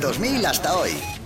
2000 0.00 0.46
hasta 0.46 0.76
hoy. 0.76 1.17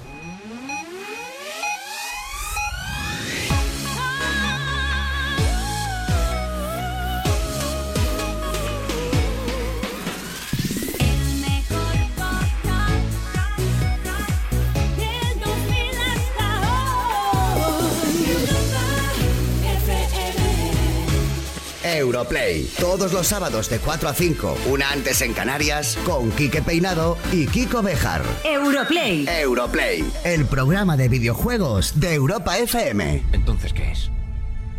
Europlay, 21.92 22.64
todos 22.80 23.12
los 23.12 23.26
sábados 23.26 23.68
de 23.68 23.78
4 23.78 24.08
a 24.08 24.14
5, 24.14 24.56
una 24.70 24.90
antes 24.90 25.20
en 25.20 25.34
Canarias, 25.34 25.98
con 26.06 26.30
Quique 26.30 26.62
Peinado 26.62 27.18
y 27.32 27.46
Kiko 27.46 27.82
Bejar. 27.82 28.22
Europlay. 28.44 29.26
Europlay, 29.28 30.04
el 30.24 30.46
programa 30.46 30.96
de 30.96 31.08
videojuegos 31.08 32.00
de 32.00 32.14
Europa 32.14 32.58
FM. 32.58 33.22
Entonces, 33.32 33.72
¿qué 33.72 33.92
es? 33.92 34.10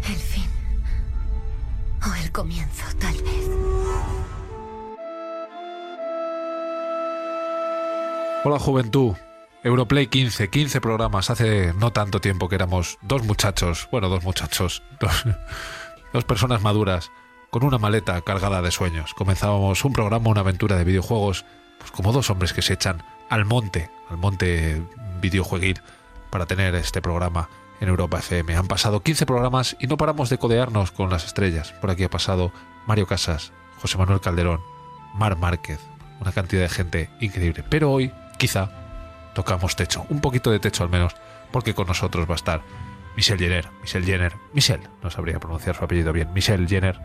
El 0.09 0.15
fin. 0.15 0.43
O 2.03 2.13
el 2.23 2.31
comienzo, 2.31 2.83
tal 2.99 3.13
vez. 3.13 3.49
Hola 8.43 8.59
juventud. 8.59 9.13
Europlay 9.63 10.07
15, 10.07 10.49
15 10.49 10.81
programas. 10.81 11.29
Hace 11.29 11.73
no 11.79 11.93
tanto 11.93 12.19
tiempo 12.19 12.49
que 12.49 12.55
éramos 12.55 12.97
dos 13.01 13.23
muchachos, 13.23 13.87
bueno, 13.91 14.09
dos 14.09 14.23
muchachos, 14.23 14.83
dos, 14.99 15.23
dos 16.13 16.23
personas 16.23 16.61
maduras, 16.61 17.11
con 17.49 17.63
una 17.63 17.79
maleta 17.79 18.21
cargada 18.21 18.61
de 18.61 18.71
sueños. 18.71 19.13
Comenzábamos 19.13 19.83
un 19.83 19.93
programa, 19.93 20.29
una 20.29 20.41
aventura 20.41 20.77
de 20.77 20.83
videojuegos, 20.83 21.43
pues 21.79 21.91
como 21.91 22.11
dos 22.13 22.29
hombres 22.29 22.53
que 22.53 22.61
se 22.61 22.73
echan 22.73 23.03
al 23.29 23.45
monte, 23.45 23.89
al 24.09 24.17
monte 24.17 24.81
videojueguil, 25.19 25.81
para 26.29 26.45
tener 26.45 26.75
este 26.75 27.01
programa 27.01 27.49
en 27.81 27.89
Europa 27.89 28.19
FM. 28.19 28.55
Han 28.55 28.67
pasado 28.67 29.01
15 29.01 29.25
programas 29.25 29.75
y 29.79 29.87
no 29.87 29.97
paramos 29.97 30.29
de 30.29 30.37
codearnos 30.37 30.91
con 30.91 31.09
las 31.09 31.25
estrellas. 31.25 31.73
Por 31.81 31.89
aquí 31.89 32.03
ha 32.03 32.09
pasado 32.09 32.51
Mario 32.85 33.07
Casas, 33.07 33.51
José 33.81 33.97
Manuel 33.97 34.21
Calderón, 34.21 34.61
Mar 35.15 35.37
Márquez, 35.37 35.79
una 36.21 36.31
cantidad 36.31 36.61
de 36.61 36.69
gente 36.69 37.09
increíble. 37.19 37.63
Pero 37.67 37.91
hoy, 37.91 38.11
quizá, 38.37 38.69
tocamos 39.33 39.75
techo, 39.75 40.05
un 40.09 40.21
poquito 40.21 40.51
de 40.51 40.59
techo 40.59 40.83
al 40.83 40.89
menos, 40.89 41.15
porque 41.51 41.73
con 41.73 41.87
nosotros 41.87 42.27
va 42.27 42.33
a 42.33 42.35
estar 42.35 42.61
Michelle 43.15 43.39
Jenner, 43.39 43.69
Michelle 43.81 44.05
Jenner, 44.05 44.33
Michelle, 44.53 44.83
no 45.01 45.09
sabría 45.09 45.39
pronunciar 45.39 45.75
su 45.75 45.83
apellido 45.83 46.13
bien, 46.13 46.33
Michelle 46.33 46.67
Jenner, 46.67 46.99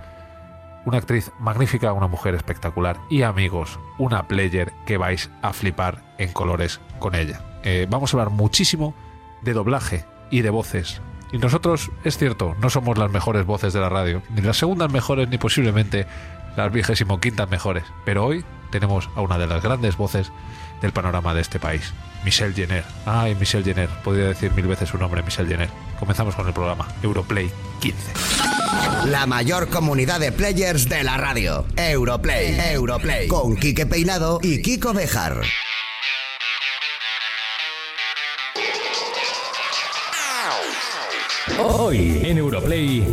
una 0.85 0.99
actriz 0.99 1.31
magnífica, 1.39 1.93
una 1.93 2.07
mujer 2.07 2.35
espectacular 2.35 2.99
y 3.11 3.23
amigos, 3.23 3.79
una 3.99 4.27
player 4.27 4.73
que 4.87 4.97
vais 4.97 5.31
a 5.43 5.53
flipar 5.53 6.03
en 6.19 6.33
colores 6.33 6.81
con 6.99 7.15
ella. 7.15 7.41
Eh, 7.63 7.87
vamos 7.91 8.13
a 8.13 8.17
hablar 8.17 8.31
muchísimo 8.31 8.95
de 9.43 9.53
doblaje 9.53 10.05
y 10.31 10.41
de 10.41 10.51
voces. 10.51 11.03
Y 11.31 11.39
nosotros, 11.39 11.91
es 12.05 12.17
cierto, 12.17 12.57
no 12.61 12.71
somos 12.71 12.97
las 12.97 13.11
mejores 13.11 13.45
voces 13.45 13.75
de 13.75 13.81
la 13.81 13.91
radio, 13.91 14.23
ni 14.31 14.41
las 14.41 14.57
segundas 14.57 14.91
mejores, 14.91 15.29
ni 15.29 15.37
posiblemente 15.37 16.07
las 16.57 16.73
vigésimo 16.73 17.21
quintas 17.21 17.51
mejores. 17.51 17.85
Pero 18.07 18.25
hoy 18.25 18.45
tenemos 18.71 19.11
a 19.15 19.21
una 19.21 19.39
de 19.39 19.47
las 19.47 19.63
grandes 19.63 19.97
voces 19.97 20.33
del 20.81 20.93
panorama 20.93 21.35
de 21.35 21.43
este 21.43 21.59
país, 21.59 21.93
Michelle 22.25 22.55
Jenner. 22.55 22.85
Ay, 23.07 23.35
Michelle 23.35 23.65
Jenner, 23.65 23.89
podría 24.05 24.27
decir 24.27 24.53
mil 24.53 24.67
veces 24.67 24.89
su 24.89 24.99
nombre, 24.99 25.23
Michelle 25.23 25.49
Jenner. 25.49 25.69
Comenzamos 25.99 26.35
con 26.35 26.47
el 26.47 26.53
programa 26.53 26.89
Europlay 27.03 27.51
15. 27.81 27.99
La 29.07 29.27
mayor 29.27 29.69
comunidad 29.69 30.21
de 30.21 30.33
players 30.33 30.89
de 30.89 31.03
la 31.03 31.17
radio. 31.17 31.65
Europlay, 31.77 32.59
Europlay, 32.73 33.29
con 33.29 33.57
Quique 33.57 33.87
Peinado 33.87 34.39
y 34.43 34.63
Kiko 34.63 34.93
Bejar. 34.93 35.43
Hoy 41.59 42.21
en 42.23 42.39
Europlay, 42.39 43.05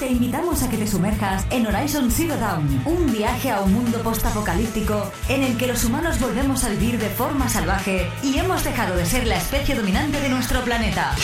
Te 0.00 0.08
invitamos 0.08 0.62
a 0.62 0.68
que 0.68 0.76
te 0.76 0.86
sumerjas 0.86 1.46
en 1.50 1.66
Horizon 1.66 2.10
Zero 2.10 2.36
Dawn, 2.36 2.82
un 2.84 3.12
viaje 3.12 3.50
a 3.50 3.60
un 3.60 3.72
mundo 3.72 3.98
postapocalíptico 4.02 5.10
en 5.28 5.44
el 5.44 5.56
que 5.56 5.68
los 5.68 5.84
humanos 5.84 6.18
volvemos 6.18 6.64
a 6.64 6.70
vivir 6.70 6.98
de 6.98 7.08
forma 7.08 7.48
salvaje 7.48 8.08
y 8.24 8.38
hemos 8.38 8.64
dejado 8.64 8.96
de 8.96 9.06
ser 9.06 9.26
la 9.26 9.36
especie 9.36 9.76
dominante 9.76 10.20
de 10.20 10.28
nuestro 10.28 10.62
planeta. 10.62 11.14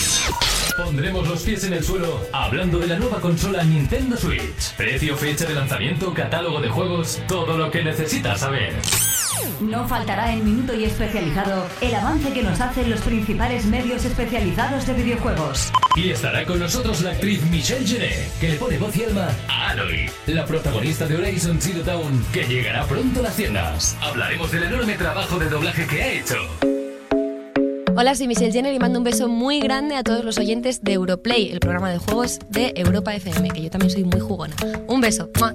pondremos 0.77 1.27
los 1.27 1.43
pies 1.43 1.65
en 1.65 1.73
el 1.73 1.83
suelo 1.85 2.21
hablando 2.33 2.79
de 2.79 2.87
la 2.87 2.99
nueva 2.99 3.21
consola 3.21 3.65
Nintendo 3.65 4.17
Switch. 4.17 4.75
Precio, 4.77 5.17
fecha 5.17 5.45
de 5.45 5.55
lanzamiento, 5.55 6.15
catálogo 6.15 6.61
de 6.61 6.69
juegos, 6.69 7.21
todo 7.27 7.59
lo 7.59 7.71
que 7.71 7.83
necesitas 7.83 8.41
saber. 8.41 8.75
No 9.61 9.87
faltará 9.87 10.33
en 10.33 10.45
minuto 10.45 10.75
y 10.75 10.85
especializado 10.85 11.67
el 11.81 11.95
avance 11.95 12.33
que 12.33 12.43
nos 12.43 12.61
hacen 12.61 12.91
los 12.91 13.01
principales 13.01 13.67
medios 13.67 14.05
especializados 14.05 14.87
de 14.87 14.95
videojuegos. 14.95 15.73
Y 15.97 16.11
estará 16.11 16.45
con 16.45 16.59
nosotros 16.59 17.01
la 17.03 17.11
actriz 17.11 17.43
Michelle 17.51 17.87
Jenner, 17.87 18.29
que 18.41 18.49
le 18.49 18.57
pone 18.57 18.79
voz 18.79 18.97
y 18.97 19.05
alma 19.05 19.29
a 19.49 19.71
Aloy, 19.71 20.11
la 20.27 20.45
protagonista 20.45 21.07
de 21.07 21.17
Horizon 21.17 21.61
Zero 21.61 21.83
Dawn, 21.85 22.25
que 22.33 22.45
llegará 22.45 22.85
pronto 22.85 23.21
a 23.21 23.25
las 23.25 23.37
tiendas. 23.37 23.97
Hablaremos 24.01 24.51
del 24.51 24.65
enorme 24.65 24.95
trabajo 24.95 25.39
de 25.39 25.49
doblaje 25.49 25.87
que 25.87 26.03
ha 26.03 26.13
hecho. 26.13 26.37
Hola, 27.95 28.15
soy 28.15 28.27
Michelle 28.27 28.53
Jenner 28.53 28.73
y 28.73 28.79
mando 28.79 28.99
un 28.99 29.05
beso 29.05 29.29
muy 29.29 29.61
grande 29.61 29.97
a 29.97 30.03
todos 30.03 30.25
los 30.25 30.39
oyentes 30.39 30.83
de 30.83 30.95
Europlay, 30.95 31.51
el 31.53 31.61
programa 31.61 31.91
de 31.91 31.99
juegos 31.99 32.39
de 32.49 32.73
Europa 32.75 33.15
FM, 33.15 33.51
que 33.51 33.63
yo 33.63 33.71
también 33.71 33.91
soy 33.91 34.05
muy 34.05 34.19
jugona. 34.19 34.57
Un 34.89 35.03
beso. 35.03 35.29
¡Mua! 35.39 35.55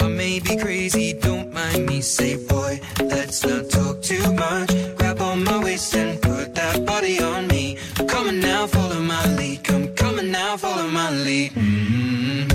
I 0.00 0.08
may 0.08 0.40
be 0.40 0.56
crazy, 0.56 1.12
don't 1.12 1.52
mind 1.52 1.86
me. 1.86 2.00
Say, 2.00 2.36
boy, 2.46 2.80
let's 3.00 3.44
not 3.44 3.68
talk 3.68 4.00
too 4.02 4.32
much. 4.32 4.70
Grab 4.96 5.20
on 5.20 5.44
my 5.44 5.62
waist 5.62 5.94
and 5.94 6.20
put 6.22 6.54
that 6.54 6.86
body 6.86 7.20
on 7.20 7.46
me. 7.48 7.76
Come 8.08 8.28
on 8.28 8.40
now, 8.40 8.66
follow 8.66 9.00
my 9.00 9.24
lead. 9.36 9.62
Come, 9.62 10.18
on 10.18 10.30
now, 10.30 10.56
follow 10.56 10.88
my 10.88 11.10
lead. 11.10 11.52
mm 11.52 12.50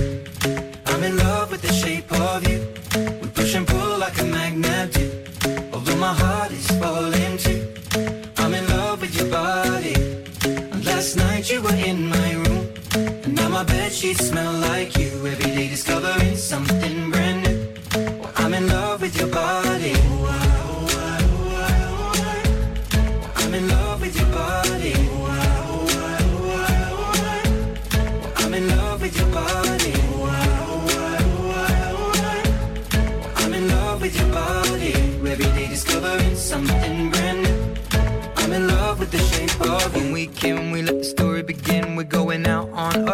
I'm 0.87 1.03
in 1.03 1.17
love 1.17 1.51
with 1.51 1.61
the 1.61 1.73
shape 1.73 2.11
of 2.11 2.47
you. 2.49 2.59
We 3.21 3.27
push 3.29 3.53
and 3.53 3.67
pull 3.67 3.99
like 3.99 4.19
a 4.19 4.25
magnet 4.25 4.93
do. 4.93 5.07
Although 5.71 5.97
my 5.97 6.13
heart 6.13 6.51
is 6.51 6.67
falling 6.81 7.37
too. 7.37 7.61
I'm 8.37 8.53
in 8.53 8.65
love 8.67 9.01
with 9.01 9.15
your 9.15 9.29
body. 9.29 9.95
Last 10.83 11.15
night 11.17 11.51
you 11.51 11.61
were 11.61 11.75
in 11.75 12.09
my 12.09 12.31
room. 12.43 12.65
And 12.95 13.35
now 13.35 13.49
my 13.49 13.65
sheets 13.89 14.27
smell 14.27 14.53
like 14.53 14.97
you. 14.97 15.11
Every 15.25 15.51
day 15.55 15.67
discovering 15.69 16.35
something 16.35 17.14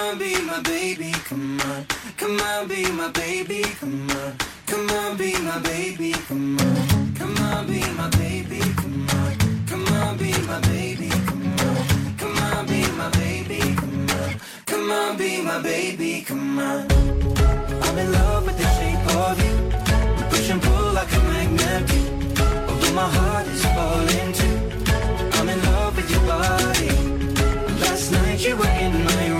On, 0.00 0.18
be 0.18 0.40
my 0.42 0.60
baby. 0.60 1.12
Come 1.28 1.60
on. 1.60 1.86
Come 2.16 2.40
on, 2.40 2.68
be 2.68 2.90
my 2.92 3.08
baby. 3.10 3.62
Come 3.80 4.10
on. 4.10 4.36
Come 4.66 4.90
on, 4.90 5.16
be 5.16 5.32
my 5.40 5.58
baby. 5.58 6.12
Come 6.28 6.58
on. 6.58 7.14
Come 7.18 7.36
on, 7.38 7.66
be 7.66 7.80
my 7.98 8.08
baby. 8.10 8.60
Come 8.80 9.08
on. 9.18 9.34
Come 9.70 9.86
on, 9.98 10.16
be 10.16 10.32
my 10.48 10.58
baby. 10.60 11.08
Come 11.28 11.56
on. 11.66 12.16
Come 12.20 12.38
on, 12.38 12.66
be 12.66 12.80
my 13.00 13.08
baby. 13.10 13.60
Come 13.80 14.10
on. 14.10 14.40
Come 14.66 14.90
on, 14.90 15.16
be 15.16 15.42
my 15.42 15.62
baby. 15.62 16.22
Come 16.22 16.58
on. 16.58 16.86
I'm 17.84 17.98
in 17.98 18.12
love 18.12 18.46
with 18.46 18.58
the 18.58 18.68
shape 18.78 19.06
of 19.22 19.36
you. 19.44 19.54
Push 20.30 20.50
and 20.50 20.62
pull 20.62 20.92
like 20.92 21.12
a 21.12 21.20
magnet 21.30 21.82
do. 21.90 22.00
Although 22.68 22.94
my 22.94 23.08
heart 23.16 23.46
is 23.48 23.64
falling 23.74 24.32
too. 24.40 24.56
I'm 25.36 25.48
in 25.48 25.60
love 25.70 25.96
with 25.96 26.10
your 26.10 26.24
body. 26.32 26.90
Last 27.82 28.12
night 28.12 28.40
you 28.46 28.56
were 28.56 28.74
in 28.86 29.04
my 29.04 29.28
room. 29.28 29.39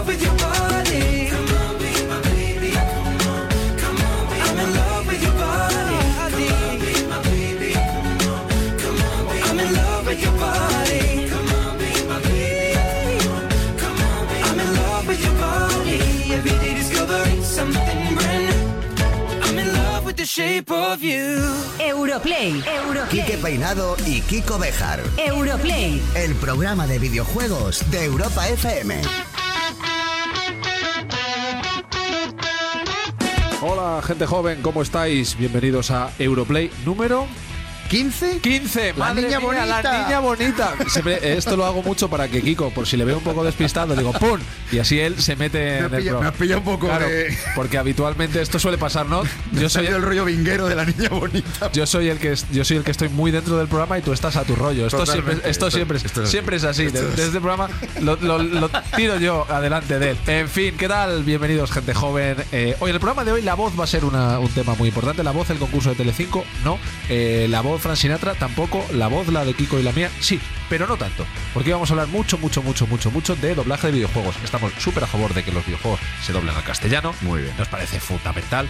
shape 20.33 20.71
of 20.71 21.03
you. 21.03 21.41
Europlay, 21.77 22.53
Quique 23.09 23.33
Europlay, 23.33 23.37
Peinado 23.41 23.97
y 24.07 24.21
Kiko 24.21 24.57
Bejar. 24.57 25.01
Europlay. 25.17 26.01
El 26.15 26.35
programa 26.35 26.87
de 26.87 26.99
videojuegos 26.99 27.83
de 27.91 28.05
Europa 28.05 28.47
FM. 28.47 29.01
Hola, 33.61 34.01
gente 34.01 34.25
joven, 34.25 34.61
¿cómo 34.61 34.81
estáis? 34.81 35.37
Bienvenidos 35.37 35.91
a 35.91 36.11
Europlay 36.17 36.71
número 36.85 37.27
¿15? 37.91 38.39
15. 38.39 38.93
La 38.93 39.05
Madre 39.07 39.23
niña 39.23 39.39
mía, 39.39 39.47
bonita. 39.47 39.65
La 39.83 40.03
niña 40.05 40.19
bonita. 40.21 40.73
Siempre- 40.87 41.33
esto 41.37 41.57
lo 41.57 41.65
hago 41.65 41.83
mucho 41.83 42.09
para 42.09 42.29
que 42.29 42.41
Kiko, 42.41 42.69
por 42.69 42.87
si 42.87 42.95
le 42.95 43.03
veo 43.03 43.17
un 43.17 43.23
poco 43.23 43.43
despistado, 43.43 43.93
digo 43.97 44.13
¡pum! 44.13 44.39
Y 44.71 44.79
así 44.79 44.97
él 44.99 45.21
se 45.21 45.35
mete 45.35 45.57
Me 45.59 45.77
en 45.79 45.83
el 45.83 45.89
pillado- 45.89 46.01
programa. 46.03 46.21
me 46.21 46.27
has 46.29 46.35
pillado 46.35 46.59
un 46.59 46.65
poco 46.65 46.87
Claro, 46.87 47.05
de- 47.09 47.37
porque 47.53 47.77
habitualmente 47.77 48.41
esto 48.41 48.59
suele 48.59 48.77
pasar, 48.77 49.07
¿no? 49.07 49.23
Yo 49.51 49.67
soy, 49.69 49.87
el 49.87 50.01
rollo 50.01 50.23
vinguero 50.23 50.67
de 50.67 50.75
la 50.75 50.85
niña 50.85 51.09
bonita. 51.09 51.69
yo 51.73 51.85
soy 51.85 52.07
el 52.07 52.17
que 52.17 52.31
es- 52.31 52.45
yo 52.51 52.63
soy 52.63 52.77
el 52.77 52.83
que 52.85 52.91
estoy 52.91 53.09
muy 53.09 53.29
dentro 53.31 53.57
del 53.57 53.67
programa 53.67 53.97
y 53.99 54.01
tú 54.01 54.13
estás 54.13 54.37
a 54.37 54.43
tu 54.45 54.55
rollo. 54.55 54.87
Esto 54.87 55.05
siempre, 55.05 55.33
esto 55.33 55.49
Esto- 55.49 55.71
siempre, 55.71 55.97
es- 55.97 56.05
esto 56.05 56.21
es 56.21 56.27
así. 56.27 56.31
siempre 56.31 56.55
es 56.55 56.63
así. 56.63 56.85
Desde 56.85 56.99
así. 57.11 57.21
este 57.23 57.41
programa 57.41 57.67
lo, 57.99 58.15
lo- 58.15 58.39
lo 58.41 58.69
tiro 58.95 59.19
yo 59.19 59.45
adelante 59.49 59.99
de 59.99 60.11
él. 60.11 60.17
En 60.27 60.47
fin, 60.47 60.75
¿qué 60.77 60.87
tal? 60.87 61.23
Bienvenidos, 61.25 61.71
gente 61.71 61.93
joven. 61.93 62.37
Eh, 62.53 62.77
hoy 62.79 62.89
en 62.91 62.95
el 62.95 62.99
programa 63.01 63.25
de 63.25 63.33
hoy 63.33 63.41
la 63.41 63.55
voz 63.55 63.77
va 63.77 63.83
a 63.83 63.87
ser 63.87 64.05
una- 64.05 64.39
un 64.39 64.49
tema 64.49 64.75
muy 64.75 64.87
importante. 64.87 65.23
La 65.23 65.31
voz, 65.31 65.49
el 65.49 65.57
concurso 65.57 65.89
de 65.89 65.95
Telecinco, 65.95 66.45
no. 66.63 66.79
Eh, 67.09 67.47
la 67.49 67.59
voz 67.59 67.80
Fran 67.81 67.97
Sinatra, 67.97 68.35
tampoco. 68.35 68.85
La 68.93 69.07
voz, 69.07 69.27
la 69.27 69.43
de 69.43 69.53
Kiko 69.53 69.79
y 69.79 69.83
la 69.83 69.91
mía, 69.91 70.09
sí, 70.19 70.39
pero 70.69 70.87
no 70.87 70.97
tanto. 70.97 71.25
Porque 71.53 71.73
vamos 71.73 71.89
a 71.89 71.93
hablar 71.93 72.07
mucho, 72.07 72.37
mucho, 72.37 72.61
mucho, 72.61 72.87
mucho, 72.87 73.11
mucho 73.11 73.35
de 73.35 73.55
doblaje 73.55 73.87
de 73.87 73.93
videojuegos. 73.93 74.35
Estamos 74.43 74.71
súper 74.77 75.03
a 75.03 75.07
favor 75.07 75.33
de 75.33 75.43
que 75.43 75.51
los 75.51 75.65
videojuegos 75.65 75.99
se 76.23 76.31
doblen 76.31 76.55
al 76.55 76.63
castellano. 76.63 77.13
Muy 77.21 77.41
bien. 77.41 77.53
Nos 77.57 77.67
parece 77.67 77.99
fundamental. 77.99 78.67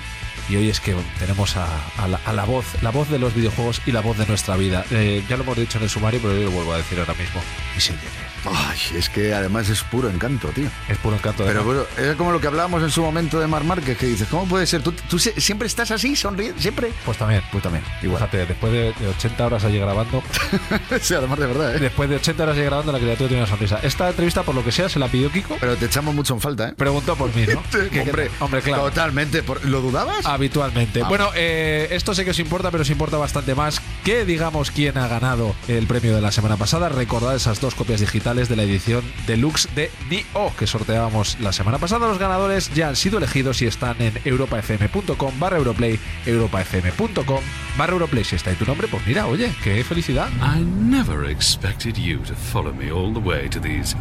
Y 0.50 0.56
hoy 0.56 0.69
es 0.69 0.80
que 0.80 0.96
tenemos 1.19 1.56
a, 1.56 1.68
a 1.98 2.08
la, 2.08 2.19
a 2.25 2.34
la 2.34 2.46
voz, 2.46 2.66
la 2.81 2.90
voz 2.90 3.10
de 3.10 3.19
los 3.19 3.34
videojuegos 3.34 3.81
y 3.86 3.92
la 3.92 4.02
voz 4.02 4.18
de 4.18 4.25
nuestra 4.25 4.58
vida. 4.58 4.84
Eh, 4.92 5.24
ya 5.30 5.38
lo 5.38 5.44
hemos 5.44 5.58
dicho 5.58 5.78
en 5.78 5.84
el 5.84 5.90
sumario, 5.90 6.19
pero 6.22 6.36
yo 6.36 6.46
lo 6.46 6.52
vuelvo 6.52 6.74
a 6.74 6.78
decir 6.78 7.00
ahora 7.00 7.13
mismo. 7.13 7.42
Michelle 7.75 8.00
Jenner. 8.00 8.31
Ay, 8.46 8.80
es 8.96 9.08
que 9.10 9.34
además 9.34 9.69
es 9.69 9.84
puro 9.84 10.10
encanto, 10.10 10.48
tío. 10.50 10.68
Es 10.90 10.98
puro 10.98 11.16
encanto 11.16 11.46
Pero 11.46 11.63
bueno, 11.63 11.84
es 11.98 12.16
como 12.16 12.31
lo 12.31 12.42
que 12.42 12.48
hablábamos 12.48 12.81
en 12.81 12.90
su 12.90 13.04
momento 13.04 13.40
de 13.40 13.46
Mar 13.48 13.63
Márquez, 13.63 13.98
que 13.98 14.08
dices, 14.08 14.28
¿cómo 14.30 14.48
puede 14.48 14.66
ser? 14.66 14.81
¿Tú, 14.81 14.92
tú 14.92 15.19
siempre 15.19 15.68
estás 15.68 15.92
así, 15.92 16.16
sonriendo? 16.16 16.60
¿Siempre? 16.60 16.92
Pues 17.06 17.18
también. 17.18 17.44
Pues 17.52 17.63
también, 17.63 17.84
igual. 18.02 18.18
Fíjate, 18.18 18.46
después 18.48 18.74
de, 18.74 18.94
de 19.01 19.07
80 19.09 19.45
horas 19.45 19.63
allí 19.65 19.80
grabando, 19.80 20.24
sí, 21.01 21.13
además 21.13 21.39
de 21.39 21.48
verdad, 21.48 21.75
¿eh? 21.75 21.80
después 21.80 22.09
de 22.09 22.15
80 22.18 22.44
horas 22.44 22.56
allí 22.56 22.65
grabando, 22.65 22.92
la 22.92 23.00
criatura 23.00 23.27
tiene 23.27 23.44
una 23.44 23.50
sonrisa. 23.50 23.80
Esta 23.83 24.09
entrevista, 24.09 24.44
por 24.44 24.56
lo 24.56 24.63
que 24.63 24.71
sea, 24.71 24.88
se 24.89 25.00
la 25.00 25.07
pidió 25.07 25.31
Kiko. 25.31 25.57
Pero 25.59 25.75
te 25.75 25.86
echamos 25.86 26.13
mucho 26.15 26.33
en 26.33 26.42
falta, 26.42 26.69
¿eh? 26.69 26.74
Preguntó 26.77 27.15
por 27.15 27.33
mí, 27.36 27.45
¿no? 27.48 27.62
Que- 27.92 28.01
hombre, 28.01 28.31
hombre, 28.39 28.62
claro. 28.62 28.83
Totalmente. 28.83 29.44
Por- 29.44 29.65
¿Lo 29.65 29.81
dudabas? 29.81 30.25
Habitualmente. 30.25 31.01
Ah. 31.03 31.07
Bueno, 31.09 31.30
eh, 31.36 31.88
esto 31.92 32.13
sé 32.13 32.24
que 32.25 32.31
os 32.31 32.39
importa, 32.39 32.71
pero 32.71 32.83
os 32.83 32.89
importa 32.89 33.18
bastante 33.18 33.56
más 33.56 33.81
que 34.03 34.25
digamos 34.25 34.71
quién 34.71 34.98
ha 34.98 35.07
ganado 35.07 35.56
el 35.68 35.88
premio 35.88 36.15
de 36.15 36.21
la 36.21 36.31
semana 36.31 36.57
pasada. 36.57 36.89
Recordad 36.89 37.36
esas 37.36 37.59
dos 37.62 37.75
copias 37.75 38.00
digitales 38.00 38.50
de 38.50 38.56
la 38.56 38.63
edición 38.63 39.03
deluxe 39.27 39.68
de 39.75 39.92
Nioh 40.09 40.51
que 40.57 40.68
sorteábamos 40.68 41.38
la 41.39 41.51
semana 41.53 41.77
pasada. 41.77 42.07
Los 42.07 42.18
ganadores 42.19 42.74
ya 42.74 42.89
han 42.89 42.95
sido 42.95 43.18
elegidos 43.18 43.62
y 43.62 43.68
están 43.68 43.95
en 44.01 44.13
europafm.com 44.25 45.39
barra 45.39 45.57
Europlay, 45.57 46.00
europafm.com 46.25 47.42
barra 47.77 47.94
Europlay. 47.94 48.24
Si 48.24 48.36
está 48.36 48.50
ahí 48.50 48.56
tu 48.56 48.65
nombre, 48.65 48.88
pues 48.92 49.08
mira, 49.08 49.26
oye, 49.28 49.54
qué 49.64 49.84
felicidad. 49.84 50.30
I 50.42 50.60
never 50.64 51.30
expected 51.30 51.96
you 51.96 52.20
to 52.24 52.34
follow 52.36 52.74
me 52.74 52.92
all 52.92 53.14
the 53.14 53.20
way 53.20 53.50
to 53.50 53.60
these 53.60 53.96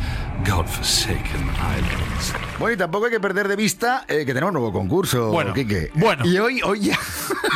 godforsaken 0.47 1.49
islands. 1.79 2.35
Bueno, 2.59 2.75
y 2.75 2.77
tampoco 2.77 3.07
hay 3.07 3.13
que 3.13 3.21
perder 3.21 3.49
de 3.49 3.57
vista 3.57 4.05
eh, 4.09 4.25
que 4.27 4.35
tenemos 4.35 4.49
un 4.49 4.55
nuevo 4.55 4.73
concurso, 4.73 5.31
Bueno, 5.31 5.55
Quique. 5.55 5.91
bueno. 5.95 6.27
Y 6.27 6.39
hoy, 6.39 6.61
hoy 6.63 6.81
ya. 6.81 6.99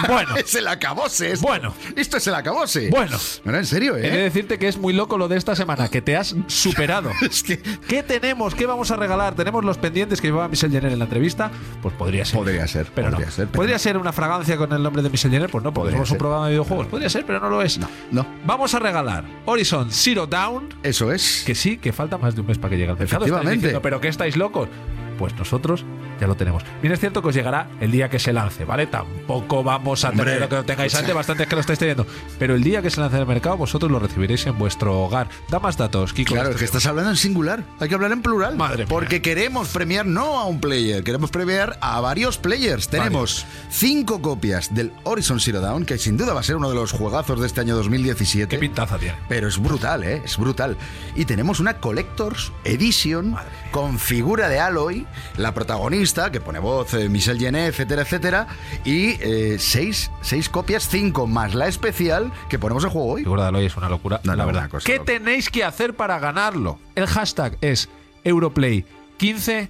Bueno. 0.08 0.35
es 0.37 0.54
el 0.56 0.66
acabose. 0.66 1.32
Esto. 1.32 1.47
Bueno. 1.47 1.73
Esto 1.97 2.16
es 2.16 2.26
el 2.26 2.35
acabose. 2.35 2.90
Bueno. 2.90 3.16
No, 3.44 3.56
en 3.56 3.64
serio, 3.64 3.97
He 3.97 4.00
de 4.00 4.08
¿eh? 4.08 4.23
decirte 4.25 4.58
que 4.58 4.66
es 4.68 4.76
muy 4.76 4.92
loco 4.92 5.16
lo 5.18 5.28
de 5.28 5.37
esta 5.37 5.54
semana, 5.54 5.88
que 5.88 6.02
te 6.02 6.16
has 6.16 6.35
superado. 6.49 7.11
Es 7.23 7.42
que. 7.42 7.58
¿Qué 7.58 8.02
tenemos? 8.02 8.54
¿Qué 8.54 8.66
vamos 8.66 8.90
a 8.90 8.97
regalar? 8.97 9.35
¿Tenemos 9.35 9.64
los 9.64 9.78
pendientes 9.78 10.20
que 10.20 10.28
llevaba 10.28 10.49
Michelle 10.49 10.73
Jenner 10.75 10.92
en 10.92 10.99
la 10.99 11.04
entrevista? 11.04 11.50
Pues 11.80 11.94
podría 11.94 12.25
ser. 12.25 12.38
Podría 12.38 12.66
ser, 12.66 12.87
pero 12.94 13.11
podría 13.11 13.26
no. 13.26 13.32
ser, 13.32 13.47
pero 13.47 13.56
¿Podría 13.56 13.78
ser 13.78 13.97
una 13.97 14.12
fragancia 14.12 14.56
con 14.56 14.73
el 14.73 14.82
nombre 14.82 15.02
de 15.02 15.11
Michelle 15.11 15.32
Jenner? 15.35 15.50
Pues 15.50 15.62
no, 15.64 15.73
porque 15.73 15.85
Podría 15.90 16.00
un 16.00 16.06
ser. 16.06 16.18
programa 16.18 16.47
de 16.47 16.52
videojuegos. 16.52 16.87
Podría 16.88 17.08
ser, 17.08 17.24
pero 17.26 17.40
no 17.40 17.49
lo 17.49 17.62
es. 17.62 17.78
No, 17.78 17.88
no. 18.11 18.26
Vamos 18.45 18.75
a 18.75 18.78
regalar 18.78 19.25
Horizon 19.45 19.90
Zero 19.90 20.26
Dawn, 20.26 20.69
Eso 20.83 21.12
es. 21.12 21.43
que 21.47 21.54
sí, 21.54 21.78
que 21.78 21.93
falta 21.93 22.19
más 22.19 22.35
de 22.35 22.40
un 22.43 22.47
mes 22.47 22.59
para 22.59 22.71
que 22.71 22.76
llegue 22.76 22.90
al 22.90 22.99
mercado. 22.99 23.25
Efectivamente. 23.25 23.54
diciendo, 23.57 23.83
¿Pero 23.83 24.00
qué 24.00 24.09
estáis 24.09 24.37
locos? 24.37 24.69
Pues 25.18 25.35
nosotros 25.35 25.85
ya 26.21 26.26
lo 26.26 26.37
tenemos. 26.37 26.62
Bien, 26.83 26.92
es 26.92 27.00
cierto 27.00 27.23
que 27.23 27.28
os 27.28 27.35
llegará 27.35 27.68
el 27.80 27.90
día 27.90 28.09
que 28.09 28.18
se 28.18 28.33
lance, 28.33 28.64
¿vale? 28.64 28.87
Tampoco 28.87 29.62
vamos 29.62 30.04
a 30.04 30.11
Hombre, 30.11 30.25
tener 30.25 30.40
lo 30.40 30.49
que 30.49 30.56
lo 30.56 30.64
tengáis 30.64 30.94
antes, 30.94 31.14
bastante 31.14 31.44
es 31.44 31.49
que 31.49 31.54
lo 31.54 31.61
estáis 31.61 31.78
teniendo. 31.78 32.06
Pero 32.38 32.54
el 32.54 32.62
día 32.62 32.83
que 32.83 32.90
se 32.90 33.00
lance 33.00 33.16
en 33.16 33.23
el 33.23 33.28
mercado, 33.28 33.56
vosotros 33.56 33.90
lo 33.90 33.99
recibiréis 33.99 34.47
en 34.47 34.59
vuestro 34.59 35.02
hogar. 35.02 35.28
Da 35.49 35.59
más 35.59 35.76
datos, 35.76 36.12
Kiko. 36.12 36.35
Claro, 36.35 36.50
es 36.50 36.56
que 36.56 36.64
estás 36.64 36.87
hablando 36.87 37.11
en 37.11 37.16
singular. 37.16 37.64
Hay 37.80 37.88
que 37.88 37.94
hablar 37.94 38.12
en 38.12 38.23
plural. 38.23 38.56
Madre 38.56 38.85
mía. 38.85 38.87
Porque 38.88 39.23
queremos 39.23 39.68
premiar 39.68 40.06
no 40.06 40.38
a 40.38 40.44
un 40.47 40.61
player, 40.61 41.02
queremos 41.04 41.30
premiar 41.30 41.78
a 41.80 42.00
varios 42.00 42.38
players. 42.38 42.88
Tenemos 42.88 43.47
cinco 43.71 44.21
copias 44.23 44.75
del 44.75 44.92
Horizon 45.04 45.40
Zero 45.40 45.61
Dawn, 45.61 45.85
que 45.85 45.99
sin 45.99 46.16
duda 46.16 46.35
va 46.35 46.40
a 46.40 46.42
ser 46.42 46.56
uno 46.56 46.68
de 46.68 46.75
los 46.75 46.92
juegazos 46.92 47.40
de 47.40 47.47
este 47.47 47.61
año 47.61 47.76
2017. 47.76 48.49
Qué 48.49 48.59
pintaza 48.59 48.99
tiene. 48.99 49.16
Pero 49.28 49.49
es 49.49 49.59
brutal, 49.59 50.04
¿eh? 50.04 50.23
Es 50.25 50.37
brutal. 50.37 50.76
Y 51.14 51.25
tenemos 51.25 51.61
una 51.61 51.78
Collector's 51.78 52.52
Edition 52.64 53.37
con 53.71 53.99
figura 53.99 54.49
de 54.49 54.61
Aloy, 54.61 55.03
la 55.37 55.52
protagonista, 55.54 56.30
que 56.32 56.40
pone 56.40 56.58
voz 56.58 56.94
eh, 56.94 57.08
Michelle 57.08 57.38
Jenner, 57.40 57.68
etcétera, 57.68 58.02
etcétera. 58.02 58.46
Y 58.84 59.16
eh, 59.20 59.56
seis, 59.58 60.11
seis 60.23 60.49
copias, 60.49 60.88
cinco 60.88 61.26
más 61.26 61.54
la 61.54 61.68
especial 61.68 62.32
que 62.49 62.58
ponemos 62.58 62.84
en 62.84 62.90
juego 62.90 63.12
hoy. 63.12 63.25
Aloy 63.42 63.66
es 63.66 63.76
una 63.76 63.88
locura, 63.88 64.20
No, 64.25 64.34
la 64.37 64.42
no, 64.44 64.46
verdad. 64.46 64.70
cosa 64.70 64.87
¿Qué 64.87 64.94
loca. 64.99 65.04
tenéis 65.12 65.50
que 65.50 65.64
hacer 65.64 65.94
para 65.94 66.18
ganarlo? 66.18 66.78
El 66.94 67.06
hashtag 67.06 67.56
es 67.61 67.88
Europlay15 68.25 69.68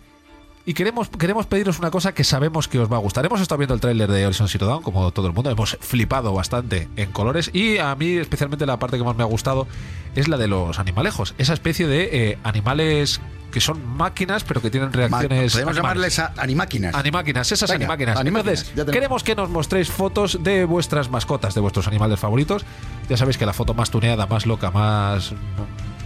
Y 0.67 0.73
queremos, 0.73 1.11
queremos 1.11 1.45
pediros 1.45 1.79
una 1.79 1.91
cosa 1.91 2.15
que 2.15 2.25
sabemos 2.25 2.69
que 2.69 2.79
os 2.79 2.91
va 2.91 2.97
a 2.97 3.01
gustar. 3.01 3.27
Hemos 3.27 3.43
estado 3.43 3.59
viendo 3.59 3.75
el 3.75 3.81
tráiler 3.81 4.11
de 4.11 4.25
Horizon 4.27 4.49
Zero 4.49 4.67
Dawn, 4.67 4.83
como 4.83 5.11
todo 5.11 5.27
el 5.27 5.35
mundo. 5.35 5.51
Hemos 5.51 5.77
flipado 5.81 6.33
bastante 6.33 6.89
en 6.97 7.13
colores. 7.13 7.51
Y 7.53 7.77
a 7.77 7.95
mí, 7.97 8.13
especialmente, 8.17 8.65
la 8.65 8.79
parte 8.79 8.97
que 8.97 9.05
más 9.05 9.15
me 9.15 9.23
ha 9.25 9.27
gustado 9.27 9.67
es 10.15 10.27
la 10.27 10.39
de 10.39 10.49
los 10.49 10.79
animalejos. 10.79 11.35
Esa 11.37 11.53
especie 11.53 11.87
de 11.87 12.31
eh, 12.31 12.39
animales 12.45 13.21
que 13.53 13.61
son 13.61 13.87
máquinas, 13.87 14.43
pero 14.43 14.63
que 14.63 14.71
tienen 14.71 14.91
reacciones. 14.93 15.53
Podemos 15.53 15.77
animales. 15.77 15.77
llamarles 15.77 16.19
a- 16.19 16.33
animáquinas. 16.43 16.95
Animáquinas, 16.95 17.53
esas 17.53 17.69
Venga, 17.71 17.85
animáquinas. 17.85 18.17
animáquinas, 18.17 18.69
Entonces, 18.71 18.93
queremos 18.93 19.23
que 19.23 19.35
nos 19.37 19.51
mostréis 19.51 19.91
fotos 19.91 20.43
de 20.43 20.65
vuestras 20.65 21.11
mascotas, 21.11 21.55
de 21.55 21.61
vuestros 21.61 21.87
animales 21.87 22.19
favoritos. 22.19 22.65
Ya 23.11 23.19
sabéis 23.19 23.37
que 23.37 23.45
la 23.45 23.53
foto 23.53 23.75
más 23.75 23.91
tuneada, 23.91 24.27
más 24.27 24.47
loca, 24.47 24.71
más 24.71 25.35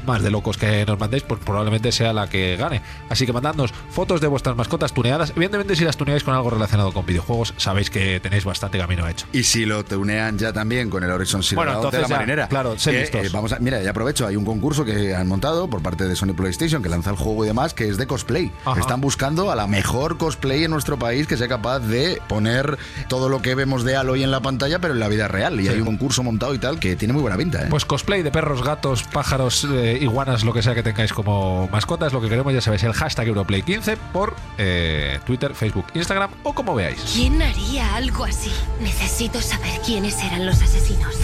más 0.09 0.23
de 0.23 0.31
locos 0.31 0.57
que 0.59 0.85
nos 0.87 0.99
mandéis, 0.99 1.23
pues 1.23 1.41
probablemente 1.45 1.93
sea 1.93 2.13
la 2.13 2.29
que 2.29 2.57
gane. 2.57 2.83
Así 3.09 3.27
que 3.27 3.33
mandadnos 3.33 3.73
fotos 3.91 4.21
de 4.21 4.27
vuestras 4.27 4.57
mascotas 4.57 4.93
tuneadas. 4.93 5.31
Evidentemente, 5.37 5.77
si 5.77 5.85
las 5.85 5.97
tuneáis 5.97 6.25
con 6.25 6.35
algo 6.35 6.51
relacionado 6.51 6.93
con 6.93 7.07
videojuegos, 7.07 7.55
sabéis 7.57 7.91
que 7.91 8.19
tenéis 8.21 8.45
bastante 8.45 8.79
camino 8.79 9.07
hecho. 9.07 9.27
Y 9.33 9.45
si 9.45 9.65
lo 9.67 9.85
tunean 9.85 10.39
ya 10.39 10.53
también 10.53 10.91
con 10.91 11.05
el 11.05 11.11
Horizon 11.11 11.43
Zero 11.43 11.61
Bueno, 11.61 11.73
Dawn 11.73 11.83
de 11.83 11.87
entonces 11.89 12.03
la 12.03 12.09
ya, 12.09 12.17
marinera. 12.17 12.49
claro, 12.49 12.79
sed 12.79 12.93
que, 12.93 13.01
listos. 13.01 13.27
eh, 13.27 13.31
vamos 13.33 13.53
a, 13.53 13.59
mira, 13.61 13.83
ya 13.83 13.91
aprovecho, 13.91 14.27
hay 14.27 14.37
un 14.37 14.45
concurso 14.45 14.85
que 14.85 15.15
han 15.15 15.29
montado 15.29 15.69
por 15.69 15.83
parte 15.83 16.05
de 16.09 16.17
Sony 16.17 16.35
PlayStation 16.35 16.83
que 16.83 16.89
lanza 16.89 17.11
el 17.11 17.17
juego 17.17 17.45
y 17.45 17.49
demás, 17.49 17.75
que 17.75 17.89
es 17.89 17.97
de 17.99 18.07
cosplay. 18.07 18.51
Ajá. 18.65 18.81
Están 18.81 19.01
buscando 19.01 19.51
a 19.51 19.57
la 19.57 19.67
mejor 19.67 20.17
cosplay 20.19 20.65
en 20.65 20.71
nuestro 20.71 20.99
país 20.99 21.27
que 21.27 21.37
sea 21.37 21.49
capaz 21.49 21.81
de 21.81 22.21
poner 22.29 22.79
todo 23.09 23.29
lo 23.29 23.43
que 23.43 23.55
vemos 23.55 23.85
de 23.85 23.97
Aloy 23.97 24.23
en 24.23 24.31
la 24.31 24.41
pantalla, 24.41 24.79
pero 24.79 24.95
en 24.95 25.01
la 25.01 25.09
vida 25.09 25.29
real. 25.29 25.61
Y 25.61 25.69
hay 25.69 25.79
un 25.81 25.87
concurso 25.87 26.23
montado 26.23 26.55
y 26.55 26.59
tal 26.59 26.79
que 26.81 26.97
tiene 26.97 27.13
muy 27.13 27.23
buena 27.23 27.37
pinta. 27.37 27.63
¿eh? 27.63 27.67
Pues 27.69 27.85
cosplay 27.85 28.23
de 28.23 28.31
perros, 28.31 28.63
gatos, 28.65 29.03
pájaros, 29.05 29.65
eh, 29.99 30.05
iguanas, 30.05 30.45
lo 30.45 30.53
que 30.53 30.63
sea 30.63 30.75
que 30.75 30.83
tengáis 30.83 31.13
como 31.13 31.69
mascotas, 31.69 32.13
lo 32.13 32.21
que 32.21 32.29
queremos, 32.29 32.53
ya 32.53 32.61
sabéis, 32.61 32.83
el 32.85 32.93
hashtag 32.93 33.29
Europlay15 33.29 33.97
por 34.13 34.35
eh, 34.57 35.19
Twitter, 35.25 35.55
Facebook, 35.55 35.87
Instagram 35.95 36.31
o 36.43 36.55
como 36.55 36.75
veáis. 36.75 37.01
¿Quién 37.15 37.41
haría 37.43 37.95
algo 37.97 38.25
así? 38.25 38.53
Necesito 38.81 39.41
saber 39.41 39.81
quiénes 39.85 40.23
eran 40.23 40.47
los 40.47 40.61
asesinos. 40.63 41.15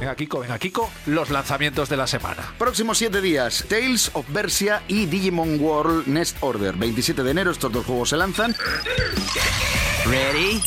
Venga, 0.00 0.16
Kiko, 0.16 0.40
venga, 0.40 0.58
Kiko, 0.58 0.90
los 1.06 1.30
lanzamientos 1.30 1.88
de 1.88 1.96
la 1.96 2.06
semana. 2.06 2.42
Próximos 2.58 2.98
7 2.98 3.20
días, 3.20 3.64
Tales 3.68 4.10
of 4.12 4.26
Bersia 4.28 4.82
y 4.88 5.06
Digimon 5.06 5.60
World 5.60 6.06
Next 6.06 6.36
Order. 6.40 6.74
27 6.74 7.22
de 7.22 7.30
enero 7.30 7.50
estos 7.50 7.72
dos 7.72 7.86
juegos 7.86 8.10
se 8.10 8.16
lanzan. 8.16 8.54
Ready? 10.04 10.60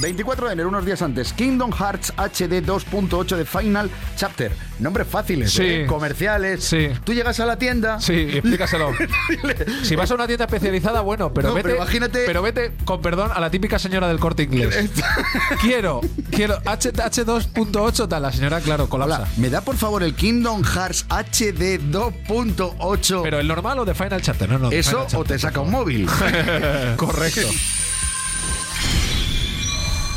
24 0.00 0.48
de 0.48 0.52
enero, 0.54 0.68
unos 0.68 0.84
días 0.84 1.00
antes, 1.02 1.32
Kingdom 1.32 1.70
Hearts 1.72 2.12
HD 2.16 2.60
2.8 2.64 3.36
de 3.36 3.44
Final 3.44 3.90
Chapter. 4.16 4.52
Nombres 4.80 5.06
fáciles, 5.06 5.52
Sí. 5.52 5.62
¿eh? 5.62 5.86
comerciales. 5.86 6.64
Sí. 6.64 6.88
Tú 7.04 7.14
llegas 7.14 7.38
a 7.38 7.46
la 7.46 7.56
tienda. 7.58 8.00
Sí, 8.00 8.12
explícaselo. 8.32 8.90
si 9.84 9.94
vas 9.94 10.10
a 10.10 10.14
una 10.14 10.26
tienda 10.26 10.46
especializada, 10.46 11.00
bueno, 11.00 11.32
pero 11.32 11.48
No, 11.48 11.54
vete. 11.54 11.68
pero 11.68 11.76
imagínate- 11.82 12.24
pero 12.26 12.42
vete, 12.42 12.72
con 12.84 13.00
perdón, 13.00 13.30
a 13.32 13.40
la 13.40 13.50
típica 13.50 13.78
señora 13.78 14.08
del 14.08 14.18
corte 14.18 14.42
inglés. 14.42 14.90
quiero, 15.60 16.00
quiero 16.30 16.58
H, 16.64 16.92
H2.8 16.92 18.08
tal, 18.08 18.22
la 18.22 18.32
señora, 18.32 18.60
claro, 18.60 18.88
colapsa. 18.88 19.18
Hola, 19.18 19.28
¿me 19.36 19.48
da 19.48 19.60
por 19.60 19.76
favor 19.76 20.02
el 20.02 20.14
Kingdom 20.14 20.64
Hearts 20.64 21.06
HD 21.08 21.78
2.8? 21.78 23.20
Pero 23.22 23.38
el 23.38 23.46
normal 23.46 23.78
o 23.78 23.84
de 23.84 23.94
Final 23.94 24.20
Chapter, 24.22 24.48
no, 24.50 24.58
no. 24.58 24.70
Eso 24.72 25.06
o 25.14 25.24
te 25.24 25.38
saca 25.38 25.60
un 25.60 25.70
móvil. 25.70 26.06
Correcto. 26.96 27.48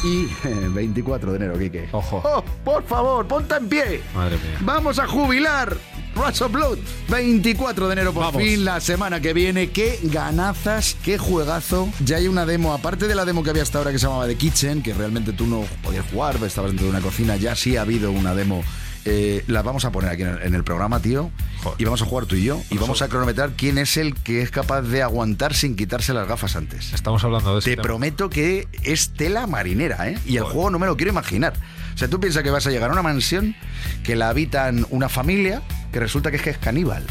Y 0.07 0.25
eh, 0.47 0.69
24 0.69 1.31
de 1.31 1.37
enero, 1.37 1.59
Quique. 1.59 1.89
Ojo. 1.91 2.21
Oh, 2.23 2.41
por 2.63 2.83
favor, 2.85 3.27
ponte 3.27 3.55
en 3.55 3.67
pie. 3.67 4.01
Madre 4.15 4.37
mía. 4.37 4.57
Vamos 4.61 4.99
a 4.99 5.07
jubilar. 5.07 5.75
Rush 6.15 6.41
of 6.43 6.51
Blood. 6.51 6.77
24 7.09 7.87
de 7.87 7.93
enero, 7.93 8.13
por 8.13 8.23
Vamos. 8.23 8.41
fin, 8.41 8.63
la 8.63 8.79
semana 8.79 9.19
que 9.19 9.33
viene. 9.33 9.69
Qué 9.71 9.99
ganazas, 10.03 10.95
qué 11.03 11.17
juegazo. 11.17 11.89
Ya 12.05 12.17
hay 12.17 12.27
una 12.29 12.45
demo, 12.45 12.73
aparte 12.73 13.07
de 13.07 13.15
la 13.15 13.25
demo 13.25 13.43
que 13.43 13.49
había 13.49 13.63
hasta 13.63 13.77
ahora 13.79 13.91
que 13.91 13.99
se 13.99 14.05
llamaba 14.07 14.27
The 14.27 14.35
Kitchen, 14.35 14.81
que 14.81 14.93
realmente 14.93 15.33
tú 15.33 15.45
no 15.45 15.65
podías 15.83 16.05
jugar, 16.09 16.37
estabas 16.43 16.71
dentro 16.71 16.85
de 16.85 16.91
una 16.91 17.01
cocina. 17.01 17.35
Ya 17.35 17.53
sí 17.55 17.75
ha 17.75 17.81
habido 17.81 18.11
una 18.11 18.33
demo. 18.33 18.63
Eh, 19.09 19.43
la 19.47 19.61
vamos 19.61 19.85
a 19.85 19.91
poner 19.91 20.09
aquí 20.11 20.23
en 20.23 20.29
el, 20.29 20.41
en 20.41 20.55
el 20.55 20.63
programa, 20.63 20.99
tío. 20.99 21.31
Joder. 21.63 21.81
Y 21.81 21.85
vamos 21.85 22.01
a 22.01 22.05
jugar 22.05 22.25
tú 22.25 22.35
y 22.35 22.43
yo. 22.43 22.61
Y 22.69 22.77
vamos 22.77 23.01
a 23.01 23.07
cronometrar 23.07 23.51
quién 23.55 23.77
es 23.77 23.95
el 23.97 24.13
que 24.15 24.41
es 24.41 24.51
capaz 24.51 24.81
de 24.81 25.01
aguantar 25.01 25.53
sin 25.53 25.75
quitarse 25.75 26.13
las 26.13 26.27
gafas 26.27 26.55
antes. 26.55 26.93
Estamos 26.93 27.23
hablando 27.23 27.53
de 27.53 27.59
ese 27.59 27.69
Te 27.69 27.75
tema. 27.77 27.83
prometo 27.83 28.29
que 28.29 28.67
es 28.83 29.11
tela 29.13 29.47
marinera, 29.47 30.09
¿eh? 30.09 30.17
Y 30.25 30.35
el 30.37 30.43
Joder. 30.43 30.53
juego 30.53 30.69
no 30.71 30.79
me 30.79 30.87
lo 30.87 30.97
quiero 30.97 31.11
imaginar. 31.11 31.53
O 31.93 31.97
sea, 31.97 32.07
tú 32.09 32.19
piensas 32.19 32.43
que 32.43 32.51
vas 32.51 32.67
a 32.67 32.69
llegar 32.69 32.89
a 32.89 32.93
una 32.93 33.01
mansión 33.01 33.55
que 34.03 34.15
la 34.15 34.29
habitan 34.29 34.85
una 34.89 35.09
familia 35.09 35.61
que 35.91 35.99
resulta 35.99 36.29
que 36.29 36.37
es 36.37 36.43
que 36.43 36.49
es 36.51 36.57
caníbal. 36.57 37.03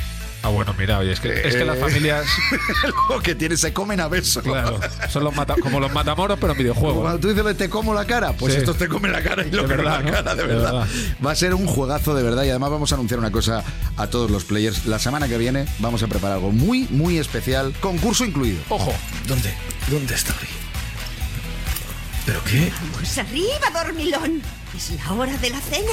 Ah, 0.47 0.51
bueno, 0.51 0.73
mira, 0.79 0.99
oye, 1.01 1.11
es 1.11 1.19
que, 1.19 1.33
es 1.49 1.57
que 1.57 1.65
las 1.65 1.77
Eh. 1.77 1.81
familias, 1.81 2.25
juego 3.09 3.21
que 3.21 3.35
tiene 3.35 3.57
se 3.57 3.73
comen 3.73 3.99
a 4.01 4.07
beso. 4.07 4.41
claro, 4.43 4.79
son 5.09 5.25
los 5.25 5.35
mata- 5.35 5.57
como 5.61 5.81
los 5.81 5.93
matamoros, 5.93 6.39
pero 6.41 6.53
en 6.53 6.59
videojuegos. 6.59 7.03
Cuando 7.03 7.19
tú 7.19 7.29
dices 7.35 7.57
te 7.57 7.69
como 7.69 7.93
la 7.95 8.05
cara, 8.05 8.33
pues 8.33 8.53
Sí. 8.55 8.61
estos 8.61 8.79
te 8.79 8.87
comen 8.87 9.11
la 9.11 9.23
cara 9.25 9.45
y 9.45 9.51
lo 9.51 9.63
De 9.63 9.69
que 9.69 9.77
no 9.77 9.83
verdad, 9.83 9.99
la 9.99 10.03
¿no? 10.05 10.11
cara, 10.13 10.35
de 10.37 10.43
De 10.43 10.49
verdad. 10.49 10.73
verdad. 10.73 10.89
Va 11.27 11.31
a 11.33 11.35
ser 11.35 11.53
un 11.55 11.67
juegazo 11.67 12.15
de 12.15 12.23
verdad 12.23 12.45
y 12.45 12.51
además 12.51 12.71
vamos 12.71 12.93
a 12.93 12.95
anunciar 12.95 13.19
una 13.19 13.33
cosa 13.33 13.65
a 13.97 14.07
todos 14.07 14.31
los 14.31 14.45
players. 14.45 14.87
La 14.87 15.01
semana 15.01 15.27
que 15.27 15.37
viene 15.37 15.67
vamos 15.81 16.05
a 16.05 16.07
preparar 16.07 16.37
algo 16.37 16.53
muy, 16.53 16.87
muy 16.91 17.19
especial, 17.19 17.75
concurso 17.81 18.25
incluido. 18.25 18.61
Ojo, 18.69 18.95
¿Dónde? 19.27 19.53
¿Dónde 19.91 20.15
está 20.15 20.33
Ori? 20.37 20.47
¿Pero 22.25 22.41
qué? 22.45 22.73
Pues 22.95 23.19
arriba, 23.19 23.71
dormilón. 23.75 24.43
Es 24.77 24.93
la 25.05 25.13
hora 25.13 25.37
de 25.39 25.51
la 25.51 25.61
cena. 25.61 25.93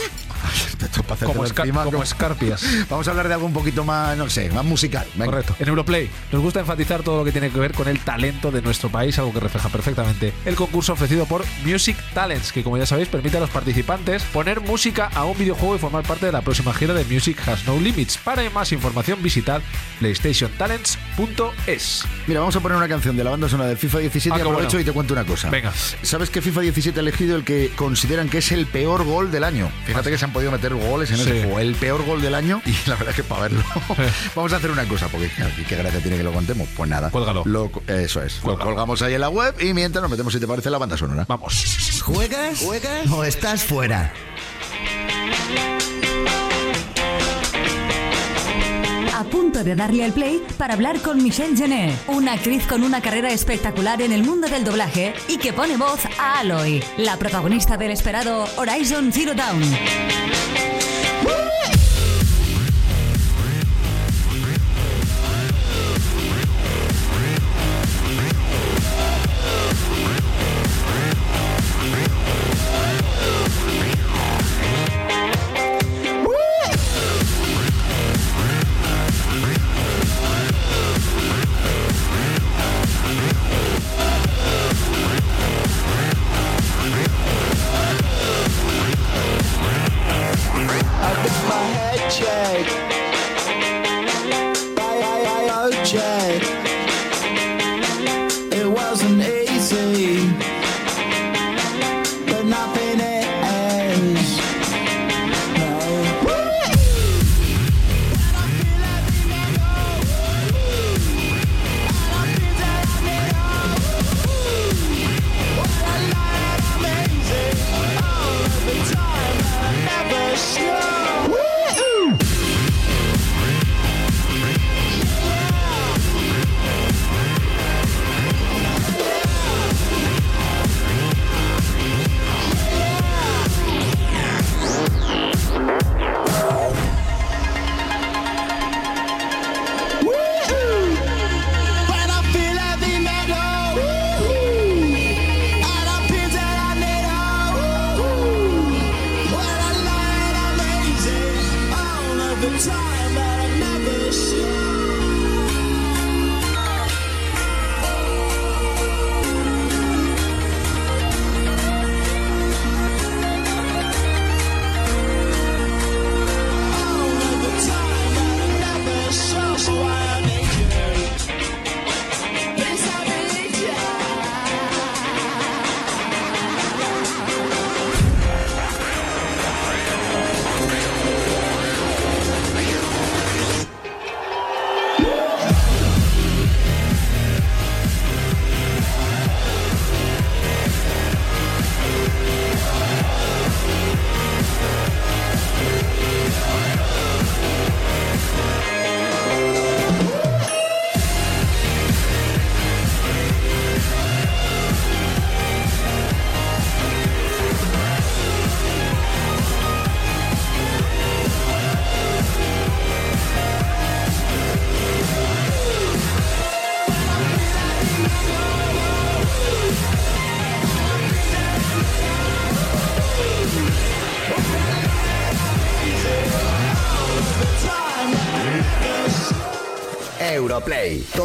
Para 1.08 1.26
como, 1.26 1.46
esca- 1.46 1.62
encima, 1.64 1.82
como 1.84 1.92
como- 1.94 2.04
escarpias. 2.04 2.64
Vamos 2.90 3.08
a 3.08 3.12
hablar 3.12 3.28
de 3.28 3.34
algo 3.36 3.46
un 3.46 3.54
poquito 3.54 3.84
más, 3.84 4.18
no 4.18 4.30
sé, 4.30 4.50
más 4.52 4.64
musical. 4.66 5.06
Venga. 5.16 5.26
Correcto. 5.26 5.56
En 5.60 5.68
Europlay 5.68 6.10
nos 6.32 6.42
gusta 6.42 6.60
enfatizar 6.62 7.04
todo 7.04 7.18
lo 7.20 7.26
que 7.26 7.32
tiene 7.32 7.50
que 7.50 7.60
ver 7.60 7.74
con 7.74 7.88
el 7.88 8.00
talento 8.00 8.52
de 8.52 8.62
nuestro 8.62 8.90
país, 8.90 9.18
algo 9.20 9.34
que 9.34 9.40
refleja 9.40 9.70
perfectamente 9.70 10.34
el 10.46 10.56
concurso 10.56 10.94
ofrecido 10.94 11.26
por 11.26 11.44
Music 11.66 11.98
Talents, 12.14 12.52
que 12.52 12.64
como 12.64 12.78
ya 12.78 12.86
sabéis 12.86 13.08
permite 13.08 13.38
a 13.38 13.40
los 13.40 13.50
participantes 13.50 14.24
poner 14.24 14.62
música 14.62 15.10
a 15.14 15.24
un 15.26 15.38
videojuego 15.38 15.76
y 15.76 15.80
formar 15.80 16.04
parte 16.04 16.26
de 16.26 16.32
la 16.32 16.42
próxima 16.42 16.74
gira 16.74 16.94
de 16.94 17.06
Music 17.06 17.38
Has 17.48 17.66
No 17.66 17.80
Limits. 17.80 18.18
Para 18.18 18.48
más 18.50 18.72
información 18.72 19.22
visitad 19.24 19.62
playstationtalents.es. 20.00 22.04
Mira, 22.28 22.40
vamos 22.40 22.56
a 22.56 22.60
poner 22.60 22.78
una 22.78 22.88
canción 22.88 23.16
de 23.16 23.24
la 23.24 23.32
banda 23.32 23.50
sonora 23.50 23.70
del 23.70 23.78
FIFA 23.78 24.00
17 24.00 24.34
Ah, 24.34 24.38
aprovecho 24.42 24.68
bueno. 24.70 24.80
y 24.82 24.86
te 24.86 24.92
cuento 24.92 25.14
una 25.14 25.26
cosa. 25.26 25.50
Venga. 25.50 25.72
¿Sabes 26.02 26.30
que 26.30 26.42
FIFA 26.42 26.62
17 26.62 27.00
ha 27.00 27.02
elegido 27.02 27.36
el 27.36 27.44
que 27.44 27.72
consideran 27.76 28.30
que 28.30 28.40
es 28.40 28.52
el 28.52 28.66
peor 28.68 29.04
gol 29.06 29.32
del 29.32 29.44
año? 29.44 29.72
Fíjate 29.86 30.10
que 30.12 30.18
se 30.18 30.26
han 30.26 30.33
podido 30.34 30.52
meter 30.52 30.74
goles 30.76 31.10
en 31.12 31.18
Sí. 31.18 31.24
ese 31.24 31.44
juego. 31.44 31.60
El 31.60 31.76
peor 31.76 32.04
gol 32.06 32.22
del 32.22 32.36
año 32.36 32.62
y 32.66 32.72
la 32.90 32.96
verdad 32.96 33.10
es 33.12 33.16
que 33.16 33.24
para 33.24 33.44
verlo. 33.44 33.64
vamos 34.36 34.52
a 34.54 34.58
hacer 34.58 34.72
una 34.72 34.86
cosa, 34.86 35.08
porque 35.08 35.30
qué 35.68 35.76
gracia 35.76 36.00
tiene 36.02 36.18
que 36.18 36.24
lo 36.24 36.34
contemos. 36.34 36.68
Pues 36.76 36.90
nada. 36.90 37.10
Cuélgalo. 37.10 37.44
Lo- 37.46 37.72
eso 37.88 38.22
es. 38.24 38.44
Lo 38.44 38.58
colgamos 38.60 39.02
ahí 39.02 39.14
en 39.14 39.22
la 39.22 39.30
web 39.30 39.56
y 39.62 39.74
mientras 39.74 40.02
nos 40.02 40.12
metemos, 40.12 40.34
si 40.34 40.40
te 40.40 40.48
parece, 40.48 40.70
la 40.70 40.78
banda 40.78 40.98
sonora. 40.98 41.26
Vamos. 41.28 42.02
¿Juegas? 42.04 42.60
¿Juegas? 42.60 43.10
¿O 43.12 43.24
estás 43.24 43.64
fuera? 43.64 44.12
A 49.16 49.24
punto 49.26 49.64
de 49.64 49.76
darle 49.76 50.04
al 50.04 50.12
play 50.12 50.44
para 50.58 50.74
hablar 50.74 51.00
con 51.00 51.22
Michelle 51.22 51.56
Genet, 51.56 51.94
una 52.08 52.34
actriz 52.34 52.66
con 52.66 52.84
una 52.84 53.00
carrera 53.00 53.32
espectacular 53.32 54.02
en 54.02 54.12
el 54.12 54.24
mundo 54.24 54.48
del 54.48 54.64
doblaje 54.64 55.14
y 55.28 55.38
que 55.38 55.54
pone 55.54 55.78
voz 55.78 56.00
a 56.18 56.40
Aloy, 56.40 56.84
la 56.98 57.18
protagonista 57.18 57.78
del 57.78 57.92
esperado 57.92 58.48
Horizon 58.58 59.12
Zero 59.14 59.36
Dawn. 59.36 59.62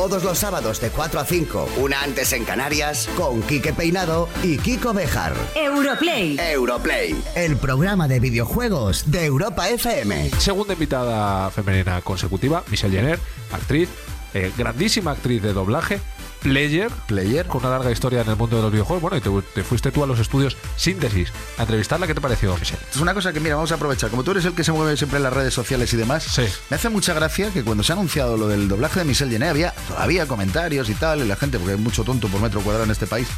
Todos 0.08 0.24
los 0.24 0.38
sábados 0.38 0.80
de 0.80 0.88
4 0.88 1.20
a 1.20 1.24
5, 1.26 1.68
una 1.82 2.00
antes 2.00 2.32
en 2.32 2.46
Canarias, 2.46 3.10
con 3.14 3.42
Quique 3.42 3.74
Peinado 3.74 4.26
y 4.42 4.56
Kiko 4.56 4.94
Bejar. 4.94 5.34
Europlay. 5.54 6.38
Europlay, 6.40 7.14
el 7.34 7.58
programa 7.58 8.08
de 8.08 8.18
videojuegos 8.18 9.10
de 9.10 9.26
Europa 9.26 9.68
FM. 9.68 10.30
Segunda 10.38 10.72
invitada 10.72 11.50
femenina 11.50 12.00
consecutiva, 12.00 12.64
Michelle 12.70 12.96
Jenner, 12.96 13.18
actriz, 13.52 13.90
eh, 14.32 14.50
grandísima 14.56 15.10
actriz 15.10 15.42
de 15.42 15.52
doblaje, 15.52 16.00
player, 16.42 16.90
Player. 17.06 17.46
con 17.46 17.60
una 17.62 17.70
larga 17.70 17.90
historia 17.90 18.22
en 18.22 18.28
el 18.28 18.36
mundo 18.36 18.56
de 18.56 18.62
los 18.62 18.72
videojuegos. 18.72 19.02
Bueno, 19.02 19.16
y 19.16 19.20
te, 19.20 19.30
te 19.54 19.64
fuiste 19.64 19.90
tú 19.90 20.02
a 20.04 20.06
los 20.06 20.18
estudios 20.18 20.56
Síntesis 20.76 21.32
a 21.58 21.62
entrevistarla. 21.62 22.06
¿Qué 22.06 22.14
te 22.14 22.20
pareció? 22.20 22.56
Es 22.56 22.96
una 23.00 23.14
cosa 23.14 23.32
que, 23.32 23.40
mira, 23.40 23.56
vamos 23.56 23.72
a 23.72 23.76
aprovechar. 23.76 24.10
Como 24.10 24.24
tú 24.24 24.30
eres 24.32 24.44
el 24.44 24.54
que 24.54 24.64
se 24.64 24.72
mueve 24.72 24.96
siempre 24.96 25.16
en 25.18 25.22
las 25.24 25.32
redes 25.32 25.54
sociales 25.54 25.92
y 25.92 25.96
demás, 25.96 26.24
Sí. 26.24 26.42
me 26.70 26.76
hace 26.76 26.88
mucha 26.88 27.14
gracia 27.14 27.50
que 27.50 27.62
cuando 27.64 27.82
se 27.82 27.92
ha 27.92 27.96
anunciado 27.96 28.36
lo 28.36 28.48
del 28.48 28.68
doblaje 28.68 29.00
de 29.00 29.04
Michelle 29.04 29.30
Jenner 29.30 29.50
había 29.50 29.72
todavía 29.88 30.26
comentarios 30.26 30.88
y 30.88 30.94
tal, 30.94 31.20
y 31.22 31.28
la 31.28 31.36
gente, 31.36 31.58
porque 31.58 31.72
hay 31.74 31.78
mucho 31.80 32.04
tonto 32.04 32.28
por 32.28 32.40
metro 32.40 32.60
cuadrado 32.60 32.84
en 32.84 32.90
este 32.90 33.06
país, 33.06 33.28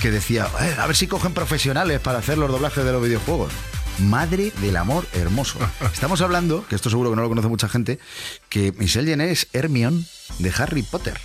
que 0.00 0.10
decía, 0.10 0.46
"Eh, 0.60 0.74
a 0.78 0.86
ver 0.86 0.96
si 0.96 1.06
cogen 1.06 1.32
profesionales 1.34 2.00
para 2.00 2.18
hacer 2.18 2.38
los 2.38 2.50
doblajes 2.50 2.84
de 2.84 2.92
los 2.92 3.02
videojuegos. 3.02 3.52
Madre 3.98 4.52
del 4.62 4.76
amor 4.76 5.06
hermoso. 5.12 5.58
Estamos 5.92 6.20
hablando, 6.22 6.64
que 6.68 6.74
esto 6.74 6.88
seguro 6.90 7.10
que 7.10 7.16
no 7.16 7.22
lo 7.22 7.28
conoce 7.28 7.48
mucha 7.48 7.68
gente, 7.68 7.98
que 8.48 8.72
Michelle 8.72 9.08
Jenner 9.10 9.28
es 9.28 9.48
Hermione 9.52 10.04
de 10.38 10.52
Harry 10.56 10.82
Potter. 10.82 11.18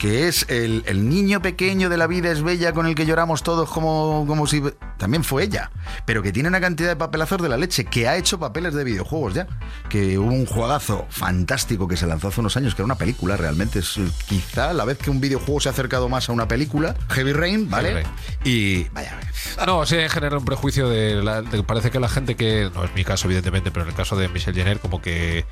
Que 0.00 0.28
es 0.28 0.46
el, 0.48 0.82
el 0.86 1.10
niño 1.10 1.42
pequeño 1.42 1.90
de 1.90 1.98
la 1.98 2.06
vida 2.06 2.30
es 2.32 2.42
bella 2.42 2.72
con 2.72 2.86
el 2.86 2.94
que 2.94 3.04
lloramos 3.04 3.42
todos 3.42 3.68
como, 3.68 4.24
como 4.26 4.46
si... 4.46 4.62
También 4.96 5.24
fue 5.24 5.42
ella. 5.44 5.70
Pero 6.06 6.22
que 6.22 6.32
tiene 6.32 6.48
una 6.48 6.58
cantidad 6.58 6.88
de 6.88 6.96
papelazos 6.96 7.42
de 7.42 7.50
la 7.50 7.58
leche. 7.58 7.84
Que 7.84 8.08
ha 8.08 8.16
hecho 8.16 8.38
papeles 8.40 8.72
de 8.72 8.82
videojuegos 8.82 9.34
ya. 9.34 9.46
Que 9.90 10.18
hubo 10.18 10.32
un 10.32 10.46
juegazo 10.46 11.04
fantástico 11.10 11.86
que 11.86 11.98
se 11.98 12.06
lanzó 12.06 12.28
hace 12.28 12.40
unos 12.40 12.56
años, 12.56 12.74
que 12.74 12.80
era 12.80 12.86
una 12.86 12.94
película 12.94 13.36
realmente. 13.36 13.80
Es 13.80 13.96
quizá 14.26 14.72
la 14.72 14.86
vez 14.86 14.96
que 14.96 15.10
un 15.10 15.20
videojuego 15.20 15.60
se 15.60 15.68
ha 15.68 15.72
acercado 15.72 16.08
más 16.08 16.30
a 16.30 16.32
una 16.32 16.48
película. 16.48 16.94
Heavy 17.10 17.34
Rain, 17.34 17.68
¿vale? 17.68 17.88
Heavy 17.90 18.02
Rain. 18.02 18.14
Y 18.44 18.84
vaya, 18.94 19.20
No, 19.66 19.84
sí, 19.84 19.96
genera 20.08 20.38
un 20.38 20.46
prejuicio 20.46 20.88
de, 20.88 21.22
la- 21.22 21.42
de- 21.42 21.62
Parece 21.62 21.90
que 21.90 22.00
la 22.00 22.08
gente 22.08 22.36
que. 22.36 22.70
No 22.74 22.84
es 22.84 22.94
mi 22.94 23.04
caso, 23.04 23.26
evidentemente, 23.26 23.70
pero 23.70 23.84
en 23.84 23.90
el 23.90 23.94
caso 23.96 24.16
de 24.16 24.30
Michelle 24.30 24.58
Jenner, 24.58 24.78
como 24.80 25.02
que. 25.02 25.44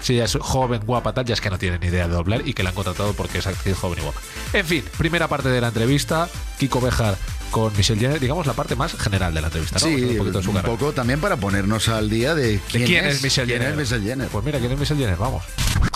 Si 0.00 0.14
ella 0.14 0.24
es 0.24 0.36
joven, 0.40 0.80
guapa, 0.86 1.12
tal, 1.12 1.24
ya 1.24 1.34
es 1.34 1.40
que 1.40 1.50
no 1.50 1.58
tiene 1.58 1.78
ni 1.78 1.86
idea 1.88 2.08
de 2.08 2.14
doblar 2.14 2.46
y 2.46 2.54
que 2.54 2.62
la 2.62 2.70
han 2.70 2.74
contratado 2.74 3.12
porque 3.12 3.38
es 3.38 3.46
actriz 3.46 3.76
joven 3.76 3.98
y 3.98 4.02
guapa. 4.02 4.20
En 4.52 4.64
fin, 4.66 4.84
primera 4.98 5.28
parte 5.28 5.48
de 5.50 5.60
la 5.60 5.68
entrevista, 5.68 6.28
Kiko 6.58 6.80
Bejar 6.80 7.16
con 7.50 7.76
Michelle 7.76 8.00
Jenner, 8.00 8.20
digamos 8.20 8.46
la 8.46 8.52
parte 8.52 8.76
más 8.76 8.94
general 8.94 9.34
de 9.34 9.40
la 9.40 9.48
entrevista, 9.48 9.78
¿no? 9.80 9.86
Sí, 9.86 9.94
un 10.04 10.18
poquito 10.18 10.38
de 10.38 10.44
su 10.44 10.50
un 10.50 10.56
carrera. 10.56 10.76
poco 10.76 10.92
también 10.92 11.20
para 11.20 11.36
ponernos 11.36 11.88
al 11.88 12.08
día 12.08 12.34
de 12.34 12.52
¿De 12.52 12.60
quién, 12.70 12.84
quién, 12.86 13.04
es, 13.06 13.22
Michelle 13.22 13.46
quién 13.46 13.58
Jenner? 13.62 13.72
es 13.80 13.90
Michelle 13.90 14.08
Jenner. 14.08 14.28
Pues 14.28 14.44
mira, 14.44 14.58
¿quién 14.58 14.72
es 14.72 14.78
Michelle 14.78 15.00
Jenner? 15.00 15.16
Vamos. 15.18 15.44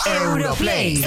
Europlay. 0.05 1.03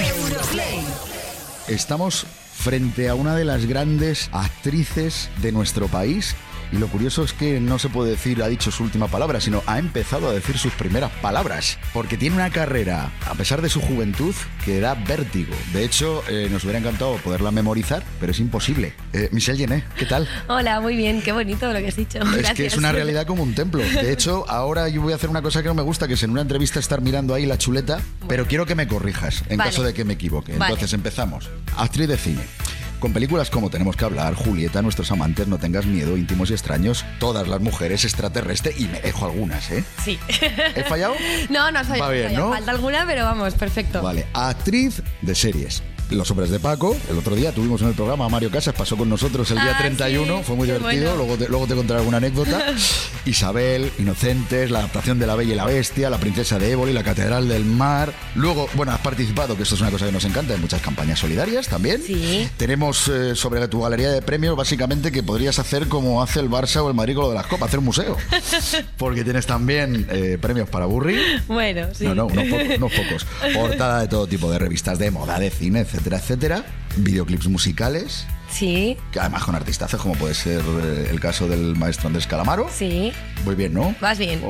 Estamos 1.67 2.25
frente 2.55 3.09
a 3.09 3.15
una 3.15 3.35
de 3.35 3.45
las 3.45 3.65
grandes 3.65 4.29
actrices 4.33 5.29
de 5.41 5.51
nuestro 5.51 5.87
país. 5.87 6.35
Y 6.71 6.77
lo 6.77 6.87
curioso 6.87 7.23
es 7.23 7.33
que 7.33 7.59
no 7.59 7.79
se 7.79 7.89
puede 7.89 8.11
decir 8.11 8.43
ha 8.43 8.47
dicho 8.47 8.69
su 8.71 8.83
última 8.83 9.07
palabra, 9.07 9.41
sino 9.41 9.63
ha 9.65 9.79
empezado 9.79 10.29
a 10.29 10.33
decir 10.33 10.57
sus 10.57 10.73
primeras 10.73 11.11
palabras. 11.21 11.79
Porque 11.93 12.17
tiene 12.17 12.35
una 12.35 12.51
carrera, 12.51 13.11
a 13.25 13.33
pesar 13.33 13.61
de 13.61 13.69
su 13.69 13.81
juventud, 13.81 14.35
que 14.63 14.79
da 14.79 14.93
vértigo. 14.93 15.53
De 15.73 15.83
hecho, 15.83 16.23
eh, 16.29 16.47
nos 16.51 16.63
hubiera 16.63 16.79
encantado 16.79 17.15
poderla 17.17 17.51
memorizar, 17.51 18.03
pero 18.19 18.31
es 18.31 18.39
imposible. 18.39 18.93
Eh, 19.13 19.29
Michelle 19.31 19.57
Jenner, 19.57 19.83
¿qué 19.97 20.05
tal? 20.05 20.27
Hola, 20.47 20.79
muy 20.79 20.95
bien, 20.95 21.21
qué 21.21 21.31
bonito 21.31 21.71
lo 21.73 21.79
que 21.79 21.87
has 21.87 21.95
dicho. 21.95 22.19
Es 22.37 22.51
que 22.51 22.67
es 22.67 22.77
una 22.77 22.91
realidad 22.91 23.25
como 23.25 23.41
un 23.41 23.55
templo. 23.55 23.81
De 23.81 24.11
hecho, 24.13 24.45
ahora 24.47 24.89
yo 24.89 25.01
voy 25.01 25.13
a 25.13 25.15
hacer 25.15 25.29
una 25.29 25.41
cosa 25.41 25.63
que 25.63 25.67
no 25.69 25.73
me 25.73 25.83
gusta, 25.83 26.07
que 26.07 26.13
es 26.13 26.23
en 26.23 26.31
una 26.31 26.41
entrevista 26.41 26.79
estar 26.79 27.01
mirando 27.01 27.33
ahí 27.33 27.45
la 27.45 27.57
chuleta, 27.57 27.99
pero 28.27 28.45
quiero 28.45 28.65
que 28.65 28.75
me 28.75 28.87
corrijas 28.87 29.43
en 29.49 29.57
Vale. 29.57 29.71
caso 29.71 29.83
de 29.83 29.93
que 29.93 30.05
me 30.05 30.13
equivoque. 30.13 30.53
Vale. 30.53 30.73
Entonces 30.73 30.93
empezamos. 30.93 31.49
Actriz 31.77 32.07
de 32.07 32.17
cine. 32.17 32.41
Con 32.99 33.13
películas 33.13 33.49
como 33.49 33.69
Tenemos 33.69 33.95
que 33.95 34.05
hablar, 34.05 34.33
Julieta, 34.33 34.81
Nuestros 34.81 35.11
amantes, 35.11 35.47
No 35.47 35.57
tengas 35.57 35.85
miedo, 35.85 36.17
Íntimos 36.17 36.49
y 36.49 36.53
extraños, 36.53 37.05
Todas 37.19 37.47
las 37.47 37.61
mujeres, 37.61 38.03
Extraterrestre 38.03 38.73
y 38.77 38.85
me 38.85 38.99
dejo 38.99 39.25
algunas, 39.25 39.71
¿eh? 39.71 39.83
Sí. 40.03 40.19
¿He 40.75 40.83
fallado? 40.83 41.13
No, 41.49 41.71
no 41.71 41.79
has 41.79 41.87
fallado. 41.87 42.09
Va 42.09 42.13
bien, 42.13 42.33
no. 42.33 42.49
Falta 42.49 42.71
alguna, 42.71 43.05
pero 43.07 43.23
vamos, 43.23 43.53
perfecto. 43.53 44.01
Vale, 44.01 44.27
actriz 44.33 45.01
de 45.21 45.35
series. 45.35 45.81
Los 46.09 46.29
hombres 46.31 46.49
de 46.49 46.59
Paco, 46.59 46.97
el 47.09 47.17
otro 47.19 47.35
día 47.35 47.51
tuvimos 47.51 47.81
en 47.81 47.89
el 47.89 47.93
programa 47.93 48.25
a 48.25 48.29
Mario 48.29 48.49
Casas, 48.49 48.73
pasó 48.73 48.97
con 48.97 49.07
nosotros 49.09 49.49
el 49.51 49.57
día 49.57 49.75
Ah, 49.75 49.77
31, 49.77 50.37
sí, 50.39 50.43
fue 50.43 50.55
muy 50.55 50.65
divertido, 50.65 50.89
bueno. 51.11 51.15
luego, 51.17 51.37
te, 51.37 51.47
luego 51.49 51.67
te 51.67 51.75
contaré 51.75 51.99
alguna 51.99 52.17
anécdota. 52.17 52.63
Isabel, 53.25 53.91
Inocentes, 53.99 54.71
la 54.71 54.79
adaptación 54.79 55.19
de 55.19 55.27
La 55.27 55.35
Bella 55.35 55.53
y 55.53 55.55
la 55.55 55.65
Bestia, 55.65 56.09
La 56.09 56.17
Princesa 56.17 56.57
de 56.57 56.71
Éboli, 56.71 56.93
La 56.93 57.03
Catedral 57.03 57.47
del 57.47 57.63
Mar. 57.63 58.11
Luego, 58.35 58.67
bueno, 58.73 58.91
has 58.91 58.99
participado, 59.01 59.55
que 59.55 59.63
esto 59.63 59.75
es 59.75 59.81
una 59.81 59.91
cosa 59.91 60.07
que 60.07 60.11
nos 60.11 60.25
encanta, 60.25 60.55
en 60.55 60.61
muchas 60.61 60.81
campañas 60.81 61.19
solidarias 61.19 61.67
también. 61.67 62.01
Sí. 62.01 62.49
Tenemos 62.57 63.07
eh, 63.07 63.35
sobre 63.35 63.67
tu 63.67 63.81
galería 63.81 64.09
de 64.09 64.21
premios, 64.23 64.55
básicamente, 64.55 65.11
que 65.11 65.21
podrías 65.21 65.59
hacer 65.59 65.87
como 65.87 66.23
hace 66.23 66.39
el 66.39 66.49
Barça 66.49 66.77
o 66.77 66.87
el 66.87 66.95
Madrid 66.95 67.13
con 67.15 67.25
lo 67.25 67.29
de 67.29 67.35
las 67.35 67.45
copas, 67.45 67.67
hacer 67.67 67.79
un 67.79 67.85
museo. 67.85 68.17
Porque 68.97 69.23
tienes 69.23 69.45
también 69.45 70.07
eh, 70.09 70.39
premios 70.41 70.67
para 70.69 70.87
Burri. 70.87 71.19
Bueno, 71.47 71.87
sí. 71.93 72.05
No, 72.05 72.15
no, 72.15 72.25
unos 72.25 72.45
pocos, 72.45 72.77
unos 72.77 72.91
pocos. 72.93 73.27
Portada 73.53 74.01
de 74.01 74.07
todo 74.07 74.25
tipo 74.25 74.51
de 74.51 74.57
revistas 74.57 74.97
de 74.97 75.11
moda, 75.11 75.37
de 75.37 75.51
cine, 75.51 75.85
etcétera, 75.99 76.17
etcétera. 76.17 76.65
Videoclips 76.97 77.47
musicales, 77.47 78.25
Sí, 78.51 78.97
que 79.11 79.19
además 79.19 79.43
con 79.43 79.55
artistazos 79.55 80.01
como 80.01 80.15
puede 80.15 80.33
ser 80.33 80.61
eh, 80.83 81.07
el 81.11 81.19
caso 81.19 81.47
del 81.47 81.75
maestro 81.75 82.07
Andrés 82.07 82.25
Calamaro. 82.27 82.67
sí. 82.71 83.11
Muy 83.45 83.55
bien, 83.55 83.73
¿no? 83.73 83.95
Vas 84.01 84.17
bien. 84.17 84.41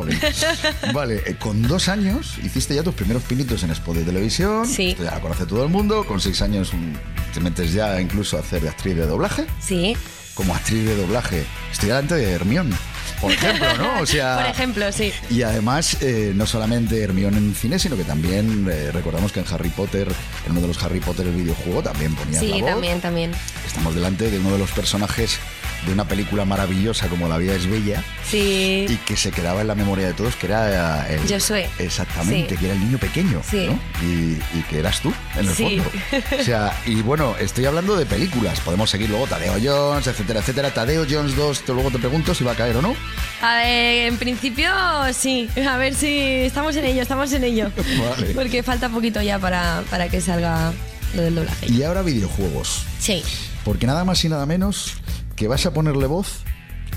Vale, 0.93 1.21
eh, 1.25 1.35
con 1.37 1.61
dos 1.61 1.89
años 1.89 2.39
hiciste 2.43 2.73
ya 2.73 2.81
tus 2.81 2.95
primeros 2.95 3.21
pinitos 3.23 3.61
en 3.61 3.69
spot 3.69 3.97
de 3.97 4.03
televisión. 4.03 4.65
Sí. 4.65 4.89
Esto 4.91 5.03
ya 5.03 5.11
la 5.11 5.19
conoce 5.21 5.45
todo 5.45 5.63
el 5.63 5.69
mundo. 5.69 6.05
Con 6.07 6.19
seis 6.19 6.41
años 6.41 6.73
mm, 6.73 7.33
te 7.33 7.39
metes 7.39 7.71
ya 7.71 8.01
incluso 8.01 8.37
a 8.37 8.39
hacer 8.39 8.61
de 8.63 8.69
actriz 8.69 8.95
de 8.95 9.05
doblaje. 9.05 9.45
Sí. 9.59 9.95
Como 10.33 10.55
actriz 10.55 10.85
de 10.85 10.95
doblaje, 10.95 11.45
estoy 11.71 11.89
delante 11.89 12.15
de 12.15 12.31
Hermión, 12.31 12.73
por 13.21 13.31
ejemplo, 13.31 13.67
¿no? 13.77 13.99
O 14.01 14.05
sea, 14.05 14.37
Por 14.37 14.45
ejemplo, 14.47 14.91
sí. 14.91 15.11
y 15.29 15.41
además, 15.43 15.97
eh, 16.01 16.31
no 16.35 16.45
solamente 16.45 17.01
Hermione 17.01 17.37
en 17.37 17.55
cine, 17.55 17.77
sino 17.79 17.95
que 17.97 18.03
también 18.03 18.67
eh, 18.71 18.91
recordamos 18.91 19.31
que 19.31 19.39
en 19.41 19.45
Harry 19.51 19.69
Potter, 19.69 20.07
en 20.45 20.51
uno 20.51 20.61
de 20.61 20.67
los 20.67 20.81
Harry 20.83 20.99
Potter 20.99 21.27
el 21.27 21.35
videojuego, 21.35 21.81
también 21.83 22.15
ponías 22.15 22.41
la 22.43 22.55
Sí, 22.55 22.61
voz. 22.61 22.71
también, 22.71 23.01
también. 23.01 23.31
Estamos 23.65 23.93
delante 23.95 24.29
de 24.31 24.39
uno 24.39 24.51
de 24.51 24.57
los 24.59 24.71
personajes 24.71 25.37
de 25.85 25.93
una 25.93 26.07
película 26.07 26.45
maravillosa 26.45 27.07
como 27.07 27.27
La 27.27 27.37
vida 27.37 27.53
es 27.53 27.65
bella 27.67 28.03
Sí. 28.29 28.85
y 28.89 28.95
que 29.05 29.15
se 29.15 29.31
quedaba 29.31 29.61
en 29.61 29.67
la 29.67 29.75
memoria 29.75 30.07
de 30.07 30.13
todos, 30.13 30.35
que 30.35 30.45
era 30.47 31.09
eh, 31.09 31.15
el... 31.15 31.27
Josué. 31.33 31.69
Exactamente, 31.79 32.49
Sí. 32.55 32.57
que 32.59 32.65
era 32.65 32.73
el 32.75 32.79
niño 32.81 32.97
pequeño, 32.97 33.41
Sí. 33.49 33.67
¿no? 33.67 33.79
Y, 34.05 34.37
y 34.57 34.63
que 34.69 34.79
eras 34.79 34.99
tú, 35.01 35.13
en 35.37 35.47
el 35.47 35.55
Sí. 35.55 35.81
fondo. 35.81 35.91
O 36.39 36.43
sea, 36.43 36.77
y 36.85 37.01
bueno, 37.01 37.35
estoy 37.39 37.65
hablando 37.65 37.95
de 37.95 38.05
películas. 38.05 38.59
Podemos 38.59 38.89
seguir 38.89 39.09
luego 39.09 39.25
Tadeo 39.27 39.55
Jones, 39.63 40.05
etcétera, 40.07 40.41
etcétera. 40.41 40.73
Tadeo 40.73 41.05
Jones 41.09 41.35
2, 41.35 41.61
te- 41.61 41.73
luego 41.73 41.89
te 41.91 41.99
pregunto 41.99 42.33
si 42.35 42.43
va 42.43 42.51
a 42.51 42.55
caer 42.55 42.75
o 42.77 42.81
no. 42.81 42.93
A 43.41 43.55
ver, 43.55 44.07
en 44.07 44.17
principio 44.17 44.69
sí. 45.13 45.49
A 45.67 45.77
ver 45.77 45.95
si 45.95 46.17
estamos 46.19 46.75
en 46.75 46.85
ello, 46.85 47.01
estamos 47.01 47.31
en 47.33 47.43
ello. 47.43 47.71
Vale. 48.17 48.33
Porque 48.35 48.63
falta 48.63 48.89
poquito 48.89 49.21
ya 49.21 49.39
para, 49.39 49.83
para 49.89 50.09
que 50.09 50.19
salga 50.21 50.71
lo 51.15 51.21
del 51.23 51.35
doblaje. 51.35 51.71
Y 51.71 51.81
ahora 51.83 52.01
videojuegos. 52.01 52.83
Sí. 52.99 53.23
Porque 53.63 53.87
nada 53.87 54.03
más 54.05 54.23
y 54.23 54.29
nada 54.29 54.45
menos 54.45 54.93
que 55.39 55.47
vas 55.47 55.65
a 55.65 55.73
ponerle 55.73 56.05
voz 56.05 56.41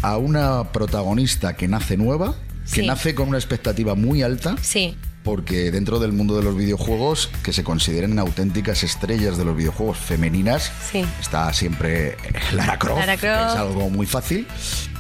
a 0.02 0.16
una 0.16 0.72
protagonista 0.72 1.54
que 1.56 1.68
nace 1.68 1.96
nueva, 1.96 2.34
que 2.64 2.80
Sí. 2.80 2.86
nace 2.86 3.14
con 3.14 3.28
una 3.28 3.38
expectativa 3.38 3.94
muy 3.94 4.22
alta. 4.22 4.56
Sí. 4.60 4.96
Porque 5.22 5.70
dentro 5.70 6.00
del 6.00 6.12
mundo 6.12 6.36
de 6.36 6.42
los 6.42 6.56
videojuegos, 6.56 7.30
que 7.44 7.52
se 7.52 7.62
consideren 7.62 8.18
auténticas 8.18 8.82
estrellas 8.82 9.38
de 9.38 9.44
los 9.44 9.56
videojuegos 9.56 9.96
femeninas, 9.96 10.72
Sí. 10.90 11.04
está 11.20 11.52
siempre 11.52 12.16
Lara 12.52 12.80
Croft, 12.80 12.98
Lara 12.98 13.16
que 13.16 13.28
Croft. 13.28 13.50
es 13.54 13.56
algo 13.60 13.88
muy 13.90 14.06
fácil. 14.06 14.48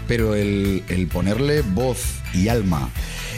Pero 0.06 0.36
el, 0.36 0.84
el 0.88 1.08
ponerle 1.08 1.62
voz 1.62 1.98
y 2.32 2.46
alma, 2.46 2.90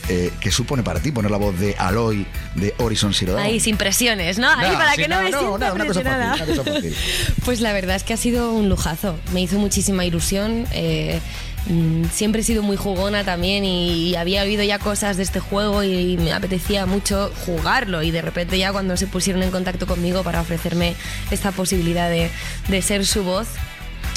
eh, 0.08 0.30
¿qué 0.40 0.50
supone 0.50 0.82
para 0.82 1.00
ti 1.00 1.10
poner 1.12 1.30
la 1.30 1.36
voz 1.38 1.58
de 1.58 1.74
Aloy 1.78 2.26
de 2.54 2.74
Horizon 2.78 3.14
Zero 3.14 3.32
Dawn? 3.34 3.46
Ahí, 3.46 3.60
sin 3.60 3.76
presiones, 3.76 4.38
¿no? 4.38 4.48
Ahí 4.50 4.72
para 4.76 4.92
sí, 4.92 5.02
que 5.02 5.08
no, 5.08 5.16
no, 5.16 5.22
me 5.22 5.30
no, 5.30 5.38
sienta 5.40 5.72
una 5.72 5.86
cosa 5.86 6.02
fácil, 6.02 6.42
una 6.42 6.56
cosa 6.56 6.72
fácil. 6.72 6.96
Pues 7.44 7.60
la 7.60 7.72
verdad 7.72 7.96
es 7.96 8.04
que 8.04 8.12
ha 8.14 8.16
sido 8.16 8.52
un 8.52 8.68
lujazo. 8.68 9.16
Me 9.32 9.40
hizo 9.42 9.58
muchísima 9.58 10.04
ilusión. 10.04 10.66
eh, 10.72 11.20
mm, 11.66 12.04
siempre 12.12 12.42
he 12.42 12.44
sido 12.44 12.62
muy 12.62 12.76
jugona 12.76 13.24
también 13.24 13.64
y, 13.64 14.10
y 14.10 14.16
había 14.16 14.42
oído 14.42 14.62
ya 14.62 14.78
cosas 14.78 15.16
de 15.16 15.22
este 15.22 15.40
juego 15.40 15.82
y 15.82 16.16
me 16.18 16.32
apetecía 16.32 16.84
mucho 16.86 17.32
jugarlo 17.46 18.02
y 18.02 18.10
de 18.10 18.20
repente 18.22 18.58
ya 18.58 18.72
cuando 18.72 18.96
se 18.96 19.06
pusieron 19.06 19.42
en 19.42 19.50
contacto 19.50 19.86
conmigo 19.86 20.22
para 20.22 20.40
ofrecerme 20.42 20.94
esta 21.30 21.52
posibilidad 21.52 22.10
de, 22.10 22.30
de 22.68 22.82
ser 22.82 23.06
su 23.06 23.24
voz, 23.24 23.48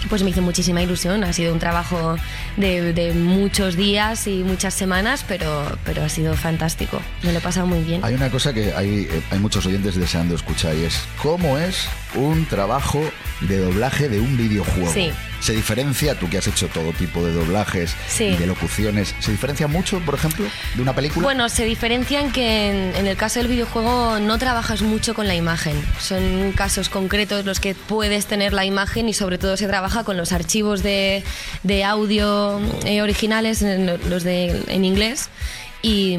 pues 0.10 0.24
me 0.24 0.30
hizo 0.30 0.42
muchísima 0.42 0.82
ilusión. 0.82 1.24
Ha 1.24 1.34
sido 1.34 1.54
un 1.54 1.60
trabajo 1.60 2.18
de, 2.56 3.14
muchos 3.16 3.76
días 3.76 4.28
y 4.28 4.44
muchas 4.44 4.74
semanas, 4.74 5.26
pero, 5.28 5.78
pero 5.86 6.04
ha 6.04 6.10
sido 6.10 6.36
fantástico. 6.36 7.02
Me 7.24 7.32
lo 7.32 7.40
he 7.40 7.42
pasado 7.42 7.68
muy 7.68 7.82
bien. 7.82 8.04
Hay 8.04 8.14
una 8.14 8.30
cosa 8.30 8.54
que 8.54 8.74
hay, 8.74 9.08
eh, 9.10 9.22
hay 9.32 9.40
muchos 9.40 9.66
oyentes 9.66 9.96
deseando 9.96 10.36
escuchar 10.36 10.76
y 10.76 10.84
es 10.84 11.02
cómo 11.22 11.58
es 11.58 11.88
un 12.15 12.46
trabajo 12.46 13.02
de 13.41 13.58
doblaje 13.60 14.10
de 14.10 14.20
un 14.20 14.38
videojuego. 14.38 14.91
Sí. 14.93 15.12
¿Se 15.39 15.54
diferencia, 15.54 16.15
tú 16.15 16.28
que 16.30 16.39
has 16.39 16.48
hecho 16.48 16.67
todo 16.67 16.91
tipo 16.93 17.24
de 17.24 17.32
doblajes 17.32 17.93
Sí. 18.08 18.24
y 18.24 18.36
de 18.38 18.48
locuciones, 18.48 19.13
¿se 19.20 19.32
diferencia 19.32 19.67
mucho, 19.67 20.00
por 20.00 20.15
ejemplo, 20.15 20.46
de 20.74 20.82
una 20.82 20.96
película? 20.96 21.24
Bueno, 21.24 21.48
se 21.50 21.63
diferencia 21.65 22.20
en 22.20 22.32
que 22.32 22.70
en, 22.72 22.96
en 22.96 23.06
el 23.06 23.15
caso 23.15 23.39
del 23.39 23.48
videojuego 23.48 24.20
no 24.20 24.39
trabajas 24.39 24.82
mucho 24.82 25.13
con 25.13 25.28
la 25.28 25.36
imagen. 25.36 25.76
Son 26.00 26.54
casos 26.54 26.89
concretos 26.89 27.46
los 27.46 27.60
que 27.60 27.76
puedes 27.76 28.26
tener 28.26 28.52
la 28.54 28.65
imagen 28.65 29.08
y 29.10 29.13
sobre 29.13 29.38
todo 29.38 29.58
se 29.58 29.67
trabaja 29.67 30.04
con 30.04 30.17
los 30.17 30.32
archivos 30.32 30.82
de, 30.82 31.24
de 31.62 31.84
audio 31.84 32.60
eh, 32.86 33.04
originales, 33.04 33.62
en- 33.62 33.86
los 34.10 34.24
de, 34.24 34.63
en 34.70 34.86
inglés. 34.86 35.30
Y, 35.84 36.18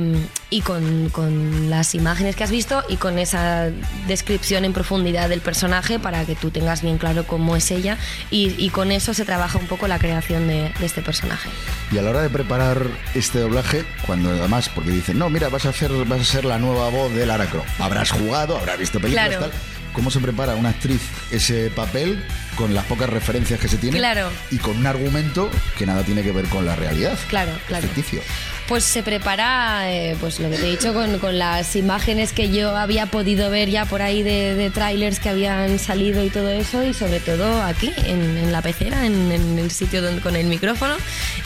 y 0.51 0.61
con, 0.61 1.09
con 1.11 1.69
las 1.69 1.95
imágenes 1.95 2.37
que 2.37 2.45
has 2.45 2.51
visto 2.51 2.85
y 2.89 2.97
con 2.97 3.19
esa 3.19 3.71
descripción 4.07 4.65
en 4.65 4.73
profundidad 4.73 5.29
del 5.29 5.41
personaje 5.41 5.99
para 5.99 6.25
que 6.25 6.37
tú 6.37 6.51
tengas 6.51 6.81
bien 6.81 6.97
claro 6.97 7.27
cómo 7.27 7.57
es 7.57 7.71
ella 7.71 7.99
y, 8.31 8.55
y 8.57 8.71
con 8.71 8.93
eso 8.93 9.15
se 9.15 9.25
trabaja 9.25 9.59
un 9.59 9.67
poco 9.67 9.89
la 9.89 9.99
creación 9.99 10.47
de, 10.47 10.73
de 10.79 10.87
este 10.87 11.03
personaje. 11.03 11.49
Y 11.91 11.99
a 11.99 12.03
la 12.03 12.11
hora 12.11 12.23
de 12.23 12.31
preparar 12.31 12.87
este 13.15 13.41
doblaje, 13.41 13.85
cuando 14.07 14.31
además, 14.31 14.69
porque 14.73 14.91
dicen, 14.91 15.19
no, 15.19 15.29
mira, 15.29 15.49
vas 15.49 15.67
a 15.67 15.71
hacer, 15.71 15.91
vas 16.07 16.21
a 16.21 16.25
ser 16.25 16.45
la 16.45 16.59
nueva 16.59 16.89
voz 16.89 17.13
de 17.15 17.27
Lara 17.27 17.47
Croft. 17.47 17.81
Habrás 17.81 18.13
jugado, 18.13 18.57
habrás 18.57 18.79
visto 18.79 19.01
películas, 19.01 19.29
Claro. 19.29 19.41
tal. 19.47 19.53
¿Cómo 19.93 20.11
se 20.13 20.21
prepara 20.21 20.55
una 20.55 20.69
actriz 20.69 21.01
ese 21.33 21.71
papel 21.71 22.23
con 22.57 22.73
las 22.75 22.85
pocas 22.85 23.11
referencias 23.11 23.59
que 23.59 23.67
se 23.67 23.79
tiene? 23.79 23.97
Claro. 23.99 24.29
Y 24.53 24.59
con 24.59 24.77
un 24.77 24.87
argumento 24.87 25.51
que 25.77 25.87
nada 25.87 26.05
tiene 26.05 26.23
que 26.23 26.31
ver 26.31 26.45
con 26.47 26.65
la 26.65 26.77
realidad. 26.77 27.19
Claro, 27.29 27.51
claro. 27.67 27.83
Ficticio. 27.89 28.21
Pues 28.69 28.85
se 28.85 29.03
prepara, 29.03 29.91
eh, 29.91 30.15
pues 30.21 30.41
lo 30.41 30.51
que 30.51 30.59
te 30.59 30.67
he 30.67 30.71
dicho, 30.73 30.93
con, 30.93 31.19
con 31.21 31.39
las 31.39 31.75
imágenes 31.75 32.35
que 32.35 32.51
yo 32.51 32.77
había 32.77 33.07
podido 33.07 33.49
ver 33.49 33.71
ya 33.71 33.87
por 33.87 34.03
ahí 34.03 34.23
de, 34.23 34.55
de 34.55 34.69
trailers 34.69 35.21
que 35.21 35.31
habían 35.31 35.79
salido 35.79 36.23
y 36.23 36.29
todo 36.29 36.51
eso, 36.51 36.85
y 36.85 36.93
sobre 36.93 37.21
todo 37.21 37.63
aquí, 37.63 37.91
en, 38.05 38.53
la 38.53 38.61
pecera, 38.61 39.07
en, 39.07 39.33
el 39.59 39.71
sitio 39.71 40.03
donde, 40.03 40.21
con 40.21 40.37
el 40.37 40.47
micrófono 40.49 40.95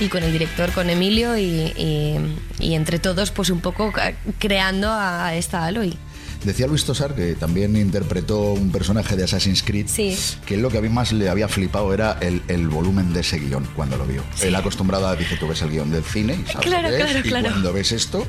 y 0.00 0.08
con 0.08 0.24
el 0.24 0.32
director, 0.32 0.72
con 0.72 0.90
Emilio, 0.90 1.36
y, 1.38 1.72
y- 1.76 2.18
y 2.58 2.74
entre 2.74 2.98
todos, 2.98 3.30
pues 3.30 3.50
un 3.50 3.60
poco 3.60 3.92
creando 4.40 4.88
a 4.90 5.34
esta 5.36 5.64
Aloy. 5.64 5.96
Decía 6.44 6.66
Luis 6.66 6.84
Tosar, 6.84 7.14
que 7.14 7.34
también 7.34 7.76
interpretó 7.76 8.40
un 8.52 8.72
personaje 8.72 9.14
de 9.16 9.24
Assassin's 9.24 9.62
Creed, 9.62 9.86
Sí. 9.88 10.16
que 10.44 10.56
lo 10.56 10.70
que 10.70 10.78
a 10.78 10.80
mí 10.80 10.88
más 10.88 11.12
le 11.12 11.28
había 11.28 11.46
flipado 11.48 11.94
era 11.94 12.18
el, 12.20 12.42
el 12.48 12.68
volumen 12.68 13.12
de 13.12 13.20
ese 13.20 13.38
guion 13.38 13.66
cuando 13.76 13.96
lo 13.96 14.04
vio. 14.06 14.22
Sí. 14.34 14.46
Él 14.48 14.54
acostumbrado 14.56 15.06
a, 15.06 15.14
dice, 15.16 15.36
tú 15.36 15.46
ves 15.46 15.62
el 15.62 15.70
guion 15.70 15.90
del 15.90 16.02
cine 16.04 16.34
y 16.34 16.46
sabes 16.50 16.66
Claro, 16.66 16.90
lo 16.90 16.96
que 16.96 17.02
es, 17.18 17.22
claro, 17.22 17.46
y 17.46 17.50
cuando 17.50 17.72
ves 17.72 17.92
esto... 17.92 18.26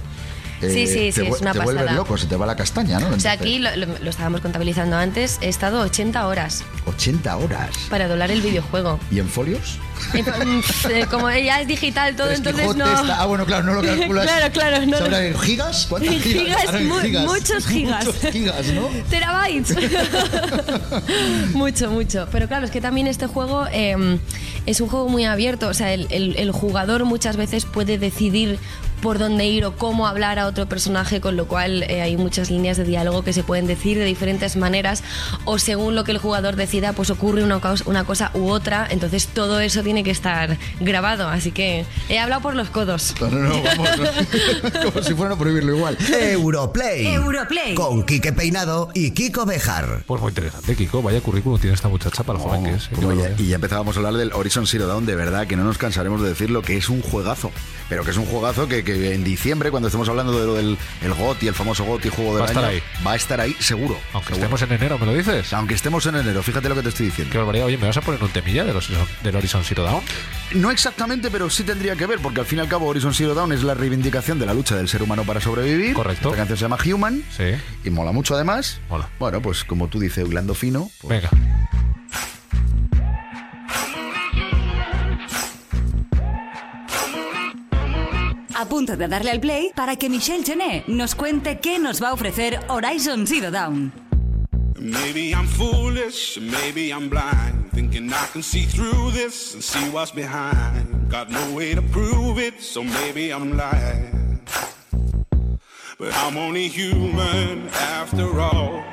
Sí, 0.62 0.88
sí, 0.88 1.12
sí, 1.12 1.22
te, 1.24 1.28
es 1.28 1.42
una 1.42 1.52
te 1.52 1.60
vuelves 1.60 1.92
loco, 1.92 2.18
se 2.18 2.26
te 2.26 2.38
va 2.38 2.46
la 2.46 2.56
castaña, 2.56 2.98
¿no? 2.98 3.10
O 3.10 3.20
sea, 3.20 3.34
aquí 3.34 3.60
lo, 3.60 3.76
lo- 3.76 4.00
lo 4.00 4.10
estábamos 4.10 4.40
contabilizando 4.40 4.96
antes, 4.96 5.38
he 5.42 5.50
estado 5.50 5.82
80 5.82 6.26
horas 6.26 6.64
80 6.86 7.36
horas. 7.36 7.70
para 7.90 8.08
doblar 8.08 8.32
el 8.32 8.42
videojuego. 8.42 8.98
¿Y 9.12 9.20
en 9.20 9.28
folios? 9.28 9.78
Eh, 10.90 11.06
como 11.10 11.30
ya 11.32 11.62
es 11.62 11.68
digital 11.68 12.16
todo, 12.16 12.28
Pero 12.28 12.34
es 12.34 12.38
entonces 12.40 12.76
no... 12.76 12.86
está- 13.02 13.22
Ah, 13.22 13.26
bueno, 13.26 13.46
claro, 13.46 13.64
no 13.64 13.74
lo 13.74 13.82
calculas. 13.86 14.26
Claro, 14.26 14.52
claro, 14.54 14.86
no, 14.86 14.98
¿Sabrá 14.98 15.22
no. 15.30 15.40
gigas? 15.40 15.86
¿Cuántas 15.90 16.16
gigas? 16.22 16.62
Gigas, 16.62 16.82
mu- 16.84 17.28
muchos 17.34 17.66
gigas. 17.68 18.06
Muchos 18.06 18.32
gigas, 18.32 18.68
¿no? 18.68 18.88
Terabytes. 19.10 19.76
mucho, 21.54 21.90
mucho. 21.92 22.28
Pero 22.32 22.48
claro, 22.48 22.66
es 22.66 22.72
que 22.72 22.82
también 22.82 23.08
este 23.08 23.28
juego 23.28 23.66
eh, 23.72 24.20
es 24.66 24.82
un 24.82 24.88
juego 24.90 25.10
muy 25.10 25.26
abierto. 25.26 25.68
O 25.68 25.74
sea, 25.74 25.94
el, 25.94 26.08
el- 26.10 26.36
el 26.38 26.52
jugador 26.52 27.06
muchas 27.06 27.38
veces 27.38 27.66
puede 27.66 27.98
decidir 27.98 28.60
por 29.04 29.20
dónde 29.20 29.46
ir 29.46 29.66
o 29.66 29.76
cómo 29.76 30.08
hablar 30.08 30.40
a 30.40 30.48
otro 30.48 30.66
personaje, 30.68 31.20
con 31.22 31.36
lo 31.36 31.46
cual 31.48 31.84
eh, 31.84 32.02
hay 32.02 32.16
muchas 32.18 32.50
líneas 32.50 32.78
de 32.78 32.86
diálogo 32.86 33.22
que 33.24 33.34
se 33.34 33.44
pueden 33.44 33.68
decir 33.68 33.98
de 34.00 34.06
diferentes 34.06 34.56
maneras 34.56 35.04
o 35.46 35.60
según 35.60 35.94
lo 35.94 36.04
que 36.06 36.12
el 36.12 36.18
jugador 36.18 36.56
decida, 36.56 36.94
pues 36.94 37.10
ocurre 37.10 37.44
una, 37.44 37.60
una 37.86 38.06
cosa 38.06 38.32
u 38.34 38.48
otra. 38.50 38.88
Entonces 38.90 39.28
todo 39.28 39.60
eso 39.60 39.84
tiene 39.84 40.04
que 40.04 40.12
estar 40.12 40.58
grabado. 40.80 41.28
Así 41.28 41.52
que 41.52 41.86
he 42.10 42.18
hablado 42.18 42.42
por 42.42 42.56
los 42.56 42.70
codos. 42.70 43.14
No, 43.20 43.28
no, 43.30 43.40
no, 43.50 43.62
vamos. 43.62 43.90
Como 44.94 45.04
si 45.04 45.14
fueran 45.14 45.34
a 45.34 45.38
prohibirlo 45.38 45.76
igual. 45.76 45.98
Europlay. 46.12 47.06
Europlay. 47.08 47.76
Con 47.76 48.04
Quique 48.04 48.32
Peinado 48.34 48.90
y 48.94 49.12
Kiko 49.12 49.46
Bejar. 49.46 50.04
Pues 50.08 50.22
muy 50.22 50.30
interesante, 50.30 50.76
Kiko. 50.76 51.02
Vaya 51.02 51.20
currículum 51.22 51.60
tiene 51.60 51.76
esta 51.76 51.90
muchacha 51.90 52.24
para 52.24 52.40
lo 52.40 52.46
joven 52.46 52.64
que 52.64 52.72
es. 52.76 52.86
¿eh? 52.86 52.88
Qué 52.90 52.96
Como 52.96 53.10
ya- 53.12 53.16
barbaridad. 53.18 53.40
y 53.40 53.48
ya 53.50 53.56
empezábamos 53.56 53.96
a 53.98 54.00
hablar 54.00 54.14
del 54.14 54.32
Horizon 54.34 54.66
Zero 54.66 54.88
Dawn, 54.88 55.06
de 55.06 55.16
verdad 55.16 55.46
que 55.46 55.56
no 55.58 55.64
nos 55.66 55.78
cansaremos 55.78 56.22
de 56.22 56.30
decirlo, 56.30 56.62
que 56.62 56.78
es 56.78 56.88
un 56.90 57.02
juegazo. 57.02 57.52
Pero 57.90 58.06
que 58.06 58.12
es 58.12 58.18
un 58.18 58.26
juegazo 58.26 58.68
que, 58.68 58.84
que 58.84 58.93
en 58.94 59.24
diciembre, 59.24 59.72
cuando 59.72 59.88
estemos 59.88 60.08
hablando 60.10 60.40
de 60.40 60.46
lo 60.46 60.54
del 60.56 60.78
el 61.02 61.14
GOTY, 61.14 61.48
el 61.48 61.54
famoso 61.54 61.84
GOTY 61.86 62.10
juego 62.10 62.34
del 62.36 62.44
Va 62.44 62.48
estar 62.48 62.64
año, 62.64 62.74
ahí. 62.74 62.84
va 63.06 63.12
a 63.14 63.16
estar 63.16 63.40
ahí 63.42 63.56
seguro. 63.60 63.98
Aunque 64.14 64.30
Seguro. 64.34 64.46
estemos 64.56 64.62
en 64.62 64.72
enero, 64.74 65.00
¿me 65.00 65.06
lo 65.06 65.14
dices? 65.14 65.54
Aunque 65.54 65.74
estemos 65.74 66.06
en 66.06 66.16
enero, 66.16 66.42
fíjate 66.44 66.70
lo 66.70 66.76
que 66.76 66.84
te 66.84 66.90
estoy 66.90 67.06
diciendo. 67.08 67.32
Qué 67.32 67.38
barbaridad. 67.38 67.66
Oye, 67.68 67.78
¿me 67.78 67.88
vas 67.88 67.98
a 67.98 68.02
poner 68.02 68.22
un 68.24 68.30
temilla 68.30 68.64
del 68.64 68.76
Horizon, 68.76 69.08
del 69.24 69.36
Horizon 69.36 69.64
Zero 69.64 69.84
Dawn? 69.84 70.02
No 70.54 70.72
exactamente, 70.72 71.30
pero 71.32 71.50
sí 71.50 71.64
tendría 71.64 71.96
que 71.96 72.06
ver, 72.06 72.20
porque 72.20 72.40
al 72.42 72.46
fin 72.46 72.60
y 72.60 72.62
al 72.62 72.68
cabo 72.68 72.88
Horizon 72.88 73.14
Zero 73.14 73.34
Dawn 73.34 73.52
es 73.54 73.64
la 73.64 73.74
reivindicación 73.74 74.40
de 74.40 74.46
la 74.46 74.54
lucha 74.54 74.76
del 74.76 74.88
ser 74.88 75.02
humano 75.04 75.24
para 75.24 75.42
sobrevivir. 75.42 75.94
Correcto. 75.94 76.32
La 76.32 76.38
canción 76.38 76.58
se 76.58 76.64
llama 76.64 76.78
Human. 76.86 77.24
Sí. 77.36 77.46
Y 77.84 77.90
mola 77.90 78.12
mucho 78.12 78.36
además. 78.36 78.80
Mola. 78.90 79.10
Bueno, 79.20 79.42
pues 79.42 79.64
como 79.64 79.88
tú 79.88 80.00
dices, 80.00 80.28
hilando 80.28 80.54
fino. 80.54 80.90
pues- 81.02 81.22
Venga. 81.22 81.30
Punto 88.70 88.96
de 88.96 89.08
darle 89.08 89.30
al 89.30 89.40
play 89.40 89.72
para 89.76 89.96
que 89.96 90.10
Michelle 90.10 90.44
Chenet 90.44 90.88
nos 90.88 91.16
cuente 91.16 91.60
qué 91.60 91.80
nos 91.80 92.02
va 92.02 92.10
a 92.10 92.14
ofrecer 92.14 92.60
Horizon 92.70 93.28
Zero 93.28 93.52
Dawn. 93.52 93.92
Maybe 94.80 95.32
I'm 95.32 95.48
foolish, 95.48 96.40
maybe 96.40 96.92
I'm 96.92 97.10
blind, 97.10 97.72
thinking 97.74 98.12
I 98.12 98.26
can 98.32 98.42
see 98.42 98.66
through 98.66 99.12
this 99.12 99.54
and 99.54 99.64
see 99.64 99.90
what's 99.92 100.12
behind. 100.12 101.10
Got 101.10 101.30
no 101.30 101.56
way 101.56 101.76
to 101.76 101.82
prove 101.82 102.40
it, 102.40 102.62
so 102.62 102.84
maybe 102.84 103.32
I'm 103.32 103.56
lying. 103.56 104.42
But 106.00 106.14
I'm 106.16 106.38
only 106.38 106.68
human 106.68 107.70
after 107.70 108.40
all. 108.40 108.84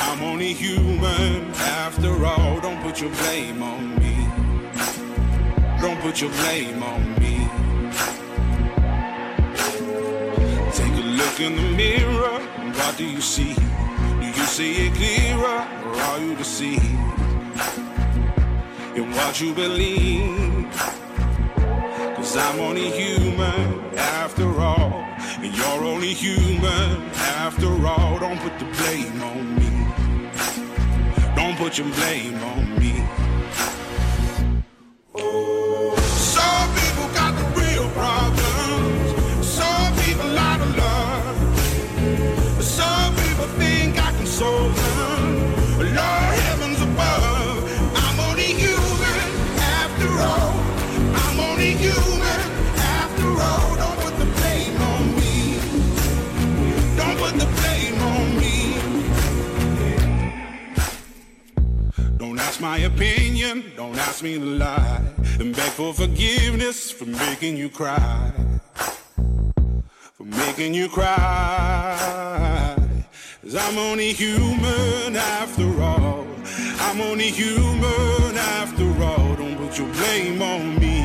I'm 0.00 0.22
only 0.22 0.52
human 0.52 1.52
after 1.54 2.26
all. 2.26 2.60
Don't 2.60 2.82
put 2.82 3.00
your 3.00 3.10
blame 3.10 3.62
on 3.62 3.94
me. 4.00 4.28
Don't 5.80 6.00
put 6.00 6.20
your 6.20 6.30
blame 6.30 6.82
on 6.82 7.14
me. 7.20 7.47
In 11.40 11.54
the 11.54 11.62
mirror. 11.76 12.40
What 12.74 12.96
do 12.96 13.04
you 13.04 13.20
see? 13.20 13.54
Do 13.54 14.26
you 14.26 14.46
see 14.46 14.86
it 14.86 14.94
clearer 14.94 15.66
or 15.86 15.94
are 15.94 16.20
you 16.20 16.34
deceived 16.34 16.82
in 18.96 19.10
what 19.12 19.40
you 19.40 19.54
believe? 19.54 20.66
Cause 22.16 22.36
I'm 22.36 22.58
only 22.60 22.90
human 22.90 23.96
after 23.96 24.60
all. 24.60 25.04
And 25.40 25.54
you're 25.56 25.84
only 25.84 26.12
human 26.12 27.02
after 27.38 27.68
all. 27.86 28.18
Don't 28.18 28.40
put 28.40 28.58
the 28.58 28.64
blame 28.64 29.22
on 29.22 29.54
me. 29.54 29.70
Don't 31.36 31.56
put 31.56 31.78
your 31.78 31.88
blame 31.94 32.42
on 32.42 32.78
me. 32.80 33.04
My 62.70 62.78
opinion, 62.80 63.64
don't 63.76 63.96
ask 63.96 64.22
me 64.22 64.34
to 64.34 64.44
lie. 64.44 65.00
And 65.40 65.56
beg 65.56 65.72
for 65.78 65.94
forgiveness 65.94 66.90
for 66.90 67.06
making 67.06 67.56
you 67.56 67.70
cry. 67.70 68.30
For 70.16 70.26
making 70.42 70.74
you 70.74 70.86
cry. 70.90 72.76
Cause 73.42 73.56
I'm 73.64 73.78
only 73.78 74.12
human 74.12 75.16
after 75.16 75.68
all. 75.90 76.26
I'm 76.86 77.00
only 77.00 77.30
human 77.42 78.32
after 78.58 78.88
all. 79.08 79.28
Don't 79.40 79.56
put 79.62 79.72
your 79.78 79.90
blame 79.98 80.42
on 80.42 80.62
me. 80.82 80.98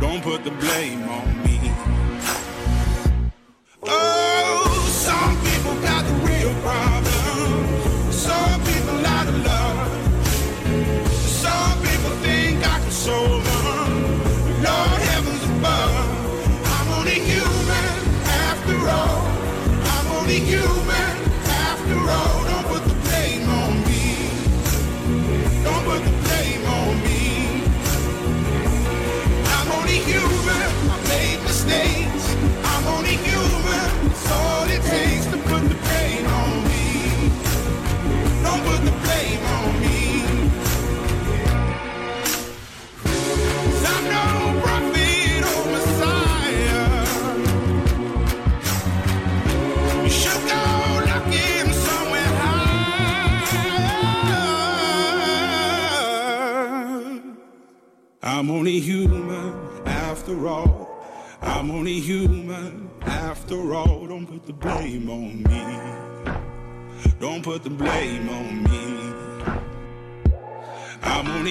Don't 0.00 0.22
put 0.22 0.40
the 0.48 0.54
blame 0.62 1.04
on 1.18 1.28
me. 1.44 1.58
Oh, 3.82 4.78
some 5.08 5.34
people 5.46 5.74
got 5.88 6.02
the 6.08 6.14
real 6.28 6.54
problem. 6.62 7.05
so 13.06 13.35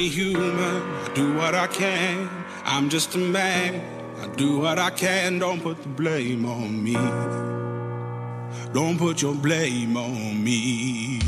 only 0.05 0.09
human. 0.09 0.81
I 1.03 1.11
do 1.13 1.33
what 1.33 1.55
I 1.55 1.67
can. 1.67 2.29
I'm 2.65 2.89
just 2.89 3.15
a 3.15 3.17
man. 3.17 3.81
I 4.21 4.27
do 4.35 4.59
what 4.59 4.79
I 4.79 4.89
can. 4.91 5.39
Don't 5.39 5.61
put 5.61 5.81
the 5.81 5.89
blame 5.89 6.45
on 6.45 6.83
me. 6.83 6.97
Don't 8.73 8.97
put 8.97 9.21
your 9.21 9.35
blame 9.35 9.97
on 9.97 10.43
me. 10.43 11.19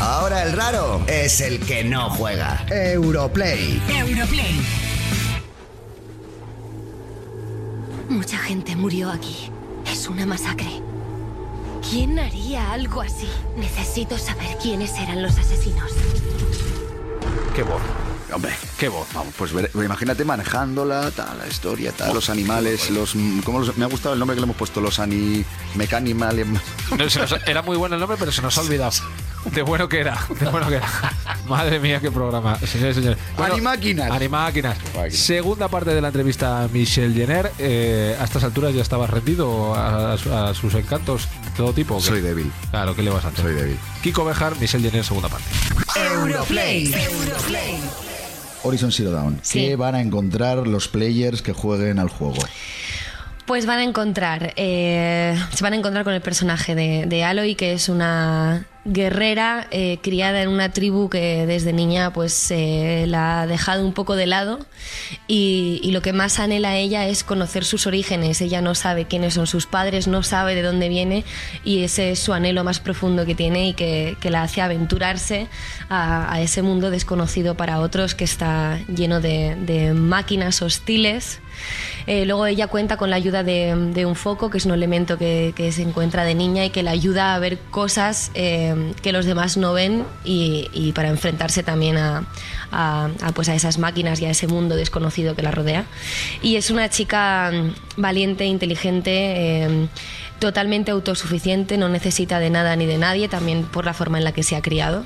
Ahora 0.00 0.42
el 0.42 0.52
raro 0.52 1.02
es 1.06 1.40
el 1.40 1.58
que 1.60 1.84
no 1.84 2.10
juega. 2.10 2.66
Europlay. 2.70 3.80
Europlay. 3.88 4.60
Mucha 8.08 8.38
gente 8.38 8.76
murió 8.76 9.10
aquí. 9.10 9.50
Es 9.86 10.08
una 10.08 10.26
masacre. 10.26 10.82
¿Quién 11.88 12.18
haría 12.18 12.72
algo 12.72 13.00
así? 13.00 13.28
Necesito 13.56 14.18
saber 14.18 14.58
quiénes 14.60 14.98
eran 14.98 15.22
los 15.22 15.38
asesinos. 15.38 15.92
Qué 17.54 17.62
voz. 17.62 17.80
Hombre, 18.32 18.52
qué 18.78 18.88
voz. 18.88 19.06
Vamos, 19.14 19.32
pues 19.38 19.52
ver- 19.52 19.70
imagínate 19.74 20.24
manejándola, 20.24 21.10
tal, 21.12 21.38
la 21.38 21.46
historia, 21.46 21.92
tal, 21.92 22.12
los 22.12 22.28
animales, 22.28 22.90
los, 22.90 23.14
¿cómo 23.44 23.60
los- 23.60 23.76
me 23.76 23.84
ha 23.84 23.88
gustado 23.88 24.14
el 24.14 24.18
nombre 24.18 24.34
que 24.34 24.40
le 24.40 24.44
hemos 24.44 24.56
puesto, 24.56 24.80
los 24.80 24.98
ani, 24.98 25.44
mecanimal, 25.76 26.36
No, 26.98 27.08
se 27.08 27.20
nos- 27.20 27.36
era 27.46 27.62
muy 27.62 27.76
bueno 27.76 27.94
el 27.94 28.00
nombre, 28.00 28.16
pero 28.18 28.32
se 28.32 28.42
nos 28.42 28.58
ha 28.58 28.62
olvidado. 28.62 28.92
De 29.46 29.62
bueno 29.62 29.88
que 29.88 30.00
era, 30.00 30.18
de 30.40 30.46
bueno 30.48 30.68
que 30.68 30.74
era. 30.76 30.88
Madre 31.48 31.78
mía, 31.78 32.00
qué 32.00 32.10
programa. 32.10 32.58
Señores 32.66 32.96
y 32.96 33.00
señores. 33.00 33.18
Animáquinas. 33.38 34.10
Animáquinas. 34.10 34.76
Segunda 35.10 35.68
parte 35.68 35.94
de 35.94 36.00
la 36.00 36.08
entrevista 36.08 36.64
a 36.64 36.68
Michelle 36.68 37.14
Jenner. 37.14 37.52
Eh, 37.60 38.16
a 38.20 38.24
estas 38.24 38.42
alturas 38.42 38.74
ya 38.74 38.82
estabas 38.82 39.08
rendido 39.08 39.72
a, 39.76 40.14
a 40.14 40.18
su- 40.18 40.34
a 40.34 40.52
sus 40.52 40.74
encantos 40.74 41.28
de 41.44 41.50
todo 41.56 41.72
tipo. 41.72 42.00
Soy 42.00 42.22
débil. 42.22 42.50
Claro, 42.72 42.96
¿qué 42.96 43.04
le 43.04 43.10
vas 43.10 43.24
a 43.24 43.28
hacer? 43.28 43.42
Soy 43.44 43.54
débil. 43.54 43.78
Kiko 44.02 44.24
Bejar, 44.24 44.56
Michelle 44.58 44.82
Jenner, 44.90 45.04
segunda 45.04 45.28
parte. 45.28 45.46
Europlay. 45.94 46.92
Europlay. 46.92 47.78
Horizon 48.66 48.92
Zero 48.92 49.10
Dawn. 49.10 49.38
Sí. 49.42 49.60
¿Qué 49.60 49.76
van 49.76 49.94
a 49.94 50.00
encontrar 50.00 50.66
los 50.66 50.88
players 50.88 51.42
que 51.42 51.52
jueguen 51.52 51.98
al 51.98 52.08
juego? 52.08 52.38
Pues 53.46 53.64
van 53.64 53.78
a 53.78 53.84
encontrar, 53.84 54.52
eh, 54.56 55.38
se 55.54 55.62
van 55.62 55.72
a 55.72 55.76
encontrar 55.76 56.04
con 56.04 56.14
el 56.14 56.20
personaje 56.20 56.74
de, 56.74 57.06
de 57.06 57.22
Aloy, 57.22 57.54
que 57.54 57.74
es 57.74 57.88
una 57.88 58.66
guerrera 58.86 59.66
eh, 59.70 59.98
criada 60.00 60.42
en 60.42 60.48
una 60.48 60.72
tribu 60.72 61.08
que 61.08 61.44
desde 61.46 61.72
niña 61.72 62.12
pues 62.12 62.50
eh, 62.50 63.04
la 63.08 63.42
ha 63.42 63.46
dejado 63.46 63.84
un 63.84 63.92
poco 63.92 64.14
de 64.14 64.26
lado 64.26 64.60
y, 65.26 65.80
y 65.82 65.90
lo 65.90 66.02
que 66.02 66.12
más 66.12 66.38
anhela 66.38 66.76
ella 66.76 67.06
es 67.06 67.24
conocer 67.24 67.64
sus 67.64 67.86
orígenes. 67.86 68.40
Ella 68.40 68.60
no 68.60 68.74
sabe 68.74 69.06
quiénes 69.06 69.34
son 69.34 69.46
sus 69.46 69.66
padres, 69.66 70.06
no 70.06 70.22
sabe 70.22 70.54
de 70.54 70.62
dónde 70.62 70.88
viene 70.88 71.24
y 71.64 71.82
ese 71.82 72.12
es 72.12 72.20
su 72.20 72.32
anhelo 72.32 72.62
más 72.62 72.78
profundo 72.78 73.26
que 73.26 73.34
tiene 73.34 73.68
y 73.68 73.74
que, 73.74 74.16
que 74.20 74.30
la 74.30 74.44
hace 74.44 74.60
aventurarse 74.60 75.48
a, 75.88 76.32
a 76.32 76.40
ese 76.40 76.62
mundo 76.62 76.90
desconocido 76.90 77.56
para 77.56 77.80
otros 77.80 78.14
que 78.14 78.24
está 78.24 78.78
lleno 78.86 79.20
de, 79.20 79.56
de 79.56 79.94
máquinas 79.94 80.62
hostiles. 80.62 81.40
Eh, 82.06 82.24
luego 82.26 82.46
ella 82.46 82.68
cuenta 82.68 82.96
con 82.96 83.10
la 83.10 83.16
ayuda 83.16 83.42
de, 83.42 83.74
de 83.94 84.06
un 84.06 84.14
foco, 84.14 84.50
que 84.50 84.58
es 84.58 84.66
un 84.66 84.72
elemento 84.72 85.18
que, 85.18 85.54
que 85.56 85.72
se 85.72 85.82
encuentra 85.82 86.22
de 86.24 86.34
niña 86.34 86.64
y 86.64 86.70
que 86.70 86.82
la 86.82 86.92
ayuda 86.92 87.34
a 87.34 87.38
ver 87.38 87.58
cosas 87.70 88.30
eh, 88.34 88.74
que 89.02 89.12
los 89.12 89.24
demás 89.24 89.56
no 89.56 89.72
ven 89.72 90.04
y, 90.24 90.92
para 90.94 91.08
enfrentarse 91.08 91.62
también 91.62 91.96
a, 91.98 92.24
pues 93.34 93.48
a 93.48 93.54
esas 93.54 93.78
máquinas 93.78 94.20
y 94.20 94.26
a 94.26 94.30
ese 94.30 94.46
mundo 94.46 94.76
desconocido 94.76 95.34
que 95.34 95.42
la 95.42 95.50
rodea. 95.50 95.84
Y 96.42 96.56
es 96.56 96.70
una 96.70 96.88
chica 96.88 97.50
mm, 97.52 98.00
valiente, 98.00 98.44
inteligente. 98.46 99.10
eh, 99.12 99.88
totalmente 100.38 100.90
autosuficiente, 100.90 101.78
no 101.78 101.88
necesita 101.88 102.38
de 102.38 102.50
nada 102.50 102.76
ni 102.76 102.86
de 102.86 102.98
nadie, 102.98 103.28
también 103.28 103.64
por 103.64 103.84
la 103.84 103.94
forma 103.94 104.18
en 104.18 104.24
la 104.24 104.32
que 104.32 104.42
se 104.42 104.56
ha 104.56 104.62
criado. 104.62 105.04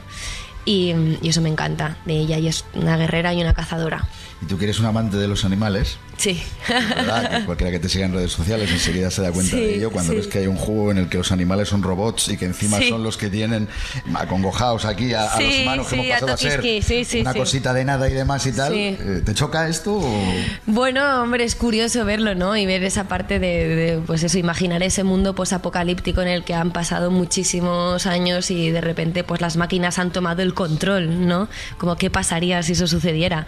Y, 0.64 0.92
y 1.22 1.28
eso 1.28 1.40
me 1.40 1.48
encanta 1.48 1.96
de 2.04 2.18
ella, 2.18 2.38
y 2.38 2.48
es 2.48 2.64
una 2.74 2.96
guerrera 2.96 3.33
y 3.33 3.40
una 3.40 3.54
cazadora. 3.54 4.06
Y 4.42 4.46
tú 4.46 4.59
que 4.59 4.64
eres 4.64 4.78
un 4.78 4.87
amante 4.87 5.16
de 5.16 5.26
los 5.26 5.44
animales, 5.44 5.98
Sí. 6.20 6.42
¿verdad? 6.68 7.38
Que 7.40 7.44
cualquiera 7.46 7.70
que 7.72 7.78
te 7.80 7.88
siga 7.88 8.04
en 8.06 8.12
redes 8.12 8.30
sociales 8.33 8.70
enseguida 8.70 9.11
se 9.11 9.22
da 9.22 9.33
cuenta 9.33 9.56
Sí, 9.56 9.61
de 9.62 9.74
ello 9.76 9.90
cuando 9.90 10.12
sí. 10.12 10.18
ves 10.18 10.26
que 10.26 10.38
hay 10.40 10.46
un 10.46 10.56
juego 10.56 10.90
en 10.90 10.98
el 10.98 11.09
que 11.09 11.16
los 11.18 11.33
animales 11.33 11.68
son 11.68 11.83
robots 11.83 12.28
y 12.28 12.37
que 12.37 12.44
encima 12.44 12.78
Sí. 12.78 12.88
son 12.90 13.02
los 13.02 13.16
que 13.16 13.30
tienen 13.30 13.68
acongojados 14.14 14.85
aquí 14.85 15.14
a, 15.14 15.33
a 15.33 15.40
los 15.40 15.59
humanos 15.61 15.87
que 15.88 15.94
hemos 15.96 16.06
pasado 16.09 16.30
a 16.30 16.35
a 16.35 16.37
ser 16.37 16.56
Tokiski, 16.56 16.83
sí, 16.83 17.04
sí, 17.04 17.20
una 17.22 17.35
cosita 17.35 17.72
de 17.72 17.85
nada 17.85 18.09
y 18.09 18.12
demás 18.12 18.46
y 18.46 18.52
tal. 18.52 18.74
Eh, 18.74 19.22
¿Te 19.24 19.35
choca 19.35 19.68
esto? 19.68 19.94
o- 19.96 20.24
Bueno, 20.66 21.22
hombre, 21.22 21.44
es 21.44 21.54
curioso 21.54 22.04
verlo, 22.04 22.35
¿no? 22.35 22.56
Y 22.56 22.66
ver 22.66 22.85
esa 22.85 23.04
parte 23.04 23.38
de, 23.38 23.68
de, 23.68 23.98
pues 24.06 24.22
eso, 24.22 24.38
imaginar 24.38 24.83
ese 24.83 25.04
mundo 25.04 25.35
posapocalíptico 25.35 26.20
en 26.22 26.28
el 26.28 26.44
que 26.44 26.54
han 26.54 26.70
pasado 26.72 27.11
muchísimos 27.11 28.06
años 28.06 28.50
y 28.50 28.70
de 28.70 28.80
repente 28.80 29.24
pues 29.24 29.40
las 29.40 29.56
máquinas 29.56 29.98
han 29.98 30.11
tomado 30.12 30.42
el 30.42 30.54
control, 30.54 31.26
¿no? 31.26 31.48
Como 31.78 31.96
qué 31.96 32.11
pasaría 32.11 32.62
si 32.62 32.72
eso 32.72 32.87
sucediera. 32.87 33.46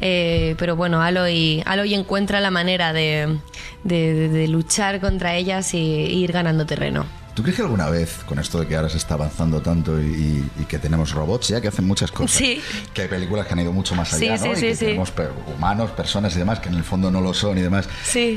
Eh, 0.00 0.54
pero 0.58 0.76
bueno, 0.76 1.02
Aloy, 1.02 1.62
Aloy 1.66 1.94
encuentra 2.12 2.40
la 2.40 2.50
manera 2.50 2.92
de, 2.92 3.38
de- 3.84 4.12
de- 4.12 4.28
de 4.28 4.46
luchar 4.48 5.00
contra 5.00 5.34
ellas 5.34 5.72
y, 5.72 5.78
y 5.78 6.22
ir 6.22 6.30
ganando 6.32 6.66
terreno. 6.66 7.06
¿Tú 7.32 7.42
crees 7.42 7.56
que 7.56 7.62
alguna 7.62 7.88
vez, 7.88 8.18
con 8.26 8.38
esto 8.38 8.60
de 8.60 8.66
que 8.66 8.76
ahora 8.76 8.90
se 8.90 8.98
está 8.98 9.14
avanzando 9.14 9.62
tanto 9.62 9.98
y, 9.98 10.44
que 10.68 10.78
tenemos 10.78 11.12
robots 11.12 11.48
ya 11.48 11.62
que 11.62 11.68
hacen 11.68 11.86
muchas 11.86 12.12
cosas, 12.12 12.36
Sí. 12.36 12.60
que 12.92 13.00
hay 13.02 13.08
películas 13.08 13.46
que 13.46 13.54
han 13.54 13.60
ido 13.60 13.72
mucho 13.72 13.94
más 13.94 14.12
allá, 14.12 14.36
sí, 14.36 14.44
¿no? 14.46 14.52
y 14.58 14.60
que 14.60 14.76
tenemos 14.76 15.10
humanos, 15.56 15.90
personas 15.92 16.36
y 16.36 16.38
demás 16.38 16.58
que 16.60 16.68
en 16.68 16.74
el 16.74 16.84
fondo 16.84 17.10
no 17.10 17.22
lo 17.22 17.32
son 17.32 17.56
y 17.56 17.62
demás. 17.62 17.88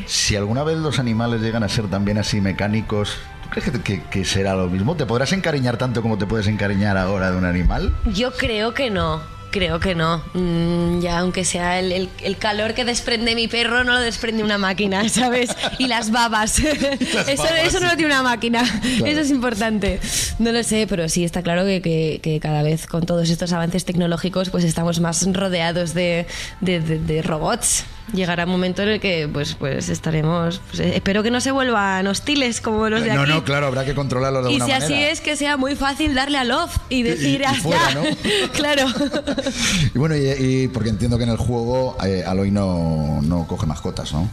Si 0.07 0.35
alguna 0.38 0.63
vez 0.63 0.77
los 0.77 0.97
animales 0.97 1.41
llegan 1.41 1.63
a 1.63 1.67
ser 1.67 1.89
también 1.89 2.17
así 2.17 2.39
mecánicos, 2.39 3.17
¿tú 3.43 3.49
crees 3.49 3.69
que, 3.71 3.81
que- 3.81 4.03
que 4.03 4.23
será 4.23 4.55
lo 4.55 4.69
mismo? 4.69 4.95
¿Te 4.95 5.05
podrás 5.05 5.33
encariñar 5.33 5.75
tanto 5.75 6.01
como 6.01 6.17
te 6.17 6.25
puedes 6.25 6.47
encariñar 6.47 6.95
ahora 6.97 7.29
de 7.29 7.38
un 7.38 7.43
animal? 7.43 7.93
Yo 8.13 8.31
creo 8.31 8.73
que 8.73 8.89
no. 8.89 9.35
Creo 9.56 9.80
que 9.80 9.96
no. 9.96 10.22
Mm, 10.34 11.00
ya, 11.00 11.20
aunque 11.20 11.46
sea 11.46 11.80
el, 11.80 11.94
el- 11.94 12.10
el 12.24 12.36
calor 12.36 12.74
que 12.74 12.84
desprende 12.84 13.36
mi 13.36 13.48
perro, 13.48 13.86
no 13.86 13.94
lo 13.94 14.02
desprende 14.02 14.44
una 14.44 14.58
máquina, 14.58 15.08
¿sabes? 15.10 15.50
Y 15.80 15.88
las 15.88 16.12
babas. 16.12 16.60
eso, 16.60 17.44
babas, 17.44 17.65
eso 17.65 17.80
no 17.80 17.88
lo 17.88 17.96
tiene 17.96 18.08
una 18.12 18.22
máquina. 18.22 18.63
Claro. 18.63 19.06
Eso 19.06 19.22
es 19.22 19.32
importante. 19.32 20.02
No 20.39 20.52
lo 20.52 20.62
sé, 20.62 20.88
pero 20.89 21.08
sí 21.08 21.24
está 21.24 21.41
claro 21.41 21.63
que, 21.63 21.82
que- 21.82 22.20
que 22.22 22.41
cada 22.41 22.63
vez 22.63 22.86
con 22.86 23.06
todos 23.06 23.30
estos 23.30 23.54
avances 23.54 23.86
tecnológicos, 23.86 24.50
pues 24.50 24.65
estamos 24.65 25.00
más 25.00 25.26
rodeados 25.32 25.94
de, 25.94 26.28
de- 26.60 26.82
de- 26.82 27.00
de 27.00 27.22
robots. 27.22 27.86
Llegará 28.13 28.46
un 28.46 28.52
momento 28.52 28.84
en 28.84 28.89
el 28.89 29.00
que 29.00 29.28
pues, 29.32 29.56
pues 29.56 29.89
estaremos. 29.89 30.62
pues, 30.70 30.80
eh, 30.80 30.96
espero 30.96 31.24
que 31.24 31.32
no 31.32 31.41
se 31.41 31.52
vuelvan 31.52 32.06
hostiles 32.08 32.62
como 32.62 32.88
los 32.89 33.02
de 33.04 33.13
no, 33.13 33.22
aquí. 33.22 33.32
no, 33.32 33.44
claro, 33.44 33.65
habrá 33.68 33.84
que 33.84 33.96
controlarlo 33.96 34.44
de 34.44 34.52
y 34.52 34.56
alguna 34.56 34.65
si 34.65 34.72
así 34.84 34.94
manera. 34.94 35.12
es, 35.12 35.22
que 35.22 35.36
sea 35.36 35.58
muy 35.58 35.76
fácil 35.76 36.13
darle 36.13 36.38
a 36.38 36.44
love 36.44 36.78
y 36.89 37.02
decir 37.04 37.41
y 37.41 37.44
"Haz 37.46 37.58
fuera, 37.60 37.89
ya". 37.89 37.96
¿no? 37.96 38.04
claro. 38.54 38.86
Y 39.96 39.98
bueno, 39.98 40.15
y, 40.15 40.28
y 40.30 40.68
porque 40.68 40.89
entiendo 40.89 41.18
que 41.18 41.24
en 41.24 41.30
el 41.32 41.38
juego 41.38 41.98
eh, 42.06 42.24
Aloy 42.26 42.52
no, 42.52 43.22
no 43.24 43.48
coge 43.48 43.65
mascotas, 43.65 44.13
¿no? 44.13 44.30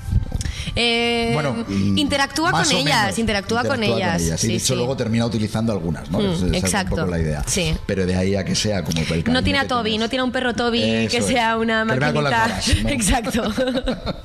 Eh, 0.76 1.30
Bueno, 1.34 1.64
mm, 1.68 1.98
interactúa 1.98 2.50
con 2.50 2.60
ellas, 2.70 3.02
menos. 3.02 3.18
interactúa, 3.18 3.64
con 3.64 3.82
ellas. 3.82 4.22
Y 4.22 4.24
de 4.30 4.38
sí, 4.38 4.54
hecho, 4.54 4.66
sí. 4.66 4.74
luego 4.74 4.96
termina 4.96 5.26
utilizando 5.26 5.72
algunas, 5.72 6.10
¿no? 6.10 6.18
Mm, 6.20 6.24
Esa- 6.32 6.46
esa 6.46 6.56
es 6.56 6.62
exacto. 6.64 6.94
un 6.94 7.00
poco 7.02 7.10
la 7.10 7.18
idea. 7.20 7.44
Sí. 7.46 7.74
Pero 7.86 8.06
de 8.06 8.14
ahí 8.16 8.34
a 8.36 8.44
que 8.44 8.54
sea 8.54 8.82
como 8.84 9.00
el 9.00 9.24
No 9.32 9.42
tiene 9.42 9.58
a 9.58 9.66
Toby, 9.66 9.98
no 9.98 10.08
tiene 10.08 10.20
a 10.20 10.24
un 10.24 10.32
perro 10.32 10.54
Toby 10.54 10.82
Eso 10.82 11.10
que 11.10 11.16
es. 11.18 11.26
sea 11.26 11.56
una 11.58 11.86
con 11.86 11.98
las 11.98 12.12
maquinita. 12.14 12.60
¿no? 12.82 12.88
Exacto. 12.90 13.42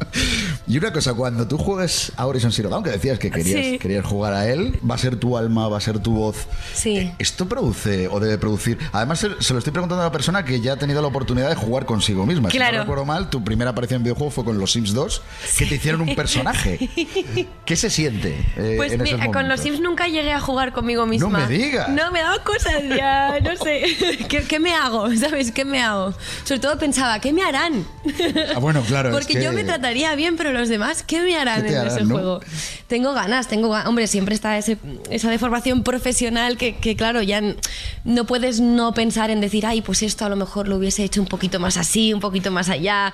Y 0.67 0.77
una 0.77 0.91
cosa, 0.91 1.13
cuando 1.13 1.47
tú 1.47 1.57
juegues 1.57 2.11
a 2.17 2.25
Horizon 2.25 2.51
Zero 2.51 2.69
Dawn, 2.69 2.83
que 2.83 2.89
decías 2.89 3.19
que 3.19 3.31
querías, 3.31 3.79
querías 3.79 4.05
jugar 4.05 4.33
a 4.33 4.49
él, 4.49 4.77
va 4.89 4.95
a 4.95 4.97
ser 4.97 5.15
tu 5.15 5.37
alma, 5.37 5.67
va 5.69 5.77
a 5.77 5.81
ser 5.81 5.99
tu 5.99 6.11
voz. 6.13 6.35
Sí. 6.73 7.09
¿Esto 7.19 7.47
produce 7.47 8.07
o 8.09 8.19
debe 8.19 8.37
producir? 8.37 8.77
Además, 8.91 9.19
se, 9.19 9.29
lo 9.29 9.59
estoy 9.59 9.71
preguntando 9.71 10.01
a 10.03 10.07
una 10.07 10.11
persona 10.11 10.43
que 10.43 10.59
ya 10.59 10.73
ha 10.73 10.75
tenido 10.75 11.01
la 11.01 11.07
oportunidad 11.07 11.47
de 11.49 11.55
jugar 11.55 11.85
consigo 11.85 12.25
misma. 12.25 12.49
Si 12.49 12.57
Claro. 12.57 12.77
no 12.77 12.83
recuerdo 12.83 13.05
mal, 13.05 13.29
tu 13.29 13.43
primera 13.43 13.69
aparición 13.71 13.99
en 13.99 14.03
videojuego 14.03 14.29
fue 14.31 14.43
con 14.43 14.57
los 14.57 14.71
Sims 14.73 14.93
2, 14.93 15.21
que 15.57 15.65
te 15.67 15.75
hicieron 15.75 16.01
un 16.01 16.07
personaje. 16.07 16.26
¿Qué 17.65 17.75
se 17.75 17.89
siente 17.89 18.35
eh, 18.57 18.73
Pues 18.77 18.93
en 18.93 19.01
esos 19.01 19.19
mira, 19.19 19.31
con 19.31 19.47
los? 19.47 19.59
Sims 19.61 19.79
nunca 19.81 20.07
llegué 20.07 20.31
a 20.31 20.39
jugar 20.39 20.71
conmigo 20.73 21.05
misma. 21.05 21.29
me 21.39 21.47
digas. 21.47 21.89
No, 21.89 22.11
me 22.11 22.21
daba 22.21 22.43
cosas 22.43 22.83
ya, 22.89 23.39
no 23.41 23.55
sé. 23.57 23.83
¿Qué, 24.29 24.43
qué 24.43 24.59
me 24.59 24.73
hago? 24.73 25.13
¿Sabes? 25.15 25.51
¿Qué 25.51 25.65
me 25.65 25.81
hago? 25.81 26.13
Sobre 26.43 26.59
todo 26.59 26.77
pensaba, 26.77 27.19
¿qué 27.19 27.33
me 27.33 27.43
harán? 27.43 27.85
Ah, 28.55 28.59
bueno, 28.59 28.81
claro. 28.81 29.09
es 29.09 29.15
Porque 29.15 29.33
que- 29.33 29.43
yo 29.43 29.51
me 29.53 29.63
trataría 29.63 30.13
bien, 30.15 30.37
pero 30.37 30.51
los 30.53 30.69
demás, 30.69 31.03
¿qué 31.03 31.21
me 31.21 31.35
harán 31.37 31.63
¿Qué 31.63 31.69
en 31.69 31.77
harán, 31.77 31.93
ese 31.95 32.03
no? 32.05 32.15
juego? 32.15 32.39
Tengo 32.87 33.13
ganas, 33.13 33.47
tengo 33.47 33.69
ga- 33.69 33.85
Hombre, 33.87 34.07
siempre 34.07 34.33
está 34.35 34.57
ese- 34.57 34.77
esa 35.09 35.29
deformación 35.29 35.83
profesional 35.83 36.57
que, 36.57 36.75
que, 36.77 36.95
claro, 36.95 37.21
ya 37.21 37.41
no 38.05 38.25
puedes 38.25 38.59
no 38.61 38.93
pensar 38.93 39.29
en 39.29 39.41
decir, 39.41 39.65
ay, 39.65 39.81
pues 39.81 40.03
esto 40.03 40.25
a 40.25 40.29
lo 40.29 40.35
mejor 40.35 40.67
lo 40.67 40.77
hubiese 40.77 41.03
hecho 41.03 41.21
un 41.21 41.27
poquito 41.27 41.59
más 41.59 41.75
así, 41.77 42.13
un 42.13 42.19
poquito 42.21 42.49
más 42.51 42.69
allá. 42.69 43.11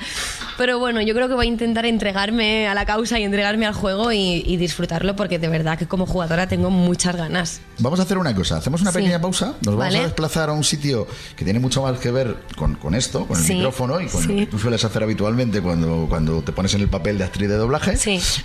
Pero 0.57 0.77
bueno, 0.79 1.01
yo 1.01 1.13
creo 1.15 1.27
que 1.27 1.33
voy 1.33 1.47
a 1.47 1.49
intentar 1.49 1.85
entregarme 1.85 2.67
a 2.67 2.73
la 2.75 2.85
causa 2.85 3.02
pausa 3.03 3.19
y 3.19 3.23
entregarme 3.23 3.65
al 3.65 3.73
juego 3.73 4.13
y, 4.13 4.43
y 4.47 4.55
disfrutarlo 4.55 5.13
porque 5.17 5.37
de 5.37 5.49
verdad 5.49 5.77
que 5.77 5.87
como 5.87 6.05
jugadora 6.05 6.47
tengo 6.47 6.69
muchas 6.69 7.17
ganas. 7.17 7.59
Vamos 7.79 7.99
a 7.99 8.03
hacer 8.03 8.17
una 8.17 8.33
cosa, 8.33 8.55
hacemos 8.57 8.79
una 8.81 8.91
Sí. 8.93 8.99
pequeña 8.99 9.19
pausa, 9.19 9.47
nos 9.61 9.75
vamos 9.75 9.79
Vale. 9.79 9.97
a 9.99 10.03
desplazar 10.03 10.47
a 10.49 10.53
un 10.53 10.63
sitio 10.63 11.05
que 11.35 11.43
tiene 11.43 11.59
mucho 11.59 11.81
más 11.81 11.99
que 11.99 12.11
ver 12.11 12.37
con, 12.55 12.75
con 12.75 12.95
esto, 12.95 13.25
con 13.27 13.37
el 13.37 13.43
Sí, 13.43 13.55
micrófono 13.55 13.99
y 13.99 14.07
con 14.07 14.21
sí. 14.21 14.27
lo 14.29 14.35
que 14.35 14.45
tú 14.45 14.57
sueles 14.59 14.85
hacer 14.85 15.03
habitualmente 15.03 15.61
cuando, 15.61 16.05
cuando 16.07 16.41
te 16.43 16.53
pones 16.53 16.73
en 16.75 16.81
el 16.81 16.87
papel 16.87 17.17
de 17.17 17.25
actriz 17.25 17.49
de 17.49 17.55
doblaje 17.57 17.95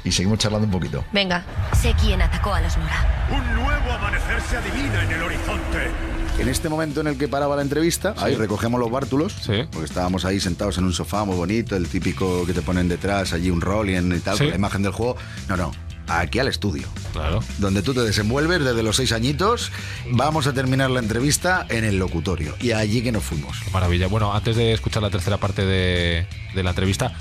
y 0.05 0.11
seguimos 0.11 0.39
charlando 0.41 0.67
un 0.67 0.73
poquito. 0.73 1.05
Venga. 1.13 1.45
Sé 1.81 1.95
quién 2.01 2.21
atacó 2.21 2.53
a 2.53 2.61
los 2.61 2.77
Nora. 2.77 3.29
Un 3.31 3.55
nuevo 3.55 3.68
amanecer 3.99 4.41
se 4.43 4.57
adivina 4.57 5.03
en 5.05 5.11
el 5.13 5.23
horizonte. 5.23 5.91
En 6.39 6.49
este 6.49 6.69
momento 6.69 7.01
en 7.01 7.09
el 7.09 7.19
que 7.19 7.27
paraba 7.27 7.57
la 7.57 7.63
entrevista, 7.63 8.15
ahí 8.19 8.37
recogemos 8.37 8.79
los 8.79 8.91
bártulos, 8.91 9.35
porque 9.73 9.85
estábamos 9.87 10.25
ahí 10.25 10.39
sentados 10.39 10.79
en 10.79 10.85
un 10.85 10.93
sofá 10.93 11.25
muy 11.25 11.35
bonito, 11.37 11.75
el 11.77 11.89
típico 11.89 12.47
que 12.47 12.53
te 12.53 12.63
ponen 12.63 12.89
detrás, 12.89 13.33
allí 13.33 13.51
un 13.51 13.61
rolling 13.61 14.13
y 14.17 14.21
tal, 14.21 14.37
Sí. 14.37 14.45
con 14.45 14.51
la 14.51 14.57
imagen 14.57 14.83
del 14.83 14.93
juego. 14.93 15.17
No, 15.49 15.57
no, 15.57 15.73
aquí 16.09 16.39
al 16.39 16.49
estudio. 16.49 16.87
Claro. 17.13 17.41
Donde 17.59 17.83
tú 17.83 17.95
te 17.95 18.01
desenvuelves 18.01 18.65
desde 18.65 18.83
los 18.83 18.97
seis 18.97 19.13
añitos. 19.13 19.73
Vamos 20.11 20.47
a 20.47 20.53
terminar 20.53 20.91
la 20.91 21.01
entrevista 21.01 21.67
en 21.69 21.85
el 21.85 21.99
locutorio. 21.99 22.55
Y 22.61 22.73
allí 22.73 23.03
que 23.03 23.13
nos 23.13 23.25
fuimos. 23.25 23.59
Qué 23.65 23.71
maravilla. 23.71 24.07
Bueno, 24.09 24.33
antes 24.35 24.57
de 24.57 24.73
escuchar 24.73 25.03
la 25.03 25.11
tercera 25.11 25.39
parte 25.39 25.65
de, 25.65 26.27
de 26.55 26.63
la 26.63 26.71
entrevista, 26.71 27.13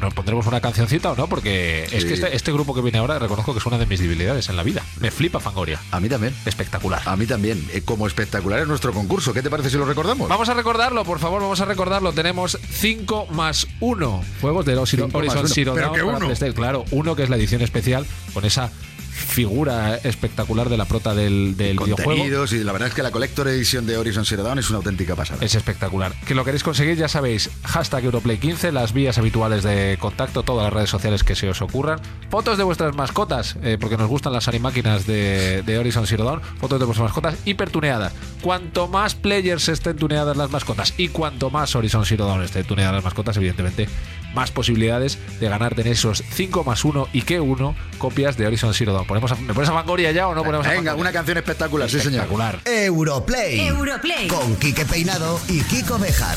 ¿nos 0.00 0.14
pondremos 0.14 0.46
una 0.46 0.60
cancioncita 0.60 1.12
o 1.12 1.16
no? 1.16 1.28
Porque 1.28 1.84
es 1.90 2.04
que 2.04 2.14
este, 2.14 2.34
este 2.34 2.52
grupo 2.52 2.74
que 2.74 2.80
viene 2.82 2.98
ahora 2.98 3.18
reconozco 3.18 3.52
que 3.52 3.58
es 3.60 3.66
una 3.66 3.78
de 3.78 3.86
mis 3.86 4.00
debilidades 4.00 4.48
en 4.48 4.56
la 4.56 4.62
vida. 4.62 4.82
Me 5.00 5.10
flipa 5.10 5.40
Fangoria. 5.40 5.80
A 5.90 6.00
mí 6.00 6.08
también. 6.08 6.34
Espectacular. 6.44 7.02
A 7.04 7.16
mí 7.16 7.26
también. 7.26 7.66
Eh, 7.72 7.82
Como 7.84 8.06
espectacular 8.06 8.60
es 8.60 8.68
nuestro 8.68 8.92
concurso. 8.92 9.32
¿Qué 9.32 9.42
te 9.42 9.50
parece 9.50 9.70
si 9.70 9.76
lo 9.76 9.84
recordamos? 9.86 10.28
Vamos 10.28 10.48
a 10.48 10.54
recordarlo, 10.54 11.04
por 11.04 11.18
favor, 11.18 11.40
vamos 11.42 11.60
a 11.60 11.64
recordarlo. 11.64 12.12
Tenemos 12.12 12.58
5 12.70 13.26
más 13.30 13.66
1 13.80 14.24
juegos 14.40 14.64
de 14.66 14.76
Horizon. 14.76 15.48
Zero 15.48 15.74
Pero 15.74 15.86
Dawn 15.86 15.94
que 15.94 16.02
para 16.04 16.16
uno. 16.16 16.26
PlayStation. 16.26 16.54
Claro, 16.56 16.84
uno 16.90 17.16
que 17.16 17.22
es 17.22 17.30
la 17.30 17.36
edición 17.36 17.62
especial 17.62 18.06
con 18.36 18.44
esa 18.44 18.70
figura 19.16 19.96
espectacular 19.96 20.68
de 20.68 20.76
la 20.76 20.84
prota 20.84 21.14
del, 21.14 21.56
del 21.56 21.78
videojuego. 21.78 22.46
Y 22.52 22.64
la 22.64 22.72
verdad 22.72 22.88
es 22.88 22.94
que 22.94 23.02
la 23.02 23.10
Collector 23.10 23.48
Edition 23.48 23.86
de 23.86 23.96
Horizon 23.96 24.26
Zero 24.26 24.42
Dawn 24.42 24.58
es 24.58 24.68
una 24.68 24.76
auténtica 24.76 25.16
pasada. 25.16 25.42
Es 25.42 25.54
espectacular. 25.54 26.12
Que 26.26 26.34
lo 26.34 26.44
queréis 26.44 26.62
conseguir, 26.62 26.98
ya 26.98 27.08
sabéis, 27.08 27.48
hashtag 27.64 28.04
Europlay15, 28.04 28.72
las 28.72 28.92
vías 28.92 29.16
habituales 29.16 29.62
de 29.62 29.96
contacto, 29.98 30.42
todas 30.42 30.64
las 30.64 30.72
redes 30.72 30.90
sociales 30.90 31.24
que 31.24 31.34
se 31.34 31.48
os 31.48 31.62
ocurran. 31.62 31.98
Fotos 32.28 32.58
de 32.58 32.64
vuestras 32.64 32.94
mascotas, 32.94 33.56
eh, 33.62 33.78
porque 33.80 33.96
nos 33.96 34.08
gustan 34.08 34.34
las 34.34 34.48
animáquinas 34.48 35.06
de, 35.06 35.62
de 35.62 35.78
Horizon 35.78 36.06
Zero 36.06 36.24
Dawn. 36.24 36.42
Fotos 36.60 36.78
de 36.78 36.84
vuestras 36.84 37.06
mascotas 37.06 37.36
hipertuneadas. 37.46 38.12
Cuanto 38.42 38.86
más 38.86 39.14
players 39.14 39.70
estén 39.70 39.96
tuneadas 39.96 40.36
las 40.36 40.50
mascotas 40.50 40.92
y 40.98 41.08
cuanto 41.08 41.48
más 41.48 41.74
Horizon 41.74 42.04
Zero 42.04 42.26
Dawn 42.26 42.42
estén 42.42 42.66
tuneadas 42.66 42.96
las 42.96 43.04
mascotas, 43.04 43.34
evidentemente, 43.38 43.88
más 44.36 44.52
posibilidades 44.52 45.18
de 45.40 45.48
ganarte 45.48 45.80
en 45.80 45.88
esos 45.88 46.22
5 46.32 46.62
más 46.62 46.84
1 46.84 47.08
y 47.12 47.22
que 47.22 47.40
1 47.40 47.74
copias 47.98 48.36
de 48.36 48.46
Horizon 48.46 48.72
Zero 48.74 48.92
Dawn. 48.92 49.06
¿Ponemos 49.08 49.32
a- 49.32 49.36
¿Me 49.36 49.52
pones 49.54 49.68
a 49.70 49.72
Fangoria 49.72 50.12
ya 50.12 50.28
o 50.28 50.34
no 50.36 50.44
ponemos 50.44 50.64
a 50.66 50.70
Venga, 50.70 50.90
Fangoria? 50.92 51.00
una 51.00 51.12
canción 51.12 51.38
espectacular, 51.38 51.88
sí 51.90 51.96
señor. 51.98 52.24
Espectacular. 52.26 52.60
Europlay. 52.64 53.60
Europlay. 53.66 54.28
Con 54.28 54.54
Quique 54.56 54.84
Peinado 54.84 55.40
y 55.48 55.62
Kiko 55.62 55.98
Bejar. 55.98 56.36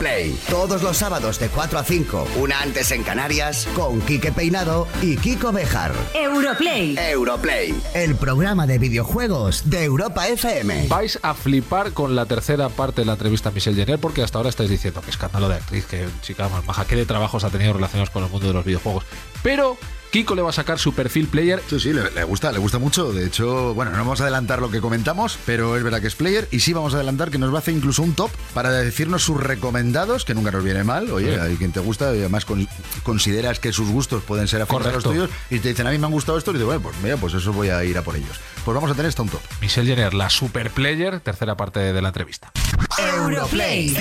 Europlay. 0.00 0.34
Todos 0.48 0.82
los 0.82 0.96
sábados 0.96 1.38
de 1.38 1.48
4 1.48 1.78
a 1.78 1.84
5, 1.84 2.28
una 2.38 2.60
antes 2.62 2.90
en 2.90 3.02
Canarias, 3.02 3.68
con 3.74 4.00
Quique 4.00 4.32
Peinado 4.32 4.88
y 5.02 5.16
Kiko 5.18 5.52
Bejar. 5.52 5.92
Europlay. 6.14 6.96
Europlay, 6.96 7.74
el 7.94 8.16
programa 8.16 8.66
de 8.66 8.78
videojuegos 8.78 9.68
de 9.68 9.84
Europa 9.84 10.26
FM. 10.26 10.86
Vais 10.88 11.18
a 11.22 11.34
flipar 11.34 11.92
con 11.92 12.16
la 12.16 12.24
tercera 12.24 12.70
parte 12.70 13.02
de 13.02 13.06
la 13.06 13.12
entrevista 13.12 13.50
a 13.50 13.52
Michelle 13.52 13.76
Jenner 13.76 13.98
porque 13.98 14.22
hasta 14.22 14.38
ahora 14.38 14.48
estáis 14.48 14.70
diciendo 14.70 15.02
que 15.02 15.10
escándalo 15.10 15.50
de 15.50 15.56
actriz, 15.56 15.84
que 15.84 16.08
chica 16.22 16.48
más 16.48 16.64
maja, 16.64 16.86
qué 16.86 16.96
de 16.96 17.04
trabajos 17.04 17.44
ha 17.44 17.50
tenido 17.50 17.74
relacionados 17.74 18.08
con 18.08 18.24
el 18.24 18.30
mundo 18.30 18.46
de 18.46 18.54
los 18.54 18.64
videojuegos. 18.64 19.04
Pero 19.42 19.76
Kiko 20.10 20.34
le 20.34 20.42
va 20.42 20.50
a 20.50 20.52
sacar 20.52 20.78
su 20.80 20.92
perfil 20.92 21.28
player. 21.28 21.62
Sí, 21.70 21.78
sí, 21.78 21.92
le, 21.92 22.10
le 22.10 22.24
gusta, 22.24 22.50
le 22.50 22.58
gusta 22.58 22.78
mucho. 22.78 23.12
De 23.12 23.26
hecho, 23.26 23.74
bueno, 23.74 23.92
no 23.92 23.98
vamos 23.98 24.20
a 24.20 24.24
adelantar 24.24 24.60
lo 24.60 24.68
que 24.70 24.80
comentamos, 24.80 25.38
pero 25.46 25.76
es 25.76 25.84
verdad 25.84 26.00
que 26.00 26.08
es 26.08 26.16
player. 26.16 26.48
Y 26.50 26.60
sí 26.60 26.72
vamos 26.72 26.94
a 26.94 26.96
adelantar 26.96 27.30
que 27.30 27.38
nos 27.38 27.52
va 27.52 27.56
a 27.56 27.58
hacer 27.60 27.74
incluso 27.74 28.02
un 28.02 28.14
top 28.14 28.30
para 28.52 28.72
decirnos 28.72 29.22
sus 29.22 29.40
recomendados, 29.40 30.24
que 30.24 30.34
nunca 30.34 30.50
nos 30.50 30.64
viene 30.64 30.82
mal. 30.82 31.10
Oye, 31.12 31.34
Sí. 31.34 31.40
hay 31.40 31.56
quien 31.56 31.70
te 31.70 31.78
gusta 31.78 32.06
y 32.14 32.18
además 32.18 32.44
con- 32.44 32.68
consideras 33.04 33.60
que 33.60 33.72
sus 33.72 33.88
gustos 33.88 34.24
pueden 34.24 34.48
ser 34.48 34.62
afines 34.62 34.86
a 34.88 34.90
los 34.92 35.04
tuyos. 35.04 35.30
Y 35.48 35.60
te 35.60 35.68
dicen, 35.68 35.86
a 35.86 35.90
mí 35.90 35.98
me 35.98 36.06
han 36.06 36.12
gustado 36.12 36.38
estos. 36.38 36.54
Y 36.54 36.58
dices, 36.58 36.66
bueno, 36.66 36.82
pues 36.82 36.96
mira, 37.02 37.16
pues 37.16 37.34
eso 37.34 37.52
voy 37.52 37.68
a 37.68 37.84
ir 37.84 37.96
a 37.96 38.02
por 38.02 38.16
ellos. 38.16 38.36
Pues 38.64 38.74
vamos 38.74 38.90
a 38.90 38.94
tener 38.94 39.08
hasta 39.10 39.22
un 39.22 39.28
top. 39.28 39.40
Michelle 39.60 39.86
Jenner, 39.88 40.12
la 40.14 40.28
super 40.28 40.70
player, 40.70 41.20
tercera 41.20 41.56
parte 41.56 41.78
de 41.92 42.02
la 42.02 42.08
entrevista. 42.08 42.50
Europlay. 42.98 43.96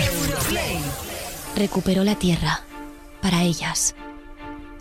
Recuperó 1.55 2.03
la 2.03 2.15
tierra. 2.15 2.61
Para 3.21 3.43
ellas. 3.43 3.93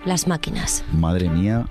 Las 0.08 0.26
máquinas. 0.26 0.82
Madre 0.92 1.28
mía. 1.28 1.66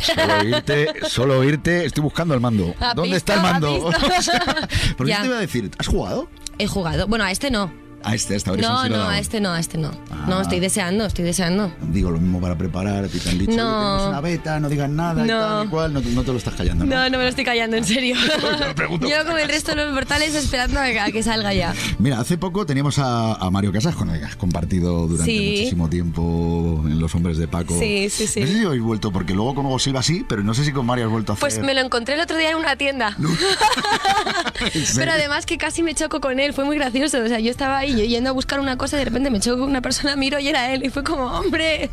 Solo 0.00 0.38
oírte, 0.40 0.88
solo 1.06 1.38
oírte, 1.38 1.84
estoy 1.84 2.02
buscando 2.02 2.32
el 2.32 2.40
mando. 2.40 2.74
¿Ha 2.80 2.94
¿Dónde 2.94 3.14
visto? 3.14 3.16
está 3.18 3.34
el 3.34 3.40
¿Ha 3.40 3.42
mando? 3.42 3.84
O 3.84 3.92
sea, 4.22 4.42
Porque 4.96 5.12
yo 5.12 5.20
te 5.20 5.26
iba 5.26 5.36
a 5.36 5.40
decir, 5.40 5.70
¿has 5.78 5.86
jugado? 5.86 6.28
He 6.58 6.66
jugado. 6.66 7.06
Bueno, 7.06 7.24
a 7.24 7.30
este 7.30 7.50
no. 7.50 7.70
A 8.04 8.14
este, 8.14 8.34
a 8.34 8.36
esta 8.36 8.52
Horizon 8.52 8.72
No, 8.72 8.82
Zero 8.82 8.96
no, 8.96 9.08
a 9.08 9.18
este 9.18 9.40
no, 9.40 9.50
a 9.52 9.60
este 9.60 9.78
no. 9.78 9.90
No, 10.26 10.38
Ah. 10.38 10.42
estoy 10.42 10.60
deseando, 10.60 11.04
estoy 11.06 11.24
deseando. 11.24 11.72
Digo 11.80 12.10
lo 12.10 12.18
mismo 12.18 12.40
para 12.40 12.56
preparar, 12.56 13.08
te 13.08 13.28
han 13.30 13.38
dicho, 13.38 13.52
No. 13.56 13.96
"Oye, 13.96 14.08
una 14.08 14.20
beta, 14.20 14.60
no 14.60 14.68
digas 14.68 14.90
nada 14.90 15.24
y 15.24 15.28
No. 15.28 15.38
tal 15.40 15.66
y 15.66 15.68
cual, 15.68 15.92
no, 15.94 16.00
no 16.00 16.22
te 16.22 16.32
lo 16.32 16.38
estás 16.38 16.54
callando, 16.54 16.84
¿no? 16.84 16.94
No, 16.94 17.10
no 17.10 17.18
me 17.18 17.24
lo 17.24 17.30
estoy 17.30 17.44
callando, 17.44 17.76
en 17.76 17.84
serio. 17.84 18.16
pregunto 18.76 19.08
Yo 19.08 19.24
como 19.24 19.38
el 19.38 19.48
resto 19.48 19.74
de 19.74 19.84
los 19.84 19.92
mortales 19.94 20.34
esperando 20.34 20.80
a 20.80 20.84
que, 20.86 21.00
a 21.00 21.10
que 21.12 21.22
salga 21.22 21.52
ya. 21.54 21.74
Mira, 21.98 22.20
hace 22.20 22.38
poco 22.38 22.66
teníamos 22.66 22.98
a, 22.98 23.34
a 23.34 23.50
Mario 23.50 23.72
Casas 23.72 23.94
con 23.94 24.10
el 24.10 24.18
que 24.20 24.26
has 24.26 24.36
compartido 24.36 25.06
durante 25.06 25.24
Sí. 25.32 25.48
muchísimo 25.50 25.88
tiempo 25.88 26.82
en 26.86 26.98
Los 26.98 27.14
Hombres 27.14 27.38
de 27.38 27.48
Paco. 27.48 27.78
Sí, 27.78 28.08
sí, 28.10 28.26
sí. 28.26 28.40
No 28.40 28.46
sé 28.46 28.52
si 28.58 28.64
habéis 28.64 28.82
vuelto, 28.82 29.12
porque 29.12 29.34
luego 29.34 29.54
con 29.54 29.66
Hugo 29.66 29.78
Silva 29.78 30.02
sí, 30.02 30.24
pero 30.28 30.42
no 30.42 30.54
sé 30.54 30.64
si 30.64 30.72
con 30.72 30.86
Mario 30.86 31.06
has 31.06 31.10
vuelto 31.10 31.32
a 31.32 31.34
hacer... 31.34 31.40
Pues 31.40 31.58
me 31.60 31.74
lo 31.74 31.80
encontré 31.80 32.14
el 32.14 32.20
otro 32.20 32.36
día 32.36 32.50
en 32.50 32.56
una 32.56 32.76
tienda. 32.76 33.16
Pero 34.96 35.12
además 35.12 35.46
que 35.46 35.58
casi 35.58 35.82
me 35.82 35.94
choco 35.94 36.20
con 36.20 36.38
él, 36.40 36.52
fue 36.52 36.64
muy 36.64 36.76
gracioso. 36.76 37.18
O 37.22 37.28
sea, 37.28 37.40
yo 37.40 37.50
estaba 37.50 37.78
ahí 37.78 37.91
yo 37.96 38.04
yendo 38.04 38.30
a 38.30 38.32
buscar 38.32 38.60
una 38.60 38.76
cosa 38.76 38.96
y 38.96 39.00
de 39.00 39.04
repente 39.06 39.30
me 39.30 39.40
choco 39.40 39.60
con 39.60 39.70
una 39.70 39.80
persona, 39.82 40.16
miro 40.16 40.38
y 40.38 40.48
era 40.48 40.72
él. 40.72 40.84
Y 40.84 40.90
fue 40.90 41.02
como, 41.04 41.24
hombre, 41.26 41.90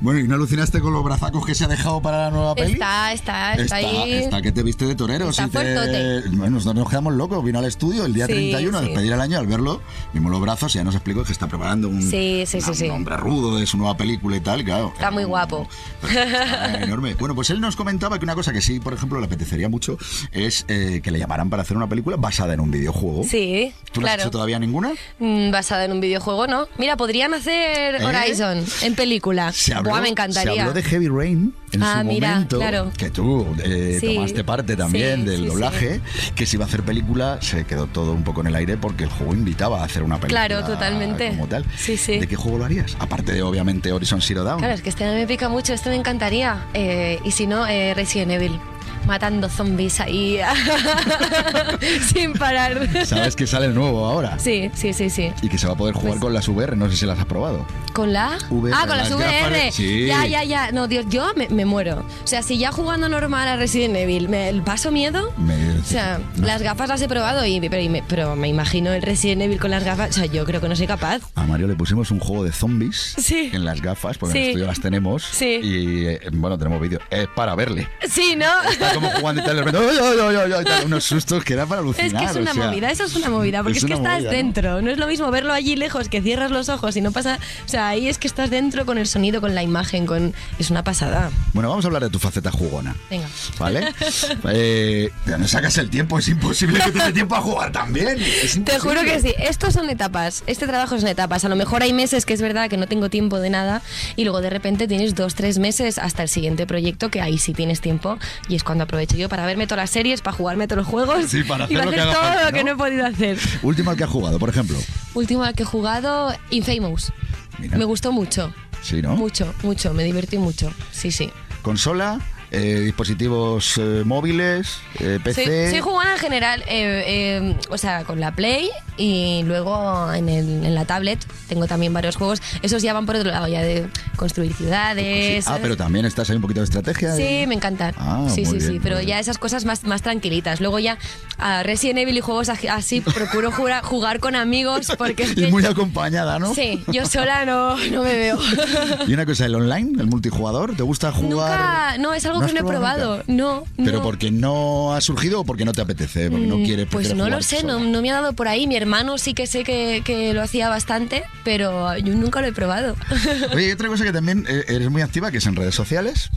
Bueno, 0.00 0.20
¿y 0.20 0.28
no 0.28 0.34
alucinaste 0.34 0.80
con 0.80 0.92
los 0.92 1.02
brazacos 1.04 1.44
que 1.46 1.54
se 1.54 1.64
ha 1.64 1.68
dejado 1.68 2.00
para 2.02 2.24
la 2.24 2.30
nueva 2.30 2.54
peli? 2.54 2.72
está, 2.74 3.12
está, 3.12 3.54
está, 3.54 3.76
ahí. 3.76 4.12
está 4.14 4.42
que 4.42 4.52
te 4.52 4.62
viste 4.62 4.86
de 4.86 4.94
torero. 4.94 5.30
Está 5.30 5.44
sí 5.46 5.50
te-. 5.50 6.22
Bueno, 6.30 6.50
nosotros 6.56 6.76
nos 6.82 6.88
quedamos 6.90 7.14
locos. 7.14 7.44
Vino 7.44 7.58
al 7.58 7.64
estudio 7.66 8.04
el 8.04 8.12
día 8.14 8.26
Sí, 8.26 8.32
31 8.32 8.78
a 8.78 8.80
sí. 8.80 8.86
despedir 8.88 9.12
el 9.12 9.20
año. 9.20 9.38
Al 9.38 9.46
verlo, 9.46 9.80
vimos 10.12 10.30
los 10.30 10.40
brazos 10.40 10.74
y 10.74 10.78
ya 10.78 10.84
nos 10.84 10.94
explicó 10.94 11.24
que 11.24 11.32
está 11.32 11.46
preparando 11.46 11.88
un, 11.88 12.02
Sí, 12.02 12.44
sí, 12.46 12.60
sí, 12.60 12.74
sí. 12.74 12.84
un 12.86 12.92
hombre 12.92 13.16
rudo 13.16 13.56
de 13.58 13.66
su 13.66 13.76
nueva 13.76 13.96
película 13.96 14.36
y 14.36 14.40
tal. 14.40 14.60
y 14.60 14.64
Claro, 14.64 14.92
Está 14.94 15.10
muy 15.10 15.24
guapo. 15.24 15.68
Está 16.02 16.82
enorme. 16.82 17.14
Bueno, 17.14 17.34
pues 17.34 17.50
él 17.50 17.60
nos 17.60 17.76
comentaba 17.76 18.18
que 18.18 18.24
una 18.24 18.34
cosa 18.34 18.52
que 18.52 18.60
sí, 18.60 18.80
por 18.80 18.92
ejemplo, 18.94 19.18
le 19.20 19.26
apetecería 19.26 19.68
mucho 19.68 19.96
es 20.32 20.64
eh, 20.68 21.00
que 21.02 21.10
le 21.10 21.18
llamaran 21.18 21.50
para 21.50 21.62
hacer 21.62 21.76
una 21.76 21.88
película 21.88 22.16
basada 22.16 22.54
en 22.54 22.60
un 22.60 22.70
videojuego. 22.70 23.24
Sí, 23.24 23.72
¿Tú 23.92 24.00
no 24.00 24.06
has 24.06 24.12
claro. 24.12 24.22
hecho 24.22 24.30
todavía 24.30 24.58
ninguna? 24.58 24.92
Mm, 25.18 25.41
Basada 25.50 25.84
en 25.84 25.92
un 25.92 26.00
videojuego, 26.00 26.46
¿no? 26.46 26.68
Mira, 26.78 26.96
podrían 26.96 27.34
hacer 27.34 27.96
¿Eh? 27.96 28.04
Horizon 28.04 28.64
en 28.82 28.94
película. 28.94 29.52
Se 29.52 29.74
habló, 29.74 29.90
Buah, 29.90 30.00
me 30.00 30.06
se 30.06 30.12
encantaría. 30.12 30.62
habló 30.62 30.74
de 30.74 30.82
Heavy 30.82 31.08
Rain 31.08 31.54
en 31.72 31.82
Ah, 31.82 32.00
su 32.02 32.06
mira, 32.08 32.30
momento, 32.34 32.58
claro. 32.58 32.90
que 32.96 33.10
tú 33.10 33.46
eh, 33.64 33.98
Sí, 34.00 34.14
tomaste 34.14 34.44
parte 34.44 34.76
también 34.76 35.20
sí, 35.20 35.26
del 35.30 35.40
sí, 35.40 35.46
doblaje, 35.46 36.00
que 36.34 36.46
si 36.46 36.56
iba 36.56 36.64
a 36.64 36.68
hacer 36.68 36.82
película 36.82 37.38
se 37.40 37.64
quedó 37.64 37.86
todo 37.86 38.12
un 38.12 38.22
poco 38.24 38.40
en 38.42 38.48
el 38.48 38.54
aire 38.56 38.76
porque 38.76 39.04
el 39.04 39.10
juego 39.10 39.32
invitaba 39.34 39.80
a 39.80 39.84
hacer 39.84 40.02
una 40.02 40.16
película 40.18 40.46
Claro, 40.46 40.64
totalmente. 40.66 41.28
como 41.30 41.46
tal. 41.48 41.64
Sí, 41.76 41.96
sí. 41.96 42.18
¿De 42.18 42.26
qué 42.28 42.36
juego 42.36 42.58
lo 42.58 42.64
harías? 42.64 42.96
Aparte 42.98 43.32
de 43.32 43.42
obviamente 43.42 43.90
Horizon 43.92 44.20
Zero 44.20 44.44
Dawn. 44.44 44.58
Claro, 44.58 44.74
es 44.74 44.82
que 44.82 44.88
este 44.90 45.04
me 45.04 45.26
pica 45.26 45.48
mucho, 45.48 45.72
este 45.72 45.90
me 45.90 45.96
encantaría. 45.96 46.66
Eh, 46.74 47.18
y 47.24 47.30
si 47.32 47.46
no, 47.46 47.66
eh, 47.66 47.94
Resident 47.94 48.30
Evil. 48.32 48.58
Matando 49.04 49.48
zombies 49.48 49.98
ahí 49.98 50.38
sin 52.14 52.32
parar. 52.34 52.88
Sabes 53.06 53.34
que 53.36 53.46
sale 53.48 53.66
el 53.66 53.74
nuevo 53.74 54.06
ahora. 54.06 54.38
Sí, 54.38 54.70
sí, 54.74 54.92
sí, 54.92 55.10
sí. 55.10 55.32
Y 55.42 55.48
que 55.48 55.58
se 55.58 55.66
va 55.66 55.72
a 55.72 55.76
poder 55.76 55.94
jugar 55.94 56.18
con 56.18 56.32
las 56.32 56.46
VR, 56.48 56.76
no 56.76 56.88
sé 56.88 56.96
si 56.96 57.06
las 57.06 57.18
has 57.18 57.26
probado. 57.26 57.66
¿Con 57.92 58.12
la? 58.12 58.38
VR, 58.50 58.72
ah, 58.76 58.86
con 58.86 58.96
las 58.96 59.10
las 59.10 59.18
VR. 59.18 59.72
sí. 59.72 60.06
Ya, 60.06 60.26
ya, 60.26 60.44
ya. 60.44 60.70
No, 60.72 60.86
Dios, 60.86 61.06
yo 61.08 61.26
me, 61.36 61.48
me 61.48 61.61
muero. 61.64 62.04
O 62.24 62.26
sea, 62.26 62.42
si 62.42 62.58
ya 62.58 62.72
jugando 62.72 63.08
normal 63.08 63.48
a 63.48 63.56
Resident 63.56 63.96
Evil 63.96 64.28
me 64.28 64.52
paso 64.64 64.90
miedo. 64.90 65.32
Me- 65.38 65.72
O 65.78 65.84
sea, 65.84 66.20
las 66.40 66.62
gafas 66.62 66.88
las 66.88 67.02
he 67.02 67.08
probado, 67.08 67.44
y, 67.44 67.60
pero, 67.60 67.80
y 67.82 67.88
me, 67.88 68.02
pero 68.06 68.36
me 68.36 68.48
imagino 68.48 68.92
el 68.92 69.02
Resident 69.02 69.42
Evil 69.42 69.58
con 69.58 69.70
las 69.70 69.82
gafas. 69.84 70.10
O 70.10 70.12
sea, 70.12 70.26
yo 70.26 70.44
creo 70.44 70.60
que 70.60 70.68
no 70.68 70.76
soy 70.76 70.86
capaz. 70.86 71.20
A 71.34 71.44
Mario 71.44 71.66
le 71.66 71.74
pusimos 71.74 72.10
un 72.10 72.20
juego 72.20 72.44
de 72.44 72.52
zombies 72.52 73.14
Sí. 73.18 73.50
en 73.52 73.64
las 73.64 73.80
gafas, 73.80 74.16
porque 74.18 74.32
en 74.38 74.38
Sí. 74.38 74.42
el 74.44 74.48
estudio 74.50 74.66
las 74.66 74.80
tenemos. 74.80 75.24
Sí. 75.24 75.58
Y 75.62 76.06
eh, 76.06 76.20
bueno, 76.32 76.56
tenemos 76.58 76.80
vídeo. 76.80 77.00
Es 77.10 77.26
para 77.34 77.54
verle. 77.54 77.88
Sí, 78.08 78.34
¿no? 78.36 78.46
Está 78.70 78.94
como 78.94 79.10
jugando 79.10 79.42
y 79.42 79.44
tal, 79.44 79.56
de 79.56 79.62
repente, 79.64 79.86
¡ay, 79.90 79.98
ay, 80.00 80.18
ay, 80.20 80.36
ay! 80.46 80.52
ay", 80.58 80.64
tal, 80.64 80.86
unos 80.86 81.04
sustos 81.04 81.44
que 81.44 81.54
era 81.54 81.66
para 81.66 81.80
alucinar. 81.80 82.06
Es 82.06 82.12
que 82.14 82.24
es 82.24 82.36
o 82.36 82.40
una 82.40 82.52
sea, 82.54 82.66
movida, 82.66 82.90
eso 82.90 83.04
es 83.04 83.16
una 83.16 83.30
movida, 83.30 83.62
porque 83.62 83.78
es, 83.78 83.84
que 83.84 83.92
estás 83.94 84.14
movida, 84.14 84.30
¿no? 84.30 84.36
dentro. 84.36 84.82
¿no? 84.82 84.90
es 84.90 84.98
lo 84.98 85.06
mismo 85.06 85.30
verlo 85.30 85.52
allí 85.52 85.76
lejos 85.76 86.08
que 86.08 86.20
cierras 86.22 86.50
los 86.50 86.68
ojos 86.68 86.96
y 86.96 87.00
no 87.00 87.10
pasa. 87.12 87.38
O 87.66 87.68
sea, 87.68 87.88
ahí 87.88 88.08
es 88.08 88.18
que 88.18 88.28
estás 88.28 88.50
dentro 88.50 88.86
con 88.86 88.98
el 88.98 89.06
sonido, 89.06 89.40
con 89.40 89.54
la 89.54 89.62
imagen, 89.62 90.06
con. 90.06 90.34
Es 90.58 90.70
una 90.70 90.84
pasada. 90.84 91.30
Bueno, 91.52 91.68
vamos 91.68 91.84
a 91.84 91.88
hablar 91.88 92.02
de 92.02 92.10
tu 92.10 92.18
faceta 92.18 92.50
jugona. 92.50 92.96
Venga. 93.10 93.28
¿Vale? 93.58 93.92
eh, 94.50 95.10
no 95.26 95.46
sacas 95.46 95.76
el 95.78 95.90
tiempo, 95.90 96.18
es 96.18 96.28
imposible 96.28 96.80
que 96.80 96.92
te 96.92 96.98
dé 96.98 97.12
tiempo 97.12 97.34
a 97.34 97.42
jugar 97.42 97.72
también. 97.72 98.18
Es 98.20 98.62
Te 98.64 98.78
juro 98.78 99.02
que 99.02 99.20
sí, 99.20 99.34
estos 99.38 99.74
son 99.74 99.90
etapas, 99.90 100.44
este 100.46 100.66
trabajo 100.66 100.98
son 100.98 101.08
etapas. 101.08 101.44
A 101.44 101.48
lo 101.48 101.56
mejor 101.56 101.82
hay 101.82 101.92
meses 101.92 102.24
que 102.24 102.32
es 102.32 102.40
verdad 102.40 102.70
que 102.70 102.76
no 102.78 102.86
tengo 102.86 103.10
tiempo 103.10 103.38
de 103.38 103.50
nada 103.50 103.82
y 104.16 104.24
luego 104.24 104.40
de 104.40 104.50
repente 104.50 104.88
tienes 104.88 105.14
dos, 105.14 105.34
tres 105.34 105.58
meses 105.58 105.98
hasta 105.98 106.22
el 106.22 106.28
siguiente 106.28 106.66
proyecto 106.66 107.10
que 107.10 107.20
ahí 107.20 107.36
sí 107.38 107.52
tienes 107.52 107.80
tiempo 107.80 108.18
y 108.48 108.54
es 108.56 108.64
cuando 108.64 108.84
aprovecho 108.84 109.16
yo 109.16 109.28
para 109.28 109.44
verme 109.44 109.66
todas 109.66 109.82
las 109.84 109.90
series, 109.90 110.22
para 110.22 110.36
jugarme 110.36 110.66
todos 110.68 110.78
los 110.78 110.86
juegos 110.86 111.26
Sí, 111.28 111.44
para 111.44 111.64
y 111.64 111.76
hacer 111.76 111.76
para 111.78 111.84
lo 111.84 111.90
que 111.92 112.00
hacer 112.00 112.12
todo 112.14 112.22
falta, 112.22 112.44
lo 112.44 112.52
que 112.52 112.64
¿no? 112.64 112.70
no 112.70 112.72
he 112.72 112.76
podido 112.78 113.06
hacer. 113.06 113.38
Último 113.62 113.90
al 113.90 113.96
que 113.96 114.04
has 114.04 114.10
jugado, 114.10 114.38
por 114.38 114.48
ejemplo. 114.48 114.78
Último 115.14 115.44
al 115.44 115.54
que 115.54 115.64
he 115.64 115.66
jugado, 115.66 116.34
Infamous. 116.50 117.12
Mira. 117.58 117.76
Me 117.76 117.84
gustó 117.84 118.12
mucho, 118.12 118.52
Sí, 118.82 119.00
¿no? 119.00 119.16
mucho, 119.16 119.54
mucho, 119.62 119.94
me 119.94 120.04
divertí 120.04 120.38
mucho, 120.38 120.72
sí, 120.90 121.12
sí. 121.12 121.30
Consola, 121.62 122.18
eh, 122.52 122.80
dispositivos 122.84 123.78
eh, 123.78 124.02
móviles, 124.04 124.78
eh, 125.00 125.18
PC. 125.24 125.44
Soy, 125.64 125.70
soy 125.70 125.80
jugona 125.80 126.12
en 126.12 126.18
general, 126.18 126.62
eh, 126.68 127.56
o 127.70 127.78
sea, 127.78 128.04
con 128.04 128.20
la 128.20 128.32
Play 128.34 128.68
y 128.98 129.42
luego 129.44 130.12
en, 130.12 130.28
el- 130.28 130.64
en 130.66 130.74
la 130.74 130.84
tablet 130.84 131.18
tengo 131.48 131.66
también 131.66 131.92
varios 131.94 132.16
juegos. 132.16 132.42
Esos 132.60 132.82
ya 132.82 132.92
van 132.92 133.06
por 133.06 133.16
otro 133.16 133.30
lado, 133.30 133.48
ya 133.48 133.62
de 133.62 133.86
construir 134.16 134.52
ciudades. 134.54 135.46
Ah, 135.46 135.50
¿sabes? 135.50 135.62
pero 135.62 135.76
también 135.76 136.04
estás 136.04 136.28
ahí 136.30 136.36
un 136.36 136.42
poquito 136.42 136.60
de 136.60 136.64
estrategia. 136.64 137.14
Sí, 137.16 137.44
me 137.48 137.54
encantan. 137.54 137.94
Ah, 137.96 138.26
sí, 138.28 138.44
sí, 138.44 138.60
sí, 138.60 138.80
pero 138.82 139.00
ya 139.00 139.18
esas 139.18 139.38
cosas 139.38 139.64
más, 139.64 139.84
más 139.84 140.02
tranquilitas. 140.02 140.60
Luego 140.60 140.78
ya 140.78 140.98
a 141.38 141.62
Resident 141.62 142.00
Evil 142.00 142.18
y 142.18 142.20
juegos 142.20 142.48
así 142.50 143.00
procuro 143.00 143.50
jugar, 143.50 143.82
jugar 143.82 144.20
con 144.20 144.36
amigos 144.36 144.92
porque 144.98 145.26
Y 145.36 145.46
muy 145.46 145.64
acompañada, 145.64 146.38
¿no? 146.38 146.54
Sí, 146.54 146.84
yo 146.88 147.06
sola 147.06 147.44
no, 147.46 147.76
no 147.76 148.02
me 148.02 148.14
veo. 148.14 148.38
Y 149.08 149.14
una 149.14 149.24
cosa, 149.26 149.46
el 149.46 149.54
online, 149.54 150.00
el 150.00 150.06
multijugador, 150.06 150.76
¿te 150.76 150.82
gusta 150.82 151.10
jugar? 151.12 151.58
Nunca, 151.58 151.98
no, 151.98 152.14
es 152.14 152.24
algo 152.26 152.41
¿No 152.48 152.52
no 152.52 152.60
he 152.60 152.62
probado 152.62 153.16
probado. 153.16 153.24
No, 153.26 153.64
¿Pero 153.76 153.98
no. 153.98 154.02
porque 154.02 154.30
no 154.30 154.94
ha 154.94 155.00
surgido 155.00 155.40
o 155.40 155.44
porque 155.44 155.64
no 155.64 155.72
te 155.72 155.80
apetece? 155.80 156.30
Porque 156.30 156.46
no 156.46 156.58
Mm, 156.58 156.64
quieres 156.64 156.88
Pues 156.90 157.14
no 157.14 157.28
lo 157.28 157.42
sé, 157.42 157.62
no, 157.64 157.78
no 157.80 158.02
me 158.02 158.10
ha 158.10 158.14
dado 158.14 158.32
por 158.32 158.48
ahí. 158.48 158.66
Mi 158.66 158.76
hermano 158.76 159.18
sí 159.18 159.34
que 159.34 159.46
sé 159.46 159.64
que, 159.64 160.02
que 160.04 160.32
lo 160.34 160.42
hacía 160.42 160.68
bastante, 160.68 161.22
pero 161.44 161.96
yo 161.98 162.14
nunca 162.14 162.40
lo 162.40 162.46
he 162.48 162.52
probado. 162.52 162.96
Oye, 163.54 163.72
otra 163.72 163.88
cosa 163.88 164.04
que 164.04 164.12
también 164.12 164.44
eh, 164.48 164.64
eres 164.68 164.90
muy 164.90 165.02
activa, 165.02 165.30
que 165.30 165.38
es 165.38 165.46
en 165.46 165.56
redes 165.56 165.74
sociales. 165.74 166.30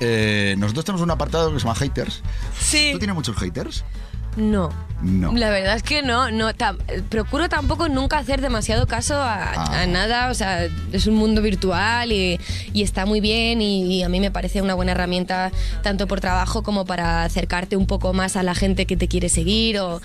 Eh, 0.00 0.54
nosotros 0.58 0.84
tenemos 0.84 1.02
un 1.02 1.10
apartado 1.10 1.52
que 1.52 1.58
se 1.58 1.64
llama 1.64 1.74
haters. 1.74 2.22
Sí. 2.60 2.90
¿Tú 2.92 2.98
tienes 2.98 3.14
muchos 3.16 3.36
haters? 3.36 3.84
No. 4.36 4.70
No. 5.00 5.30
La 5.32 5.48
verdad 5.50 5.76
es 5.76 5.84
que 5.84 6.02
no, 6.02 6.32
no 6.32 6.50
tam- 6.54 6.76
procuro 7.08 7.48
tampoco 7.48 7.88
nunca 7.88 8.18
hacer 8.18 8.40
demasiado 8.40 8.88
caso 8.88 9.14
a, 9.14 9.52
Ah. 9.54 9.82
a 9.82 9.86
nada, 9.86 10.28
o 10.28 10.34
sea, 10.34 10.66
es 10.92 11.06
un 11.06 11.14
mundo 11.14 11.40
virtual 11.40 12.10
y, 12.10 12.40
y 12.72 12.82
está 12.82 13.06
muy 13.06 13.20
bien 13.20 13.62
y, 13.62 13.84
y 13.98 14.02
a 14.02 14.08
mí 14.08 14.18
me 14.18 14.32
parece 14.32 14.60
una 14.60 14.74
buena 14.74 14.90
herramienta 14.92 15.52
tanto 15.84 16.08
por 16.08 16.20
trabajo 16.20 16.64
como 16.64 16.84
para 16.84 17.22
acercarte 17.22 17.76
un 17.76 17.86
poco 17.86 18.12
más 18.12 18.34
a 18.34 18.42
la 18.42 18.56
gente 18.56 18.86
que 18.86 18.96
te 18.96 19.06
quiere 19.06 19.28
seguir 19.28 19.78
o 19.78 20.00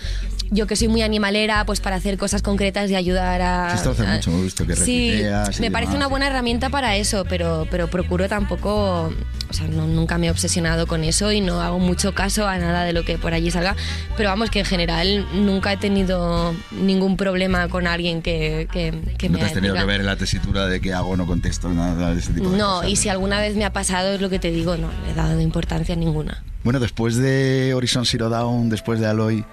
yo 0.52 0.68
que 0.68 0.76
soy 0.76 0.90
muy 0.90 1.02
animalera, 1.02 1.66
pues 1.66 1.80
para 1.82 1.96
hacer 1.96 2.20
cosas 2.20 2.44
concretas 2.44 2.92
y 2.92 2.96
ayudar 2.96 3.42
a... 3.42 3.74
Esto 3.74 3.90
hace 3.92 4.06
a- 4.06 4.14
mucho, 4.14 4.30
me 4.30 4.44
visto 4.44 4.68
que 4.68 4.76
Sí, 4.76 5.24
me 5.60 5.72
parece 5.72 5.94
demás. 5.94 5.96
una 5.96 6.08
buena 6.08 6.28
herramienta 6.28 6.70
para 6.70 6.96
eso, 6.98 7.26
pero, 7.28 7.66
pero 7.72 7.90
procuro 7.90 8.30
tampoco, 8.30 9.12
o 9.50 9.54
sea, 9.54 9.68
no- 9.68 9.88
nunca 9.88 10.20
me 10.20 10.28
he 10.28 10.30
obsesionado 10.30 10.86
con 10.86 11.04
eso 11.04 11.32
y 11.32 11.42
no 11.42 11.62
hago 11.62 11.80
mucho 11.80 12.14
caso 12.14 12.48
a 12.48 12.60
nada 12.60 12.84
de 12.84 12.94
lo 12.94 13.04
que 13.04 13.18
por 13.18 13.34
allí 13.34 13.50
salga, 13.50 13.76
pero 14.18 14.30
vamos 14.30 14.50
que 14.50 14.60
en 14.60 14.66
general 14.66 15.28
nunca 15.34 15.74
he 15.74 15.78
tenido 15.78 16.54
ningún 16.72 17.18
problema 17.18 17.68
con 17.68 17.88
alguien 17.88 18.22
que, 18.22 18.68
que, 18.72 18.94
que 19.18 19.30
No 19.30 19.34
me 19.34 19.40
te 19.40 19.46
has 19.46 19.54
tenido 19.54 19.74
que 19.76 19.84
ver 19.86 20.00
en 20.02 20.06
la 20.06 20.16
tesitura 20.16 20.68
de 20.68 20.80
que 20.82 20.94
hago, 20.94 21.16
no 21.18 21.26
contesto, 21.26 21.70
nada 21.70 22.14
de 22.14 22.20
ese 22.20 22.34
tipo 22.34 22.50
de 22.50 22.58
No, 22.58 22.76
cosas. 22.78 22.90
y 22.92 22.96
si 22.96 23.10
alguna 23.10 23.40
vez 23.40 23.56
me 23.56 23.66
ha 23.66 23.74
pasado 23.74 24.14
es 24.14 24.22
lo 24.22 24.30
que 24.30 24.40
te 24.40 24.52
digo, 24.52 24.78
no 24.78 24.90
le 25.06 25.12
he 25.12 25.14
dado 25.14 25.40
importancia 25.40 25.96
ninguna. 25.96 26.44
Bueno, 26.64 26.80
después 26.80 27.16
de 27.18 27.74
Horizon 27.76 28.06
Zero 28.06 28.30
Dawn, 28.30 28.70
después 28.70 29.00
de 29.00 29.08
Aloy, 29.08 29.44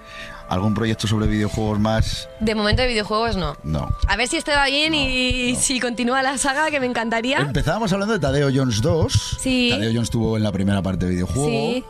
¿algún 0.49 0.75
proyecto 0.75 1.09
sobre 1.09 1.27
videojuegos 1.27 1.81
más? 1.81 2.29
De 2.39 2.55
momento 2.55 2.83
de 2.83 2.89
videojuegos 2.89 3.37
no. 3.37 3.57
No. 3.65 3.89
A 4.07 4.17
ver 4.17 4.29
si 4.29 4.37
este 4.37 4.53
va 4.53 4.67
bien 4.67 4.95
y 4.95 5.57
si 5.57 5.81
continúa 5.81 6.23
la 6.23 6.39
saga, 6.39 6.71
que 6.71 6.79
me 6.79 6.87
encantaría. 6.87 7.39
Empezábamos 7.39 7.93
hablando 7.93 8.15
de 8.15 8.21
Tadeo 8.21 8.49
Jones 8.55 8.81
2. 8.81 9.39
Sí. 9.41 9.71
Tadeo 9.73 9.91
Jones 9.91 10.05
estuvo 10.05 10.37
en 10.37 10.43
la 10.45 10.53
primera 10.53 10.83
parte 10.83 11.07
de 11.07 11.13
videojuego. 11.13 11.49
Sí. 11.49 11.85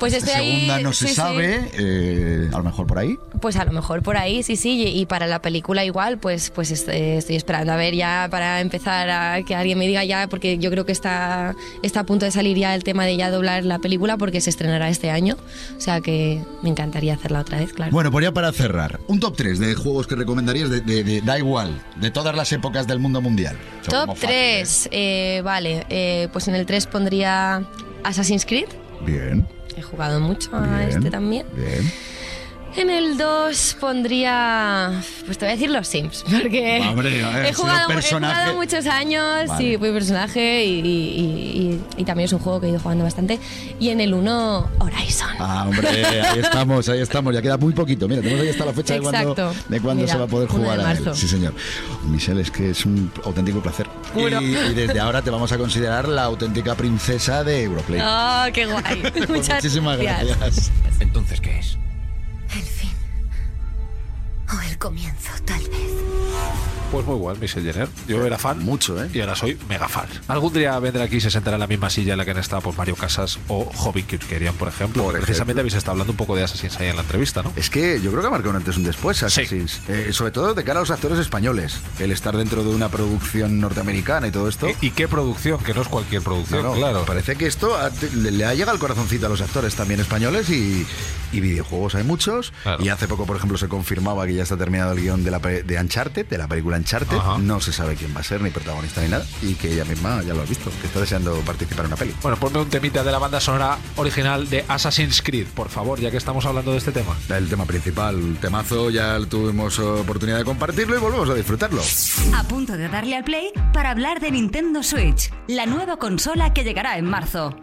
Pues 0.00 0.14
estoy 0.14 0.32
segunda 0.32 0.74
ahí. 0.76 0.82
no 0.82 0.92
se 0.92 1.04
sí, 1.04 1.10
sí. 1.10 1.14
sabe, 1.16 1.70
eh, 1.74 2.48
a 2.52 2.56
lo 2.58 2.64
mejor 2.64 2.86
por 2.86 2.98
ahí. 2.98 3.16
Pues 3.40 3.56
a 3.56 3.64
lo 3.64 3.72
mejor 3.72 4.02
por 4.02 4.16
ahí, 4.16 4.42
sí, 4.42 4.56
sí. 4.56 4.82
Y 4.82 5.00
y 5.00 5.06
para 5.06 5.26
la 5.26 5.40
película 5.42 5.84
igual, 5.84 6.18
pues, 6.18 6.50
pues 6.50 6.70
est- 6.70 6.88
estoy 6.88 7.36
esperando 7.36 7.72
a 7.72 7.76
ver 7.76 7.94
ya 7.94 8.26
para 8.30 8.60
empezar 8.60 9.08
a 9.10 9.42
que 9.42 9.54
alguien 9.54 9.78
me 9.78 9.86
diga 9.86 10.02
ya, 10.04 10.26
porque 10.28 10.58
yo 10.58 10.70
creo 10.70 10.84
que 10.86 10.92
está, 10.92 11.54
está 11.82 12.00
a 12.00 12.04
punto 12.04 12.24
de 12.24 12.30
salir 12.32 12.56
ya 12.56 12.74
el 12.74 12.82
tema 12.82 13.04
de 13.04 13.16
ya 13.16 13.30
doblar 13.30 13.64
la 13.64 13.78
película 13.78 14.16
porque 14.16 14.40
se 14.40 14.50
estrenará 14.50 14.88
este 14.88 15.10
año. 15.10 15.36
O 15.76 15.80
sea 15.80 16.00
que 16.00 16.42
me 16.62 16.70
encantaría 16.70 17.14
hacerla 17.14 17.40
otra 17.40 17.58
vez, 17.60 17.72
claro. 17.72 17.92
Bueno, 17.92 18.10
pues 18.10 18.24
ya 18.24 18.32
para 18.32 18.50
cerrar, 18.52 19.00
un 19.06 19.20
top 19.20 19.36
3 19.36 19.58
de 19.58 19.74
juegos 19.74 20.06
que 20.06 20.16
recomendarías, 20.16 20.70
de, 20.70 20.80
de- 20.80 21.04
de- 21.04 21.20
da 21.20 21.38
igual, 21.38 21.80
de 21.96 22.10
todas 22.10 22.34
las 22.34 22.50
épocas 22.52 22.86
del 22.86 22.98
mundo 22.98 23.20
mundial. 23.20 23.56
O 23.82 23.84
sea, 23.90 24.00
como 24.00 24.14
Top 24.14 24.22
fácil, 24.22 24.28
3, 24.90 25.42
vale. 25.44 25.86
eh, 25.90 26.28
pues 26.32 26.48
en 26.48 26.54
el 26.54 26.64
3 26.66 26.86
pondría 26.86 27.62
Assassin's 28.04 28.46
Creed. 28.46 28.64
¿eh? 28.64 29.04
Bien, 29.06 29.46
He 29.80 29.82
jugado 29.82 30.20
mucho 30.20 30.54
a 30.54 30.60
Bien. 30.60 30.90
este 30.90 31.10
también. 31.10 31.46
bien. 31.54 31.90
En 32.76 32.88
el 32.88 33.18
2 33.18 33.76
pondría. 33.80 35.02
Pues 35.26 35.38
te 35.38 35.44
voy 35.44 35.50
a 35.52 35.56
decir 35.56 35.70
los 35.70 35.88
Sims, 35.88 36.24
porque 36.30 36.80
Hombre, 36.88 37.10
ver, 37.10 37.46
he, 37.46 37.52
jugado, 37.52 37.90
he 37.90 38.02
jugado 38.02 38.54
muchos 38.56 38.86
años, 38.86 39.48
Vale. 39.48 39.58
sí, 39.72 39.76
fui 39.76 39.90
personaje 39.90 40.64
y, 40.64 40.80
y- 40.80 41.20
y- 41.60 41.80
y 41.98 42.04
también 42.04 42.26
es 42.26 42.32
un 42.32 42.38
juego 42.38 42.60
que 42.60 42.66
he 42.68 42.70
ido 42.70 42.78
jugando 42.80 43.04
bastante. 43.04 43.38
Y 43.80 43.88
en 43.88 44.00
el 44.00 44.14
1, 44.14 44.70
Horizon. 44.78 45.28
Ah, 45.40 45.64
hombre, 45.68 45.88
ahí 46.06 46.38
estamos, 46.38 46.88
ahí 46.88 47.00
estamos, 47.00 47.34
ya 47.34 47.42
queda 47.42 47.56
muy 47.56 47.72
poquito. 47.72 48.06
Mira, 48.08 48.22
tenemos 48.22 48.42
ahí 48.42 48.48
hasta 48.50 48.64
la 48.64 48.72
fecha 48.72 48.94
de 48.94 49.00
Mira, 49.00 50.12
se 50.12 50.18
va 50.18 50.24
a 50.24 50.28
poder 50.28 50.48
1 50.48 50.58
de 50.58 50.64
jugar 50.64 50.80
a 50.80 50.92
él. 50.92 51.00
marzo. 51.04 51.14
Sí, 51.20 51.26
señor. 51.28 51.54
Michelle, 52.04 52.40
es 52.40 52.50
que 52.50 52.70
es 52.70 52.86
un 52.86 53.10
auténtico 53.24 53.60
placer. 53.60 53.88
Y, 54.16 54.20
y 54.44 54.74
desde 54.74 55.00
ahora 55.00 55.22
te 55.22 55.30
vamos 55.30 55.50
a 55.52 55.58
considerar 55.58 56.08
la 56.08 56.22
auténtica 56.24 56.74
princesa 56.76 57.42
de 57.42 57.64
Europlay. 57.64 58.00
¡Oh, 58.02 58.44
qué 58.52 58.66
guay! 58.66 59.02
Pues 59.12 59.28
Muchas 59.28 59.56
muchísimas 59.56 59.98
gracias. 59.98 60.38
gracias. 60.38 60.70
Entonces, 61.00 61.40
¿qué 61.40 61.58
es? 61.58 61.78
El 62.52 62.62
fin. 62.62 62.90
O 64.52 64.60
el 64.62 64.78
comienzo, 64.78 65.30
tal 65.44 65.62
vez. 65.68 65.89
Pues 66.90 67.06
muy 67.06 67.16
igual, 67.16 67.38
Michelle 67.40 67.72
Jenner. 67.72 67.88
Yo 68.08 68.24
era 68.26 68.36
fan. 68.38 68.58
Mucho, 68.64 69.02
¿eh? 69.02 69.08
Y 69.14 69.20
ahora 69.20 69.36
soy 69.36 69.56
mega 69.68 69.88
fan. 69.88 70.06
Algún 70.28 70.52
día 70.52 70.78
vendrá 70.80 71.04
aquí 71.04 71.16
y 71.16 71.20
se 71.20 71.30
sentará 71.30 71.56
en 71.56 71.60
la 71.60 71.66
misma 71.66 71.88
silla 71.88 72.12
en 72.12 72.18
la 72.18 72.24
que 72.24 72.32
han 72.32 72.38
estado 72.38 72.62
pues, 72.62 72.76
Mario 72.76 72.96
Casas 72.96 73.38
o 73.48 73.64
Hobby 73.64 74.02
Kirkerian, 74.02 74.54
por 74.54 74.68
ejemplo. 74.68 75.04
Por 75.04 75.12
Precisamente 75.12 75.40
ejemplo. 75.52 75.60
habéis 75.62 75.74
estado 75.74 75.92
hablando 75.92 76.12
un 76.12 76.16
poco 76.16 76.34
de 76.36 76.42
Assassin's 76.44 76.78
ahí 76.80 76.88
en 76.88 76.96
la 76.96 77.02
entrevista, 77.02 77.42
¿no? 77.42 77.52
Es 77.56 77.70
que 77.70 78.00
yo 78.02 78.10
creo 78.10 78.22
que 78.22 78.26
ha 78.26 78.30
marcado 78.30 78.50
un 78.50 78.56
antes 78.56 78.74
y 78.76 78.78
un 78.80 78.84
después, 78.86 79.22
Assassin's. 79.22 79.80
Eh, 79.88 80.08
sobre 80.12 80.32
todo 80.32 80.52
de 80.54 80.64
cara 80.64 80.80
a 80.80 80.82
los 80.82 80.90
actores 80.90 81.18
españoles. 81.18 81.78
El 82.00 82.10
estar 82.10 82.36
dentro 82.36 82.64
de 82.64 82.70
una 82.70 82.88
producción 82.88 83.60
norteamericana 83.60 84.26
y 84.26 84.30
todo 84.32 84.48
esto. 84.48 84.68
¿Y 84.80 84.90
qué 84.90 85.06
producción? 85.06 85.62
Que 85.62 85.74
no 85.74 85.82
es 85.82 85.88
cualquier 85.88 86.22
producción, 86.22 86.62
No, 86.62 86.70
no, 86.70 86.74
claro. 86.76 87.04
Parece 87.04 87.36
que 87.36 87.46
esto 87.46 87.76
ha- 87.76 87.90
le, 88.14 88.30
le 88.32 88.44
ha 88.44 88.52
llegado 88.54 88.72
al 88.72 88.78
corazoncito 88.78 89.26
a 89.26 89.28
los 89.28 89.40
actores 89.40 89.74
también 89.76 90.00
españoles 90.00 90.50
y, 90.50 90.84
y 91.32 91.40
videojuegos 91.40 91.94
hay 91.94 92.04
muchos. 92.04 92.52
Y 92.80 92.88
hace 92.88 93.06
poco, 93.06 93.26
por 93.26 93.36
ejemplo, 93.36 93.56
se 93.58 93.68
confirmaba 93.68 94.26
que 94.26 94.34
ya 94.34 94.42
está 94.42 94.56
terminado 94.56 94.92
el 94.92 95.00
guion 95.00 95.22
de, 95.24 95.30
la, 95.30 95.38
de 95.38 95.78
Uncharted, 95.80 96.26
de 96.26 96.38
la 96.38 96.48
película 96.48 96.79
Uncharted. 96.80 97.16
Ajá. 97.16 97.38
No 97.38 97.60
se 97.60 97.72
sabe 97.72 97.94
quién 97.94 98.14
va 98.14 98.20
a 98.20 98.24
ser, 98.24 98.40
ni 98.40 98.50
protagonista 98.50 99.02
ni 99.02 99.08
nada. 99.08 99.24
Y 99.42 99.54
que 99.54 99.72
ella 99.72 99.84
misma, 99.84 100.22
ya 100.22 100.34
lo 100.34 100.42
has 100.42 100.48
visto, 100.48 100.70
que 100.80 100.86
está 100.86 101.00
deseando 101.00 101.34
participar 101.40 101.84
en 101.84 101.86
una 101.86 101.96
peli. 101.96 102.14
Bueno, 102.22 102.36
ponme 102.38 102.58
un 102.58 102.68
temita 102.68 103.04
de 103.04 103.12
la 103.12 103.18
banda 103.18 103.40
sonora 103.40 103.78
original 103.96 104.48
de 104.48 104.64
Assassin's 104.66 105.22
Creed, 105.22 105.46
por 105.48 105.68
favor, 105.68 106.00
ya 106.00 106.10
que 106.10 106.16
estamos 106.16 106.44
hablando 106.46 106.72
de 106.72 106.78
este 106.78 106.92
tema. 106.92 107.16
El 107.28 107.48
tema 107.48 107.64
principal, 107.66 108.16
el 108.16 108.36
temazo, 108.38 108.90
ya 108.90 109.18
tuvimos 109.28 109.78
oportunidad 109.78 110.38
de 110.38 110.44
compartirlo 110.44 110.96
y 110.96 111.00
volvemos 111.00 111.28
a 111.30 111.34
disfrutarlo. 111.34 111.82
A 112.34 112.42
punto 112.44 112.76
de 112.76 112.88
darle 112.88 113.16
al 113.16 113.24
play 113.24 113.52
para 113.72 113.90
hablar 113.90 114.20
de 114.20 114.30
Nintendo 114.30 114.82
Switch, 114.82 115.30
la 115.46 115.66
nueva 115.66 115.98
consola 115.98 116.52
que 116.52 116.64
llegará 116.64 116.98
en 116.98 117.06
marzo. 117.06 117.54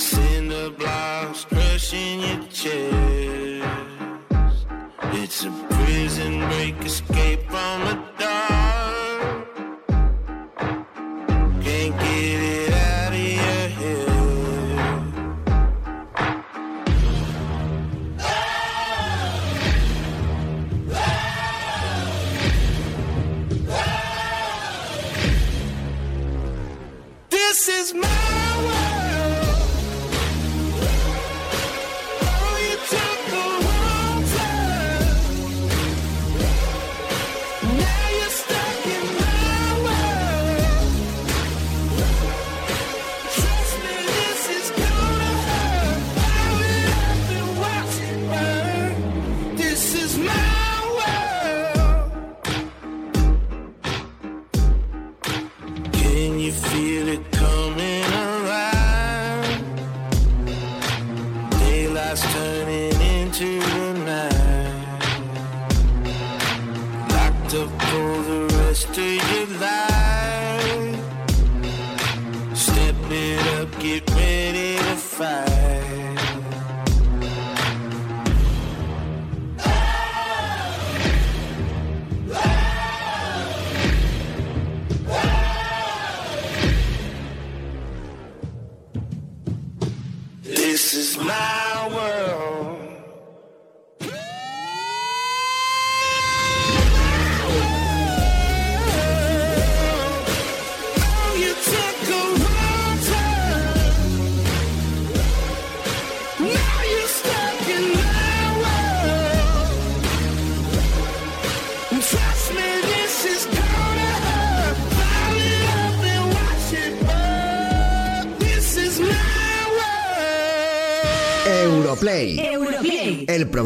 Cinder 0.00 0.70
blocks 0.70 1.44
crushing 1.44 2.20
your 2.20 2.48
chest. 2.48 3.49
It's 5.32 5.44
a 5.44 5.50
prison 5.70 6.40
break, 6.48 6.74
escape 6.84 7.48
from 7.48 7.84
the 7.84 7.94
dark. 8.18 9.46
Can't 11.62 11.94
get 12.00 12.40
it 12.42 12.72
out 12.74 13.12
of 13.12 13.18
your 13.20 13.68
head. 13.78 14.08
This 27.30 27.68
is 27.68 27.94
my 27.94 28.29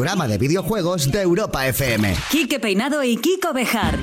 programa 0.05 0.27
de 0.27 0.37
videojuegos 0.37 1.11
de 1.11 1.19
Europa 1.19 1.65
FM. 1.65 2.15
Quique 2.29 2.59
Peinado 2.59 3.03
y 3.03 3.17
Kiko 3.17 3.53
Bejar. 3.53 3.97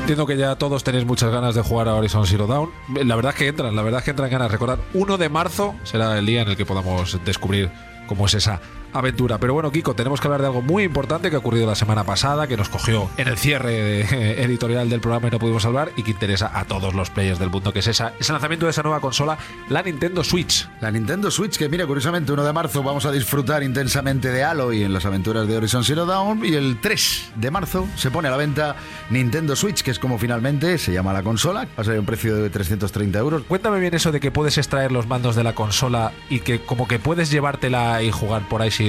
Entiendo 0.00 0.26
que 0.26 0.36
ya 0.36 0.56
todos 0.56 0.82
tenéis 0.82 1.06
muchas 1.06 1.30
ganas 1.30 1.54
de 1.54 1.62
jugar 1.62 1.86
a 1.86 1.94
Horizon 1.94 2.26
Zero 2.26 2.48
Dawn. 2.48 2.68
La 3.06 3.14
verdad 3.14 3.34
es 3.34 3.38
que 3.38 3.46
entran, 3.46 3.76
la 3.76 3.82
verdad 3.82 4.00
es 4.00 4.04
que 4.04 4.10
entran 4.10 4.30
ganas. 4.30 4.50
Recordad, 4.50 4.80
1 4.94 5.16
de 5.16 5.28
marzo 5.28 5.76
será 5.84 6.18
el 6.18 6.26
día 6.26 6.42
en 6.42 6.48
el 6.48 6.56
que 6.56 6.66
podamos 6.66 7.20
descubrir 7.24 7.70
cómo 8.08 8.26
es 8.26 8.34
esa 8.34 8.60
aventura. 8.92 9.38
Pero 9.38 9.54
bueno, 9.54 9.70
Kiko, 9.70 9.94
tenemos 9.94 10.20
que 10.20 10.26
hablar 10.28 10.40
de 10.40 10.46
algo 10.48 10.62
muy 10.62 10.84
importante 10.84 11.30
que 11.30 11.36
ha 11.36 11.38
ocurrido 11.38 11.66
la 11.66 11.74
semana 11.74 12.04
pasada, 12.04 12.46
que 12.46 12.56
nos 12.56 12.68
cogió 12.68 13.08
en 13.16 13.28
el 13.28 13.38
cierre 13.38 13.72
de- 13.72 14.42
editorial 14.42 14.88
del 14.90 15.00
programa 15.00 15.28
y 15.28 15.30
no 15.30 15.38
pudimos 15.38 15.64
hablar 15.64 15.92
y 15.96 16.02
que 16.02 16.10
interesa 16.12 16.50
a 16.58 16.64
todos 16.64 16.94
los 16.94 17.10
players 17.10 17.38
del 17.38 17.50
mundo, 17.50 17.72
que 17.72 17.78
es 17.80 17.86
esa, 17.86 18.12
ese 18.18 18.32
lanzamiento 18.32 18.66
de 18.66 18.70
esa 18.70 18.82
nueva 18.82 19.00
consola, 19.00 19.38
la 19.68 19.82
Nintendo 19.82 20.22
Switch. 20.24 20.68
La 20.80 20.90
Nintendo 20.90 21.30
Switch, 21.30 21.56
que 21.56 21.68
mira, 21.68 21.86
curiosamente, 21.86 22.32
1 22.32 22.44
de 22.44 22.52
marzo 22.52 22.82
vamos 22.82 23.06
a 23.06 23.12
disfrutar 23.12 23.62
intensamente 23.62 24.28
de 24.30 24.44
Aloy 24.44 24.82
en 24.82 24.92
las 24.92 25.04
aventuras 25.04 25.46
de 25.46 25.56
Horizon 25.56 25.84
Zero 25.84 26.06
Dawn 26.06 26.44
y 26.44 26.54
el 26.54 26.78
3 26.80 27.32
de 27.36 27.50
marzo 27.50 27.86
se 27.96 28.10
pone 28.10 28.28
a 28.28 28.30
la 28.30 28.36
venta 28.36 28.76
Nintendo 29.10 29.56
Switch, 29.56 29.82
que 29.82 29.90
es 29.90 29.98
como 29.98 30.18
finalmente 30.18 30.78
se 30.78 30.92
llama 30.92 31.12
la 31.12 31.22
consola, 31.22 31.64
va 31.64 31.68
a 31.76 31.84
ser 31.84 31.98
un 31.98 32.06
precio 32.06 32.34
de 32.36 32.50
330 32.50 33.18
euros. 33.18 33.42
Cuéntame 33.48 33.80
bien 33.80 33.94
eso 33.94 34.12
de 34.12 34.20
que 34.20 34.30
puedes 34.30 34.58
extraer 34.58 34.92
los 34.92 35.06
mandos 35.06 35.36
de 35.36 35.44
la 35.44 35.54
consola 35.54 36.12
y 36.28 36.40
que 36.40 36.60
como 36.60 36.88
que 36.88 36.98
puedes 36.98 37.30
llevártela 37.30 38.02
y 38.02 38.10
jugar 38.10 38.48
por 38.48 38.62
ahí 38.62 38.70
sin, 38.70 38.81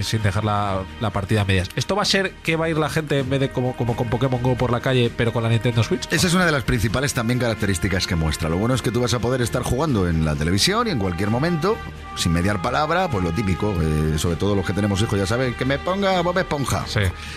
sin 0.00 0.22
dejar 0.22 0.44
la, 0.44 0.82
la 1.00 1.10
partida 1.10 1.42
a 1.42 1.44
medias. 1.44 1.68
¿Esto 1.76 1.96
va 1.96 2.02
a 2.02 2.04
ser 2.04 2.32
que 2.42 2.56
va 2.56 2.66
a 2.66 2.68
ir 2.68 2.78
la 2.78 2.88
gente 2.88 3.18
en 3.20 3.30
vez 3.30 3.40
de 3.40 3.50
como, 3.50 3.76
como 3.76 3.96
con 3.96 4.08
Pokémon 4.08 4.42
Go 4.42 4.56
por 4.56 4.70
la 4.70 4.80
calle, 4.80 5.10
pero 5.14 5.32
con 5.32 5.42
la 5.42 5.48
Nintendo 5.48 5.82
Switch? 5.82 6.06
Esa 6.10 6.26
es 6.26 6.34
una 6.34 6.46
de 6.46 6.52
las 6.52 6.64
principales 6.64 7.14
también 7.14 7.38
características 7.38 8.06
que 8.06 8.14
muestra. 8.16 8.48
Lo 8.48 8.56
bueno 8.56 8.74
es 8.74 8.82
que 8.82 8.90
tú 8.90 9.00
vas 9.00 9.14
a 9.14 9.18
poder 9.18 9.42
estar 9.42 9.62
jugando 9.62 10.08
en 10.08 10.24
la 10.24 10.34
televisión 10.34 10.88
y 10.88 10.90
en 10.90 10.98
cualquier 10.98 11.30
momento, 11.30 11.76
sin 12.16 12.32
mediar 12.32 12.62
palabra, 12.62 13.08
pues 13.10 13.24
lo 13.24 13.32
típico, 13.32 13.74
eh, 13.80 14.18
sobre 14.18 14.36
todo 14.36 14.54
los 14.54 14.66
que 14.66 14.72
tenemos 14.72 15.00
hijos, 15.02 15.18
ya 15.18 15.26
saben, 15.26 15.54
que 15.54 15.64
me 15.64 15.78
ponga 15.78 16.20
Bob 16.20 16.38
Esponja. 16.38 16.84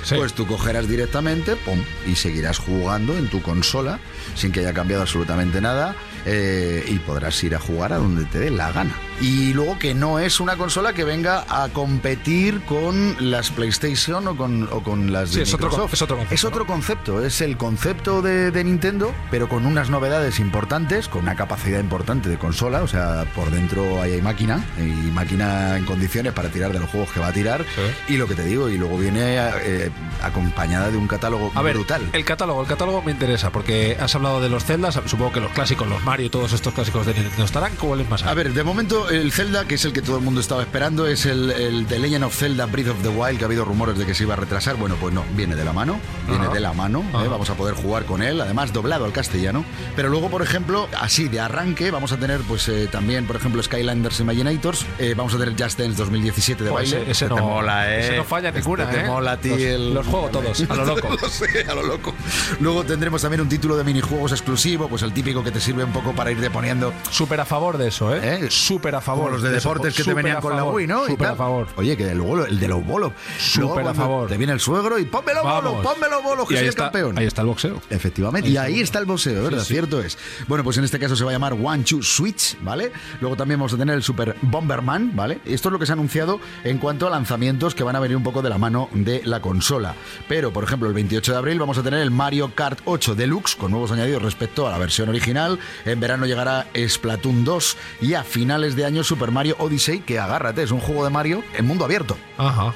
Pues 0.10 0.34
tú 0.34 0.48
cogerás 0.48 0.88
directamente, 0.88 1.56
pum, 1.56 1.80
y 2.08 2.16
seguirás 2.16 2.58
jugando 2.58 3.18
en 3.18 3.30
tu 3.30 3.42
consola 3.42 4.00
sin 4.36 4.52
que 4.52 4.62
haya 4.62 4.74
cambiado 4.74 5.04
absolutamente 5.04 5.62
nada 5.62 5.96
eh, 6.26 6.84
y 6.88 7.00
podrás 7.00 7.44
ir 7.44 7.56
a 7.56 7.60
jugar 7.60 7.94
a 7.94 7.98
donde 7.98 8.26
te 8.26 8.40
dé 8.40 8.50
la 8.52 8.72
gana. 8.72 8.94
Y 9.20 9.54
luego 9.54 9.78
que 9.78 9.94
no 9.94 10.18
es 10.20 10.40
una 10.40 10.56
consola 10.58 10.94
que 10.94 11.04
venga 11.04 11.46
a 11.48 11.70
competir 11.70 12.62
con 12.62 13.16
las 13.20 13.52
PlayStation 13.52 14.28
o 14.28 14.36
con, 14.36 14.68
o 14.72 14.82
con 14.82 15.12
las 15.12 15.30
Sí, 15.30 15.38
de 15.38 15.44
es 15.44 15.54
otro 15.54 15.68
Microsoft. 15.70 15.94
es 15.94 16.02
otro 16.02 16.18
concepto, 16.18 16.36
Es 16.36 16.44
otro 16.46 16.66
concepto, 16.66 17.26
es 17.26 17.42
el 17.42 17.58
concepto 17.58 18.22
de, 18.24 18.50
de 18.52 18.64
Nintendo, 18.64 19.14
pero 19.30 19.48
con 19.48 19.66
unas 19.68 19.90
novedades 19.92 20.40
importantes, 20.40 21.08
con 21.08 21.22
una 21.24 21.36
capacidad 21.36 21.80
importante 21.80 22.30
de 22.30 22.38
consola, 22.40 22.82
o 22.82 22.88
sea, 22.88 23.26
por 23.36 23.52
dentro 23.52 24.02
ahí 24.02 24.14
hay 24.14 24.22
máquina, 24.24 24.64
y 24.80 25.12
máquina 25.12 25.78
en 25.78 25.86
condiciones 25.86 26.34
para 26.34 26.50
tirar 26.50 26.74
de 26.74 26.80
los 26.80 26.90
juegos 26.90 27.12
que 27.12 27.20
va 27.20 27.28
a 27.28 27.34
tirar, 27.34 27.64
y 28.08 28.18
lo 28.18 28.28
que 28.28 28.34
te 28.36 28.44
digo, 28.44 28.70
y 28.70 28.78
luego 28.78 28.98
viene 28.98 29.38
eh, 29.38 29.92
acompañada 30.24 30.90
de 30.90 30.98
un 30.98 31.08
catálogo 31.08 31.52
A 31.56 31.62
ver, 31.62 31.76
brutal. 31.76 32.02
el 32.14 32.26
catálogo, 32.26 32.62
el 32.62 32.68
catálogo 32.68 33.02
me 33.04 33.12
interesa 33.12 33.52
porque 33.52 33.98
has 34.00 34.16
hablado 34.16 34.42
de 34.42 34.50
los 34.50 34.66
Zeldas, 34.66 35.00
supongo 35.06 35.32
que 35.32 35.40
los 35.42 35.52
clásicos, 35.52 35.88
los 35.88 36.04
Mario 36.12 36.26
y 36.26 36.30
todos 36.30 36.52
estos 36.52 36.74
clásicos 36.74 37.06
de 37.06 37.14
Nintendo 37.14 37.46
estarán, 37.46 37.72
¿cuál 37.80 38.02
es 38.02 38.10
más? 38.10 38.24
A 38.24 38.34
ver, 38.34 38.52
de 38.54 38.64
momento 38.66 39.10
el 39.10 39.32
Zelda, 39.32 39.64
que 39.64 39.76
es 39.76 39.86
el 39.86 39.94
que 39.94 40.02
todo 40.02 40.18
el 40.18 40.24
mundo 40.24 40.42
estaba 40.42 40.62
esperando, 40.62 41.08
es 41.08 41.26
el, 41.26 41.50
el 41.52 41.86
The 41.86 42.00
Legend 42.00 42.26
of 42.26 42.36
Zelda 42.36 42.66
Breath 42.66 42.90
of 42.90 43.02
the 43.02 43.08
Wild, 43.08 43.38
que 43.38 43.46
ha 43.46 43.48
habido 43.48 43.64
rumores 43.64 43.98
de 43.98 44.06
que 44.06 44.14
se 44.14 44.24
iba 44.24 44.34
a 44.34 44.36
retrasar. 44.36 44.76
Bueno, 44.76 44.98
pues 45.00 45.14
no, 45.14 45.24
viene 45.38 45.56
de 45.56 45.64
la 45.64 45.72
mano, 45.72 46.02
viene 46.28 46.44
Ajá. 46.48 46.54
de 46.54 46.60
la 46.60 46.74
mano, 46.74 47.00
¿eh? 47.14 47.28
Vamos 47.30 47.50
a 47.50 47.54
poder 47.54 47.76
jugar 47.76 48.04
con 48.04 48.22
él, 48.22 48.42
además 48.42 48.74
doblado 48.74 49.06
al 49.06 49.14
castellano. 49.14 49.64
Pero 49.96 50.10
luego, 50.10 50.30
por 50.30 50.42
ejemplo, 50.42 50.90
así 51.00 51.30
de 51.30 51.40
arranque, 51.40 51.92
vamos 51.92 52.12
a 52.12 52.18
tener 52.18 52.42
pues 52.42 52.68
eh, 52.68 52.90
también, 52.92 53.26
por 53.26 53.38
ejemplo, 53.38 53.64
Skylanders 53.64 54.20
Imaginators, 54.20 54.86
eh, 55.00 55.14
vamos 55.16 55.34
a 55.34 55.38
tener 55.38 55.52
Just 55.58 55.80
Dance 55.80 55.96
2017 55.96 56.66
de 56.66 56.70
Joder, 56.72 56.84
baile. 56.88 57.02
ese- 57.04 57.12
ese 57.12 57.30
no- 57.30 57.36
te 57.36 57.42
mola, 57.42 57.90
¿eh? 57.96 58.00
ese 58.02 58.18
no 58.18 58.26
falla 58.26 58.52
ninguna, 58.52 58.84
Este 58.84 58.96
te 58.98 59.02
¿eh? 59.06 59.08
mola 59.08 59.32
a 59.32 59.38
ti 59.38 59.48
Los- 59.48 59.62
el- 59.62 59.94
los 59.94 60.08
juego 60.08 60.28
todos, 60.28 60.62
a 60.70 60.76
lo 60.76 60.86
loco. 60.94 61.08
Lo 61.22 61.30
sé, 61.30 61.66
a 61.70 61.74
lo 61.74 61.84
loco. 61.84 62.14
Luego 62.60 62.84
tendremos 62.84 63.22
también 63.22 63.40
un 63.40 63.48
título 63.48 63.78
de 63.78 63.86
minijuegos 63.86 64.34
exclusivo, 64.34 64.90
pues 64.90 65.04
el 65.04 65.14
típico 65.14 65.42
que 65.42 65.52
te 65.52 65.62
sirve 65.62 65.86
un 65.86 65.94
poco 65.94 66.01
para 66.16 66.32
ir 66.32 66.40
deponiendo 66.42 66.94
Súper 67.10 67.40
a 67.40 67.46
favor 67.46 67.78
de 67.78 67.88
eso, 67.88 68.16
¿eh? 68.16 68.50
Súper 68.50 68.96
a 68.96 69.02
favor. 69.02 69.26
como 69.26 69.34
los 69.36 69.44
de 69.44 69.52
deportes 69.52 69.96
que 69.96 70.04
te 70.04 70.14
venían 70.14 70.42
con 70.42 70.56
la 70.56 70.64
Wii, 70.64 70.88
¿no? 70.88 71.06
Súper 71.06 71.28
a 71.28 71.36
favor. 71.36 71.68
Oye, 71.76 71.96
que 71.96 72.14
luego 72.16 72.46
el 72.46 72.60
de 72.60 72.68
los 72.68 72.86
bolos. 72.86 73.14
Súper 73.38 73.88
a 73.88 73.94
favor. 73.94 74.28
Te 74.28 74.38
viene 74.38 74.54
el 74.54 74.60
suegro 74.60 74.98
y 75.00 75.06
pónmelo 75.06 75.44
bolo, 75.44 75.74
Vamos. 75.74 75.86
pónmelo 75.86 76.22
bolo, 76.22 76.46
que 76.46 76.58
soy 76.58 76.68
el 76.68 76.76
campeón. 76.76 77.18
ahí 77.18 77.26
está 77.26 77.42
el 77.42 77.48
boxeo. 77.48 77.82
Efectivamente. 77.90 78.48
Ahí 78.48 78.54
y 78.54 78.58
el 78.58 78.64
ahí 78.64 78.80
está 78.82 79.00
el 79.00 79.06
boxeo, 79.06 79.44
¿verdad? 79.44 79.60
Sí, 79.60 79.66
sí. 79.68 79.74
Cierto 79.74 80.02
es. 80.02 80.18
Bueno, 80.48 80.64
pues 80.64 80.78
en 80.78 80.84
este 80.84 81.00
caso 81.00 81.16
se 81.16 81.24
va 81.24 81.30
a 81.32 81.34
llamar 81.34 81.54
One 81.54 81.84
Two 81.84 82.02
Switch, 82.02 82.58
¿vale? 82.62 82.92
Luego 83.20 83.36
también 83.36 83.60
vamos 83.60 83.74
a 83.74 83.78
tener 83.78 83.96
el 83.96 84.04
Super 84.04 84.36
Bomberman, 84.42 85.16
¿vale? 85.16 85.40
Esto 85.46 85.70
es 85.70 85.74
lo 85.74 85.80
que 85.80 85.86
se 85.86 85.92
ha 85.92 85.94
anunciado 85.94 86.40
en 86.64 86.78
cuanto 86.78 87.08
a 87.08 87.10
lanzamientos 87.10 87.76
que 87.76 87.84
van 87.84 87.96
a 87.96 88.00
venir 88.00 88.18
un 88.18 88.24
poco 88.24 88.42
de 88.42 88.50
la 88.50 88.58
mano 88.58 88.90
de 88.94 89.22
la 89.26 89.42
consola. 89.42 89.96
Pero, 90.28 90.52
por 90.52 90.64
ejemplo, 90.64 90.88
el 90.88 90.94
28 90.94 91.32
de 91.32 91.38
abril 91.38 91.60
vamos 91.60 91.78
a 91.78 91.84
tener 91.84 92.00
el 92.02 92.12
Mario 92.12 92.54
Kart 92.56 92.80
8 92.86 93.16
Deluxe 93.16 93.56
con 93.56 93.72
nuevos 93.72 93.92
añadidos 93.92 94.22
respecto 94.22 94.68
a 94.68 94.72
la 94.72 94.78
versión 94.78 95.10
original. 95.10 95.60
En 95.92 96.00
verano 96.00 96.26
llegará 96.26 96.68
Splatoon 96.74 97.44
2 97.44 97.78
y 98.00 98.14
a 98.14 98.24
finales 98.24 98.78
de 98.78 98.86
año 98.86 99.04
Super 99.04 99.30
Mario 99.32 99.58
Odyssey, 99.60 100.00
que 100.00 100.20
agárrate, 100.20 100.64
es 100.64 100.72
un 100.72 100.80
juego 100.80 101.04
de 101.04 101.10
Mario 101.10 101.44
en 101.54 101.66
mundo 101.66 101.84
abierto. 101.84 102.16
Ajá. 102.38 102.74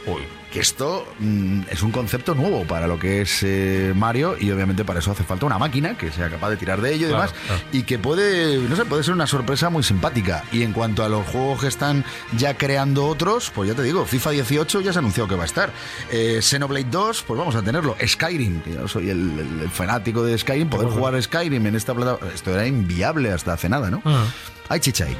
Que 0.55 0.61
esto 0.61 1.05
mm, 1.19 1.63
es 1.69 1.83
un 1.83 1.91
concepto 1.91 2.33
nuevo 2.33 2.63
para 2.63 2.87
lo 2.87 2.97
que 2.97 3.19
es 3.19 3.43
eh, 3.43 3.91
Mario 3.93 4.37
y 4.39 4.49
obviamente 4.51 4.85
para 4.85 4.99
eso 4.99 5.11
hace 5.11 5.25
falta 5.25 5.45
una 5.45 5.57
máquina 5.59 5.97
que 5.97 6.13
sea 6.13 6.29
capaz 6.29 6.49
de 6.51 6.55
tirar 6.55 6.79
de 6.79 6.93
ello 6.93 7.07
y 7.07 7.09
Claro, 7.09 7.23
demás 7.23 7.35
claro. 7.45 7.61
y 7.73 7.83
que 7.83 7.99
puede, 7.99 8.57
no 8.59 8.73
sé, 8.77 8.85
puede 8.85 9.03
ser 9.03 9.13
una 9.15 9.27
sorpresa 9.27 9.69
muy 9.69 9.83
simpática. 9.83 10.45
Y 10.53 10.63
en 10.63 10.71
cuanto 10.71 11.03
a 11.03 11.09
los 11.09 11.27
juegos 11.27 11.59
que 11.59 11.67
están 11.67 12.05
ya 12.37 12.55
creando 12.55 13.05
otros, 13.05 13.51
pues 13.53 13.67
ya 13.67 13.75
te 13.75 13.83
digo, 13.83 14.05
FIFA 14.05 14.29
18 14.29 14.79
ya 14.79 14.93
se 14.93 14.99
ha 14.99 15.01
anunciado 15.01 15.27
que 15.27 15.35
va 15.35 15.43
a 15.43 15.45
estar. 15.45 15.73
Eh, 16.09 16.39
Xenoblade 16.41 16.85
2, 16.89 17.23
pues 17.27 17.37
vamos 17.37 17.55
a 17.55 17.61
tenerlo. 17.61 17.97
Skyrim, 18.07 18.61
que 18.61 18.75
yo 18.75 18.87
soy 18.87 19.09
el, 19.09 19.37
el- 19.37 19.61
el 19.63 19.69
fanático 19.69 20.23
de 20.23 20.37
Skyrim, 20.37 20.69
poder 20.69 20.87
jugar 20.87 21.21
Skyrim 21.21 21.65
en 21.67 21.75
esta 21.75 21.93
plataforma, 21.93 22.33
esto 22.33 22.53
era 22.53 22.65
inviable 22.65 23.29
hasta 23.33 23.51
hace 23.51 23.67
nada, 23.67 23.91
¿no? 23.91 24.01
Ajá. 24.05 24.23
Hay 24.69 24.79
chicha 24.79 25.03
ahí. 25.03 25.17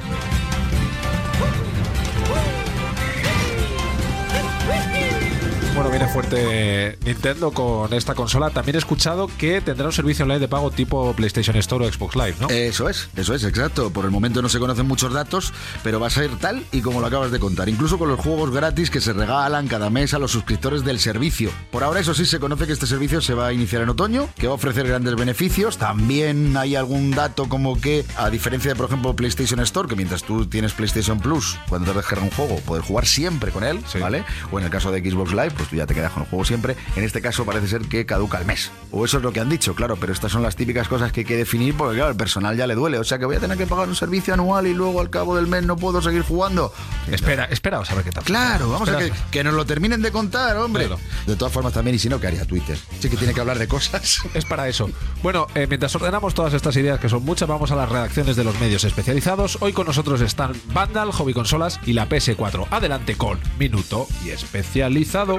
Bueno, 5.76 5.90
viene 5.90 6.08
fuerte 6.08 6.98
Nintendo 7.04 7.50
con 7.50 7.92
esta 7.92 8.14
consola. 8.14 8.48
También 8.48 8.76
he 8.76 8.78
escuchado 8.78 9.28
que 9.36 9.60
tendrá 9.60 9.84
un 9.84 9.92
servicio 9.92 10.24
online 10.24 10.40
de 10.40 10.48
pago 10.48 10.70
tipo 10.70 11.12
PlayStation 11.12 11.54
Store 11.58 11.86
o 11.86 11.92
Xbox 11.92 12.16
Live, 12.16 12.36
¿no? 12.40 12.48
Eso 12.48 12.88
es, 12.88 13.10
eso 13.14 13.34
es, 13.34 13.44
exacto. 13.44 13.90
Por 13.90 14.06
el 14.06 14.10
momento 14.10 14.40
no 14.40 14.48
se 14.48 14.58
conocen 14.58 14.88
muchos 14.88 15.12
datos, 15.12 15.52
pero 15.84 16.00
va 16.00 16.06
a 16.06 16.10
ser 16.10 16.34
tal 16.38 16.64
y 16.72 16.80
como 16.80 17.02
lo 17.02 17.06
acabas 17.08 17.30
de 17.30 17.38
contar. 17.38 17.68
Incluso 17.68 17.98
con 17.98 18.08
los 18.08 18.18
juegos 18.18 18.52
gratis 18.52 18.88
que 18.88 19.02
se 19.02 19.12
regalan 19.12 19.68
cada 19.68 19.90
mes 19.90 20.14
a 20.14 20.18
los 20.18 20.30
suscriptores 20.30 20.82
del 20.82 20.98
servicio. 20.98 21.50
Por 21.70 21.84
ahora, 21.84 22.00
eso 22.00 22.14
sí, 22.14 22.24
se 22.24 22.40
conoce 22.40 22.66
que 22.66 22.72
este 22.72 22.86
servicio 22.86 23.20
se 23.20 23.34
va 23.34 23.48
a 23.48 23.52
iniciar 23.52 23.82
en 23.82 23.90
otoño, 23.90 24.30
que 24.38 24.46
va 24.46 24.54
a 24.54 24.56
ofrecer 24.56 24.88
grandes 24.88 25.14
beneficios. 25.14 25.76
También 25.76 26.56
hay 26.56 26.74
algún 26.74 27.10
dato 27.10 27.50
como 27.50 27.78
que, 27.78 28.06
a 28.16 28.30
diferencia 28.30 28.70
de, 28.70 28.76
por 28.76 28.86
ejemplo, 28.86 29.14
PlayStation 29.14 29.60
Store, 29.60 29.86
que 29.86 29.94
mientras 29.94 30.22
tú 30.22 30.46
tienes 30.46 30.72
PlayStation 30.72 31.20
Plus, 31.20 31.58
cuando 31.68 31.92
te 31.92 31.98
descargas 31.98 32.24
un 32.24 32.34
juego, 32.34 32.62
puedes 32.64 32.86
jugar 32.86 33.04
siempre 33.04 33.52
con 33.52 33.62
él, 33.62 33.84
¿vale? 34.00 34.24
O 34.50 34.58
en 34.58 34.64
el 34.64 34.70
caso 34.70 34.90
de 34.90 35.00
Xbox 35.00 35.32
Live, 35.32 35.50
pues 35.50 35.65
tú 35.68 35.76
ya 35.76 35.86
te 35.86 35.94
quedas 35.94 36.12
con 36.12 36.22
el 36.24 36.28
juego 36.28 36.44
siempre. 36.44 36.76
En 36.96 37.04
este 37.04 37.20
caso 37.20 37.44
parece 37.44 37.68
ser 37.68 37.82
que 37.82 38.06
caduca 38.06 38.38
el 38.38 38.46
mes. 38.46 38.70
O 38.90 39.04
eso 39.04 39.18
es 39.18 39.22
lo 39.22 39.32
que 39.32 39.40
han 39.40 39.48
dicho, 39.48 39.74
claro, 39.74 39.96
pero 39.96 40.12
estas 40.12 40.32
son 40.32 40.42
las 40.42 40.56
típicas 40.56 40.88
cosas 40.88 41.12
que 41.12 41.20
hay 41.20 41.26
que 41.26 41.36
definir 41.36 41.76
porque, 41.76 41.96
claro, 41.96 42.10
el 42.10 42.16
personal 42.16 42.56
ya 42.56 42.66
le 42.66 42.74
duele. 42.74 42.98
O 42.98 43.04
sea 43.04 43.18
que 43.18 43.24
voy 43.26 43.36
a 43.36 43.40
tener 43.40 43.56
que 43.58 43.66
pagar 43.66 43.88
un 43.88 43.96
servicio 43.96 44.34
anual 44.34 44.66
y 44.66 44.74
luego 44.74 45.00
al 45.00 45.10
cabo 45.10 45.36
del 45.36 45.46
mes 45.46 45.64
no 45.64 45.76
puedo 45.76 46.00
seguir 46.02 46.22
jugando. 46.22 46.72
Espera, 47.10 47.44
espera, 47.46 47.78
vamos 47.78 47.90
a 47.90 47.94
ver 47.94 48.04
qué 48.04 48.10
tal. 48.12 48.24
Claro, 48.24 48.70
vamos 48.70 48.88
a 48.88 48.98
que, 48.98 49.04
Espera. 49.06 49.30
que 49.30 49.44
nos 49.44 49.54
lo 49.54 49.64
terminen 49.64 50.02
de 50.02 50.10
contar, 50.10 50.56
hombre. 50.56 50.86
Claro. 50.86 51.00
De 51.26 51.36
todas 51.36 51.52
formas, 51.52 51.72
también, 51.72 51.96
y 51.96 51.98
si 51.98 52.08
no, 52.08 52.20
¿qué 52.20 52.26
haría 52.28 52.44
Twitter? 52.44 52.78
Sí 53.00 53.08
que 53.08 53.16
tiene 53.16 53.34
que 53.34 53.40
hablar 53.40 53.58
de 53.58 53.68
cosas. 53.68 54.20
Es 54.34 54.44
para 54.44 54.68
eso. 54.68 54.90
Bueno, 55.22 55.46
eh, 55.54 55.66
mientras 55.66 55.94
ordenamos 55.96 56.34
todas 56.34 56.52
estas 56.52 56.76
ideas, 56.76 57.00
que 57.00 57.08
son 57.08 57.24
muchas, 57.24 57.48
vamos 57.48 57.70
a 57.70 57.76
las 57.76 57.88
redacciones 57.88 58.36
de 58.36 58.44
los 58.44 58.58
medios 58.60 58.84
especializados. 58.84 59.58
Hoy 59.60 59.72
con 59.72 59.86
nosotros 59.86 60.20
están 60.20 60.52
Vandal, 60.74 61.10
Hobby 61.12 61.32
Consolas 61.32 61.80
y 61.86 61.92
la 61.94 62.08
PS4. 62.08 62.66
Adelante 62.70 63.16
con 63.16 63.38
Minuto 63.58 64.06
y 64.24 64.30
Especializado. 64.30 65.38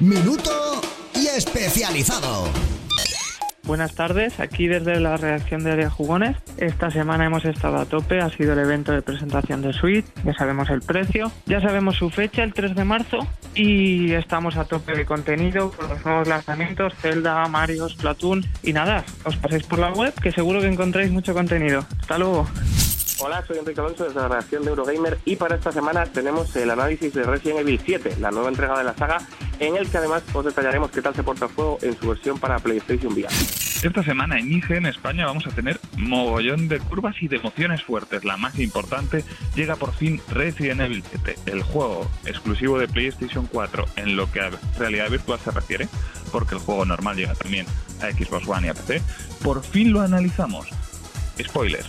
Minuto 0.00 0.80
y 1.14 1.28
especializado. 1.28 2.48
Buenas 3.62 3.94
tardes, 3.94 4.40
aquí 4.40 4.66
desde 4.66 4.98
la 4.98 5.16
redacción 5.16 5.62
de 5.62 5.70
Área 5.70 5.88
Jugones. 5.88 6.36
Esta 6.56 6.90
semana 6.90 7.26
hemos 7.26 7.44
estado 7.44 7.76
a 7.78 7.86
tope, 7.86 8.18
ha 8.20 8.28
sido 8.28 8.54
el 8.54 8.58
evento 8.58 8.90
de 8.90 9.02
presentación 9.02 9.62
de 9.62 9.72
Switch, 9.72 10.04
ya 10.24 10.34
sabemos 10.34 10.68
el 10.70 10.82
precio, 10.82 11.30
ya 11.46 11.60
sabemos 11.60 11.96
su 11.96 12.10
fecha, 12.10 12.42
el 12.42 12.52
3 12.52 12.74
de 12.74 12.84
marzo, 12.84 13.18
y 13.54 14.12
estamos 14.12 14.56
a 14.56 14.64
tope 14.64 14.96
de 14.96 15.06
contenido 15.06 15.70
con 15.70 15.88
los 15.88 16.04
nuevos 16.04 16.28
lanzamientos, 16.28 16.92
Zelda, 17.00 17.46
Mario, 17.46 17.88
Splatoon, 17.88 18.44
y 18.64 18.72
nada, 18.72 19.04
os 19.24 19.36
paséis 19.36 19.62
por 19.62 19.78
la 19.78 19.92
web 19.92 20.12
que 20.20 20.32
seguro 20.32 20.60
que 20.60 20.66
encontráis 20.66 21.12
mucho 21.12 21.32
contenido. 21.34 21.86
Hasta 22.00 22.18
luego. 22.18 22.48
Hola, 23.20 23.44
soy 23.46 23.58
Enrique 23.58 23.80
Alonso 23.80 24.04
desde 24.04 24.20
la 24.20 24.28
redacción 24.28 24.64
de 24.64 24.70
Eurogamer 24.70 25.18
y 25.24 25.36
para 25.36 25.54
esta 25.54 25.70
semana 25.70 26.04
tenemos 26.04 26.54
el 26.56 26.68
análisis 26.68 27.14
de 27.14 27.22
Resident 27.22 27.60
Evil 27.60 27.80
7, 27.82 28.16
la 28.18 28.32
nueva 28.32 28.48
entrega 28.48 28.76
de 28.76 28.82
la 28.82 28.94
saga, 28.94 29.18
en 29.60 29.76
el 29.76 29.88
que 29.88 29.98
además 29.98 30.24
os 30.32 30.44
detallaremos 30.44 30.90
qué 30.90 31.00
tal 31.00 31.14
se 31.14 31.22
porta 31.22 31.46
el 31.46 31.52
juego 31.52 31.78
en 31.82 31.96
su 31.96 32.08
versión 32.08 32.40
para 32.40 32.58
PlayStation 32.58 33.12
VR. 33.12 33.32
Esta 33.84 34.02
semana 34.02 34.38
en 34.38 34.50
IGE 34.50 34.78
en 34.78 34.86
España 34.86 35.26
vamos 35.26 35.46
a 35.46 35.50
tener 35.50 35.78
mogollón 35.96 36.66
de 36.66 36.80
curvas 36.80 37.14
y 37.20 37.28
de 37.28 37.36
emociones 37.36 37.84
fuertes. 37.84 38.24
La 38.24 38.36
más 38.36 38.58
importante 38.58 39.24
llega 39.54 39.76
por 39.76 39.92
fin 39.92 40.20
Resident 40.30 40.80
Evil 40.80 41.04
7, 41.08 41.36
el 41.46 41.62
juego 41.62 42.10
exclusivo 42.24 42.78
de 42.78 42.88
PlayStation 42.88 43.46
4 43.46 43.84
en 43.96 44.16
lo 44.16 44.30
que 44.32 44.40
a 44.40 44.50
realidad 44.76 45.08
virtual 45.08 45.38
se 45.38 45.52
refiere, 45.52 45.88
porque 46.32 46.56
el 46.56 46.60
juego 46.62 46.84
normal 46.84 47.16
llega 47.16 47.34
también 47.34 47.66
a 48.02 48.10
Xbox 48.10 48.48
One 48.48 48.66
y 48.66 48.70
a 48.70 48.74
PC. 48.74 49.02
Por 49.42 49.62
fin 49.62 49.92
lo 49.92 50.00
analizamos. 50.00 50.66
Spoiler, 51.40 51.84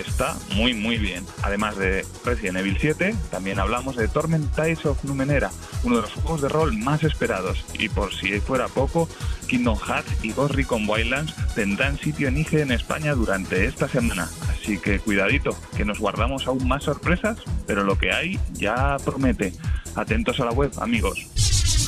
está 0.00 0.36
muy 0.54 0.74
muy 0.74 0.98
bien. 0.98 1.24
Además 1.42 1.76
de 1.76 2.04
Resident 2.24 2.58
Evil 2.58 2.78
7, 2.80 3.14
también 3.30 3.58
hablamos 3.58 3.96
de 3.96 4.08
Torment 4.08 4.54
Tides 4.54 4.84
of 4.86 5.02
Numenera, 5.04 5.50
uno 5.82 5.96
de 5.96 6.02
los 6.02 6.12
juegos 6.12 6.42
de 6.42 6.48
rol 6.48 6.76
más 6.76 7.02
esperados. 7.04 7.64
Y 7.78 7.88
por 7.88 8.14
si 8.14 8.40
fuera 8.40 8.68
poco, 8.68 9.08
Kingdom 9.46 9.78
Hearts 9.78 10.12
y 10.22 10.32
Ghost 10.32 10.54
Recon 10.54 10.88
Wildlands 10.88 11.34
tendrán 11.54 11.98
sitio 11.98 12.28
en 12.28 12.38
IGE 12.38 12.62
en 12.62 12.72
España 12.72 13.14
durante 13.14 13.64
esta 13.64 13.88
semana. 13.88 14.28
Así 14.48 14.78
que 14.78 14.98
cuidadito, 14.98 15.56
que 15.76 15.84
nos 15.84 15.98
guardamos 15.98 16.46
aún 16.46 16.66
más 16.66 16.84
sorpresas, 16.84 17.38
pero 17.66 17.84
lo 17.84 17.98
que 17.98 18.12
hay 18.12 18.38
ya 18.52 18.96
promete. 19.04 19.52
Atentos 19.94 20.40
a 20.40 20.44
la 20.44 20.52
web, 20.52 20.70
amigos. 20.78 21.26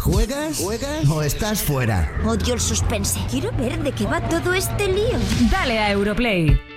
¿Juegas? 0.00 0.58
¿Juegas? 0.58 1.08
¿O 1.08 1.22
estás 1.22 1.62
fuera? 1.62 2.10
Odio 2.24 2.54
el 2.54 2.60
suspense. 2.60 3.20
Quiero 3.30 3.52
ver 3.52 3.82
de 3.82 3.92
qué 3.92 4.06
va 4.06 4.20
todo 4.28 4.54
este 4.54 4.86
lío. 4.86 5.18
Dale 5.50 5.78
a 5.78 5.90
Europlay. 5.90 6.67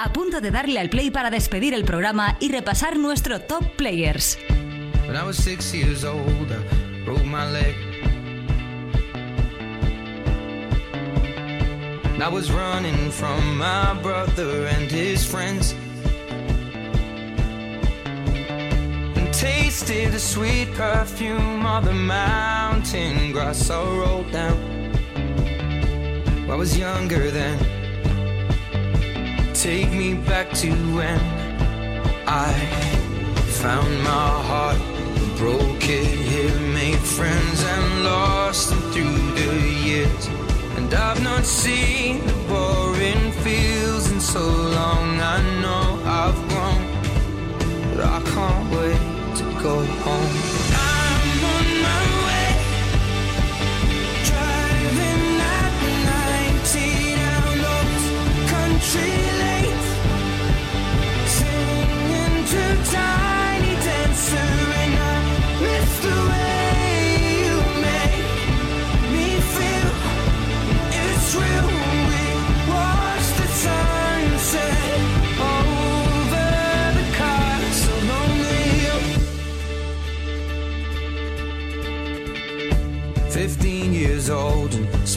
A 0.00 0.12
punto 0.12 0.40
de 0.40 0.52
darle 0.52 0.78
al 0.78 0.90
play 0.90 1.10
para 1.10 1.28
despedir 1.28 1.74
el 1.74 1.84
programa 1.84 2.36
y 2.38 2.52
repasar 2.52 2.96
nuestro 2.96 3.40
top 3.40 3.64
players. 3.74 4.38
When 5.08 5.16
I 5.16 5.24
was 5.24 5.36
six 5.36 5.74
years 5.74 6.04
old, 6.04 6.52
I 6.52 7.04
broke 7.04 7.24
my 7.24 7.50
leg. 7.50 7.74
And 12.14 12.22
I 12.22 12.28
was 12.28 12.48
running 12.52 13.10
from 13.10 13.58
my 13.58 14.00
brother 14.00 14.68
and 14.68 14.88
his 14.88 15.26
friends. 15.26 15.74
And 19.16 19.32
tasted 19.32 20.12
the 20.12 20.20
sweet 20.20 20.72
perfume 20.76 21.66
of 21.66 21.84
the 21.84 21.92
mountain 21.92 23.32
grass 23.32 23.68
I 23.68 23.82
rolled 23.82 24.30
down. 24.30 24.56
I 26.48 26.54
was 26.54 26.78
younger 26.78 27.32
then. 27.32 27.77
Take 29.62 29.90
me 29.90 30.14
back 30.14 30.52
to 30.62 30.70
when 30.94 31.18
I 32.28 32.52
found 33.60 33.92
my 34.04 34.30
heart, 34.48 34.78
broke 35.36 35.82
it 35.82 36.06
here, 36.06 36.60
made 36.72 37.00
friends 37.00 37.64
and 37.64 38.04
lost 38.04 38.70
them 38.70 38.80
through 38.92 39.32
the 39.34 39.68
years. 39.84 40.26
And 40.76 40.94
I've 40.94 41.20
not 41.24 41.44
seen 41.44 42.24
the 42.24 42.34
boring 42.46 43.32
fields 43.42 44.12
in 44.12 44.20
so 44.20 44.46
long. 44.46 45.20
I 45.20 45.38
know 45.60 45.86
I've 46.04 46.38
grown, 46.50 46.82
but 47.96 48.04
I 48.04 48.20
can't 48.30 48.70
wait 48.70 49.36
to 49.38 49.44
go 49.60 49.74
home. 50.06 50.36
I'm 50.70 51.44
on 51.56 51.66
my 51.88 52.04
way, 52.26 52.48
driving 54.30 55.24
at 55.58 55.72
90 56.62 57.16
down 57.16 57.58
country 58.46 59.27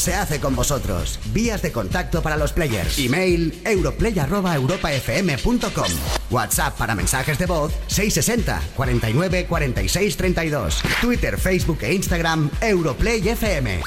se 0.00 0.14
hace 0.14 0.40
con 0.40 0.56
vosotros. 0.56 1.18
Vías 1.32 1.62
de 1.62 1.72
contacto 1.72 2.22
para 2.22 2.36
los 2.36 2.52
players. 2.52 2.98
Email 2.98 3.58
europlay@europafm.com. 3.64 5.90
WhatsApp 6.30 6.76
para 6.76 6.94
mensajes 6.94 7.38
de 7.38 7.46
voz 7.46 7.72
660 7.88 8.60
49 8.76 9.46
46 9.46 10.16
32. 10.16 10.82
Twitter, 11.00 11.38
Facebook 11.38 11.78
e 11.82 11.94
Instagram 11.94 12.50
Europlay 12.60 13.20
FM. 13.20 13.80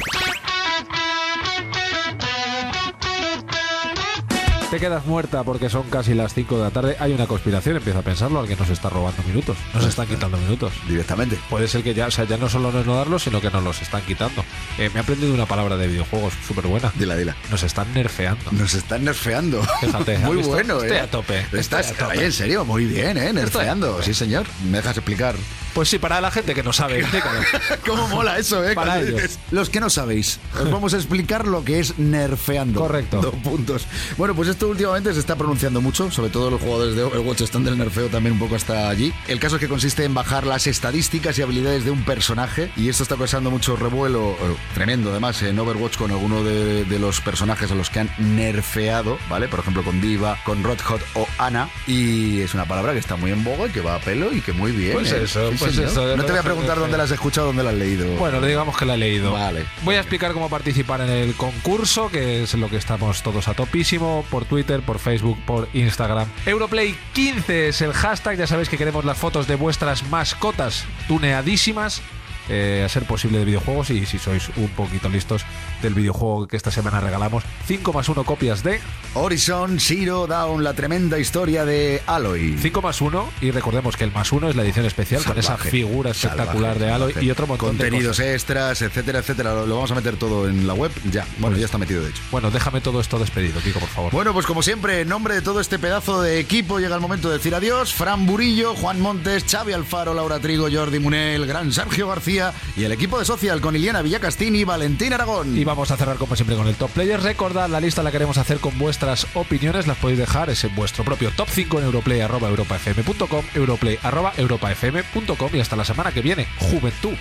Quedas 4.83 5.05
muerta 5.05 5.43
porque 5.45 5.69
son 5.69 5.83
casi 5.83 6.13
las 6.13 6.33
5 6.33 6.57
de 6.57 6.63
la 6.65 6.69
tarde. 6.69 6.97
Hay 6.99 7.13
una 7.13 7.25
conspiración, 7.25 7.77
empieza 7.77 7.99
a 7.99 8.01
pensarlo, 8.01 8.41
alguien 8.41 8.59
nos 8.59 8.69
está 8.69 8.89
robando 8.89 9.23
minutos. 9.23 9.55
Nos 9.73 9.85
están 9.85 10.07
quitando 10.07 10.35
minutos. 10.37 10.73
Directamente. 10.89 11.39
Puede 11.49 11.69
ser 11.69 11.83
que 11.83 11.93
ya, 11.93 12.07
o 12.07 12.11
sea, 12.11 12.25
ya 12.25 12.35
no 12.35 12.49
solo 12.49 12.69
no 12.69 12.81
es 12.81 12.85
no 12.85 12.97
darlos, 12.97 13.23
sino 13.23 13.39
que 13.39 13.49
nos 13.49 13.63
los 13.63 13.81
están 13.81 14.01
quitando. 14.01 14.43
Eh, 14.77 14.89
me 14.93 14.99
he 14.99 15.03
aprendido 15.03 15.33
una 15.33 15.45
palabra 15.45 15.77
de 15.77 15.87
videojuegos 15.87 16.33
súper 16.45 16.67
buena. 16.67 16.91
Dila, 16.95 17.15
dila. 17.15 17.33
Nos 17.49 17.63
están 17.63 17.93
nerfeando. 17.93 18.43
Nos 18.51 18.73
están 18.73 19.05
nerfeando. 19.05 19.63
Fíjate, 19.79 20.15
¿has 20.17 20.23
Muy 20.23 20.35
visto? 20.37 20.51
bueno, 20.51 20.81
Estoy 20.81 20.97
¿eh? 20.97 20.99
a 20.99 21.07
tope, 21.09 21.45
Estás, 21.53 21.91
a 21.91 21.93
tope. 21.93 22.19
Ay, 22.19 22.25
en 22.25 22.33
serio, 22.33 22.65
muy 22.65 22.83
bien, 22.83 23.17
¿eh? 23.17 23.31
Nerfeando. 23.31 24.03
Sí, 24.03 24.13
señor. 24.13 24.45
¿Me 24.69 24.79
dejas 24.79 24.97
explicar? 24.97 25.35
Pues 25.73 25.89
sí, 25.89 25.97
para 25.97 26.21
la 26.21 26.29
gente 26.29 26.53
que 26.53 26.61
no 26.61 26.71
sabe. 26.71 27.03
¿Cómo 27.87 28.07
mola 28.07 28.37
eso, 28.37 28.63
eh? 28.63 28.75
Para 28.75 28.99
ellos. 28.99 29.15
dices, 29.15 29.39
Los 29.49 29.69
que 29.71 29.79
no 29.79 29.89
sabéis, 29.89 30.39
os 30.61 30.69
vamos 30.69 30.93
a 30.93 30.97
explicar 30.97 31.47
lo 31.47 31.63
que 31.63 31.79
es 31.79 31.97
nerfeando. 31.97 32.79
Correcto. 32.81 33.21
Dos 33.21 33.33
puntos. 33.35 33.87
Bueno, 34.17 34.35
pues 34.35 34.49
esto 34.49 34.67
últimamente 34.73 35.13
se 35.13 35.19
está 35.19 35.35
pronunciando 35.35 35.81
mucho, 35.81 36.09
sobre 36.09 36.31
todo 36.31 36.49
los 36.49 36.59
jugadores 36.59 36.95
de 36.95 37.03
Overwatch 37.03 37.41
están 37.41 37.63
del 37.63 37.77
nerfeo 37.77 38.09
también 38.09 38.33
un 38.33 38.39
poco 38.39 38.55
hasta 38.55 38.89
allí. 38.89 39.13
El 39.27 39.39
caso 39.39 39.57
es 39.57 39.59
que 39.59 39.67
consiste 39.67 40.03
en 40.03 40.15
bajar 40.15 40.47
las 40.47 40.65
estadísticas 40.65 41.37
y 41.37 41.43
habilidades 41.43 41.85
de 41.85 41.91
un 41.91 42.03
personaje 42.03 42.71
y 42.75 42.89
esto 42.89 43.03
está 43.03 43.15
causando 43.15 43.51
mucho 43.51 43.75
revuelo, 43.75 44.31
eh, 44.31 44.55
tremendo 44.73 45.11
además, 45.11 45.41
en 45.43 45.59
Overwatch 45.59 45.97
con 45.97 46.09
alguno 46.09 46.43
de, 46.43 46.85
de 46.85 46.99
los 46.99 47.21
personajes 47.21 47.71
a 47.71 47.75
los 47.75 47.91
que 47.91 47.99
han 47.99 48.09
nerfeado, 48.17 49.19
¿vale? 49.29 49.47
Por 49.47 49.59
ejemplo, 49.59 49.83
con 49.83 50.01
Diva, 50.01 50.39
con 50.43 50.63
Red 50.63 50.79
Hot 50.81 51.01
o 51.13 51.27
Ana. 51.37 51.69
Y 51.85 52.41
es 52.41 52.55
una 52.55 52.65
palabra 52.65 52.93
que 52.93 52.99
está 52.99 53.15
muy 53.15 53.31
en 53.31 53.43
boga 53.43 53.67
y 53.67 53.69
que 53.69 53.81
va 53.81 53.95
a 53.95 53.99
pelo 53.99 54.33
y 54.33 54.41
que 54.41 54.53
muy 54.53 54.71
bien. 54.71 54.93
Pues 54.93 55.11
¿eh? 55.11 55.23
eso, 55.23 55.51
Sí, 55.51 55.57
pues 55.59 55.77
eso, 55.77 56.17
No 56.17 56.23
te 56.23 56.31
voy 56.31 56.39
a 56.39 56.43
preguntar 56.43 56.79
dónde 56.79 56.97
la 56.97 57.03
has 57.03 57.11
escuchado, 57.11 57.47
dónde 57.47 57.63
la 57.63 57.69
has 57.69 57.75
leído. 57.75 58.07
Bueno, 58.15 58.41
digamos 58.41 58.75
que 58.75 58.85
la 58.85 58.95
he 58.95 58.97
leído. 58.97 59.33
Vale. 59.33 59.65
Voy 59.83 59.95
a 59.95 59.99
explicar 59.99 60.33
cómo 60.33 60.49
participar 60.49 61.01
en 61.01 61.09
el 61.09 61.35
concurso, 61.35 62.09
que 62.09 62.43
es 62.43 62.53
lo 62.55 62.69
que 62.69 62.77
estamos 62.77 63.21
todos 63.21 63.47
a 63.47 63.53
topísimo, 63.53 64.25
por 64.31 64.45
Twitter, 64.45 64.62
por 64.63 64.99
Facebook, 64.99 65.37
por 65.45 65.67
Instagram. 65.73 66.27
Europlay15 66.45 67.49
es 67.49 67.81
el 67.81 67.93
hashtag, 67.93 68.37
ya 68.37 68.47
sabéis 68.47 68.69
que 68.69 68.77
queremos 68.77 69.05
las 69.05 69.17
fotos 69.17 69.47
de 69.47 69.55
vuestras 69.55 70.09
mascotas 70.09 70.85
tuneadísimas 71.07 72.01
eh, 72.49 72.83
a 72.85 72.89
ser 72.89 73.03
posible 73.05 73.39
de 73.39 73.45
videojuegos 73.45 73.89
y 73.89 74.05
si 74.05 74.19
sois 74.19 74.49
un 74.57 74.67
poquito 74.69 75.09
listos 75.09 75.43
del 75.81 75.93
videojuego 75.93 76.47
que 76.47 76.57
esta 76.57 76.71
semana 76.71 76.99
regalamos, 76.99 77.43
5 77.67 77.93
más 77.93 78.09
1 78.09 78.23
copias 78.23 78.63
de 78.63 78.79
Horizon 79.13 79.79
Zero 79.79 80.27
Dawn, 80.27 80.63
la 80.63 80.73
tremenda 80.73 81.19
historia 81.19 81.65
de 81.65 82.01
Aloy. 82.07 82.57
5 82.59 82.81
más 82.81 82.99
1 83.01 83.29
y 83.41 83.51
recordemos 83.51 83.95
que 83.95 84.03
el 84.03 84.11
más 84.11 84.31
1 84.31 84.49
es 84.49 84.55
la 84.55 84.63
edición 84.63 84.85
especial 84.85 85.23
con 85.23 85.37
esa 85.37 85.57
figura 85.57 86.11
espectacular 86.11 86.73
salvaje, 86.73 86.79
de 86.79 86.91
Aloy 86.91 87.11
salvaje. 87.11 87.25
y 87.25 87.31
otro 87.31 87.47
montón 87.47 87.77
de 87.77 87.83
Contenidos 87.83 88.17
cosas. 88.17 88.33
extras, 88.33 88.81
etcétera, 88.81 89.19
etcétera. 89.19 89.53
Lo, 89.53 89.65
lo 89.67 89.75
vamos 89.75 89.91
a 89.91 89.95
meter 89.95 90.15
todo 90.17 90.47
en 90.49 90.65
la 90.67 90.73
web. 90.73 90.91
Ya, 91.11 91.25
bueno, 91.39 91.55
ya 91.57 91.65
está 91.65 91.77
metido 91.77 92.01
de 92.03 92.09
hecho. 92.09 92.21
Bueno, 92.31 92.49
déjame 92.51 92.81
todo 92.81 92.99
esto 92.99 93.19
despedido, 93.19 93.59
Kiko, 93.61 93.79
por 93.79 93.89
favor. 93.89 94.11
Bueno, 94.11 94.33
pues 94.33 94.45
como 94.45 94.63
siempre, 94.63 95.01
en 95.01 95.09
nombre 95.09 95.35
de 95.35 95.41
todo 95.41 95.59
este 95.59 95.79
pedazo 95.79 96.21
de 96.21 96.39
equipo, 96.39 96.79
llega 96.79 96.95
el 96.95 97.01
momento 97.01 97.29
de 97.29 97.37
decir 97.37 97.53
adiós. 97.55 97.93
Fran 97.93 98.25
Burillo, 98.25 98.73
Juan 98.75 98.99
Montes, 98.99 99.45
Xavi 99.49 99.73
Alfaro, 99.73 100.13
Laura 100.13 100.39
Trigo, 100.39 100.67
Jordi 100.71 100.99
Munel, 100.99 101.45
gran 101.45 101.71
Sergio 101.71 102.07
García 102.07 102.32
y 102.75 102.83
el 102.83 102.91
equipo 102.91 103.19
de 103.19 103.25
Social 103.25 103.61
con 103.61 103.75
Iliana 103.75 104.01
Villacastín 104.01 104.55
y 104.55 104.63
Valentín 104.63 105.13
Aragón. 105.13 105.55
Y 105.57 105.63
vamos 105.63 105.91
a 105.91 105.97
cerrar 105.97 106.17
como 106.17 106.35
siempre 106.35 106.55
con 106.55 106.67
el 106.67 106.75
Top 106.75 106.89
Players. 106.91 107.23
Recordad, 107.23 107.69
la 107.69 107.79
lista 107.79 108.01
la 108.01 108.11
queremos 108.11 108.37
hacer 108.37 108.59
con 108.59 108.77
vuestras 108.79 109.27
opiniones. 109.35 109.85
Las 109.87 109.97
podéis 109.97 110.19
dejar 110.19 110.49
es 110.49 110.63
en 110.63 110.75
vuestro 110.75 111.03
propio 111.03 111.31
top 111.35 111.47
5 111.49 111.79
en 111.79 111.85
europlay.europafm.com, 111.85 113.45
europlay.europafm.com 113.53 115.49
y 115.53 115.59
hasta 115.59 115.75
la 115.75 115.85
semana 115.85 116.11
que 116.11 116.21
viene. 116.21 116.47
Juventud. 116.59 117.15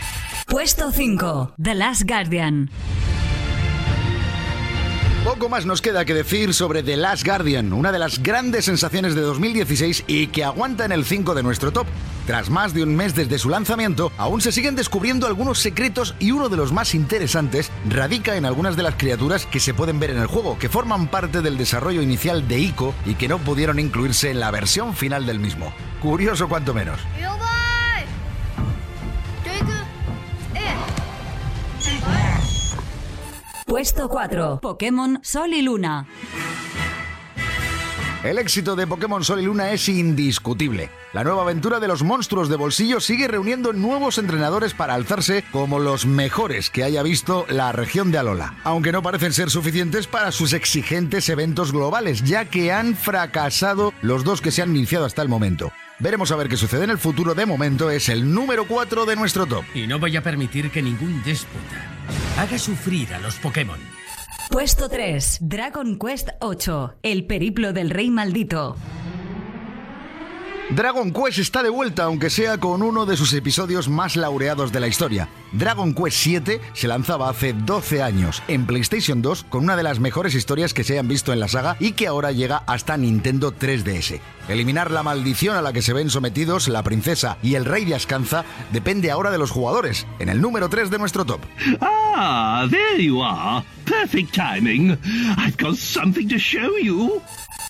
Puesto 0.47 0.91
5. 0.93 1.55
The 1.63 1.75
Last 1.75 2.03
Guardian. 2.09 2.71
Poco 5.25 5.49
más 5.49 5.66
nos 5.66 5.81
queda 5.81 6.05
que 6.05 6.14
decir 6.14 6.53
sobre 6.53 6.83
The 6.83 6.97
Last 6.97 7.25
Guardian, 7.25 7.73
una 7.73 7.93
de 7.93 8.01
las 8.01 8.20
grandes 8.20 8.64
sensaciones 8.64 9.14
de 9.14 9.20
2016 9.20 10.03
y 10.09 10.27
que 10.27 10.43
aguanta 10.43 10.85
en 10.85 10.91
el 10.91 11.05
5 11.05 11.35
de 11.35 11.45
nuestro 11.45 11.70
top. 11.70 11.87
Tras 12.27 12.51
más 12.51 12.75
de 12.75 12.83
un 12.83 12.97
mes 12.97 13.14
desde 13.14 13.39
su 13.39 13.49
lanzamiento, 13.49 14.11
aún 14.18 14.41
se 14.41 14.51
siguen 14.51 14.75
descubriendo 14.75 15.29
algunos 15.29 15.61
secretos 15.61 16.16
y 16.18 16.33
uno 16.33 16.49
de 16.49 16.57
los 16.57 16.73
más 16.73 16.97
interesantes 16.97 17.70
radica 17.89 18.37
en 18.37 18.45
algunas 18.45 18.77
de 18.77 18.83
las 18.83 18.97
criaturas 18.97 19.47
que 19.47 19.61
se 19.61 19.75
pueden 19.75 20.01
ver 20.01 20.11
en 20.11 20.18
el 20.18 20.27
juego, 20.27 20.59
que 20.59 20.68
forman 20.68 21.07
parte 21.07 21.41
del 21.41 21.57
desarrollo 21.57 22.03
inicial 22.03 22.49
de 22.49 22.59
ICO 22.59 22.93
y 23.07 23.14
que 23.14 23.29
no 23.29 23.39
pudieron 23.39 23.79
incluirse 23.79 24.29
en 24.31 24.41
la 24.41 24.51
versión 24.51 24.93
final 24.97 25.25
del 25.25 25.39
mismo. 25.39 25.73
Curioso 26.01 26.49
cuanto 26.49 26.75
menos. 26.75 26.99
Puesto 33.73 34.07
4. 34.11 34.61
Pokémon 34.61 35.18
Sol 35.23 35.55
y 35.55 35.62
Luna. 35.62 36.07
El 38.23 38.37
éxito 38.37 38.77
de 38.77 38.87
Pokémon 38.87 39.25
Sol 39.25 39.41
y 39.41 39.45
Luna 39.47 39.73
es 39.73 39.89
indiscutible. 39.89 40.91
La 41.14 41.25
nueva 41.25 41.41
aventura 41.41 41.81
de 41.81 41.89
los 41.89 42.03
monstruos 42.03 42.51
de 42.51 42.57
bolsillo 42.57 43.01
sigue 43.01 43.29
reuniendo 43.29 43.73
nuevos 43.73 44.18
entrenadores 44.18 44.75
para 44.75 44.93
alzarse 44.93 45.43
como 45.53 45.79
los 45.79 46.05
mejores 46.05 46.68
que 46.68 46.85
haya 46.85 47.03
visto 47.03 47.47
la 47.49 47.73
región 47.73 48.12
de 48.12 48.18
Alola, 48.18 48.57
aunque 48.62 48.93
no 48.93 49.03
parecen 49.03 49.33
ser 49.33 49.49
suficientes 49.49 50.07
para 50.07 50.33
sus 50.33 50.53
exigentes 50.53 51.31
eventos 51.31 51.73
globales, 51.73 52.25
ya 52.25 52.45
que 52.45 52.73
han 52.73 52.95
fracasado 52.95 53.95
los 54.03 54.23
dos 54.23 54.43
que 54.43 54.51
se 54.51 54.61
han 54.61 54.77
iniciado 54.77 55.07
hasta 55.07 55.23
el 55.23 55.31
momento. 55.31 55.73
Veremos 55.99 56.31
a 56.31 56.37
ver 56.37 56.51
qué 56.51 56.59
sucede 56.59 56.85
en 56.85 56.91
el 56.91 56.99
futuro. 56.99 57.35
De 57.35 57.47
momento 57.47 57.91
es 57.91 58.11
el 58.11 58.35
número 58.35 58.68
4 58.68 59.07
de 59.07 59.16
nuestro 59.16 59.47
top. 59.47 59.64
Y 59.75 59.87
no 59.87 59.99
voy 59.99 60.14
a 60.18 60.23
permitir 60.23 60.70
que 60.70 60.83
ningún 60.83 61.23
déspota 61.23 61.93
haga 62.39 62.59
sufrir 62.59 63.12
a 63.14 63.20
los 63.20 63.37
Pokémon. 63.37 63.78
Puesto 64.51 64.89
3. 64.89 65.39
Dragon 65.41 65.99
Quest 65.99 66.30
8. 66.41 66.97
El 67.03 67.26
periplo 67.26 67.72
del 67.72 67.91
rey 67.91 68.11
maldito. 68.11 68.76
Dragon 70.75 71.12
Quest 71.12 71.39
está 71.39 71.62
de 71.62 71.68
vuelta, 71.68 72.05
aunque 72.05 72.31
sea 72.31 72.57
con 72.57 72.83
uno 72.83 73.05
de 73.05 73.18
sus 73.18 73.35
episodios 73.35 73.91
más 73.91 74.16
laureados 74.16 74.73
de 74.73 74.81
la 74.81 74.89
historia. 74.89 75.29
Dragon 75.53 75.93
Quest 75.93 76.16
7 76.16 76.61
se 76.73 76.89
lanzaba 76.89 77.29
hace 77.29 77.53
12 77.53 78.03
años 78.03 78.43
en 78.49 78.64
PlayStation 78.64 79.20
2 79.20 79.45
con 79.51 79.64
una 79.64 79.77
de 79.77 79.83
las 79.83 80.01
mejores 80.01 80.35
historias 80.35 80.73
que 80.73 80.83
se 80.83 80.95
hayan 80.95 81.09
visto 81.09 81.31
en 81.31 81.41
la 81.41 81.49
saga 81.49 81.77
y 81.79 81.93
que 81.93 82.07
ahora 82.07 82.33
llega 82.33 82.62
hasta 82.66 82.97
Nintendo 82.97 83.53
3DS. 83.55 84.20
Eliminar 84.49 84.91
la 84.91 85.03
maldición 85.03 85.57
a 85.57 85.62
la 85.62 85.75
que 85.75 85.83
se 85.83 85.93
ven 85.93 86.09
sometidos 86.09 86.68
la 86.68 86.83
princesa 86.83 87.37
y 87.43 87.55
el 87.57 87.66
rey 87.66 87.85
de 87.85 87.95
Ascanza 87.95 88.47
depende 88.73 89.11
ahora 89.11 89.31
de 89.31 89.37
los 89.37 89.51
jugadores, 89.51 90.07
en 90.20 90.31
el 90.31 90.41
número 90.41 90.70
3 90.70 90.91
de 90.91 90.99
nuestro 90.99 91.27
top. 91.27 91.43
Ah, 91.83 92.66
there 92.70 93.05
you 93.05 93.23
are. 93.23 93.62
Perfect 93.85 94.33
timing. 94.33 94.99
I've 95.37 95.59
got 95.59 95.77
something 95.77 96.29
to 96.29 96.39
show 96.39 96.79
you. 96.83 97.20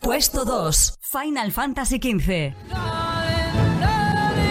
Puesto 0.00 0.44
2. 0.44 1.01
Final 1.12 1.52
Fantasy 1.52 1.96
XV. 1.96 2.54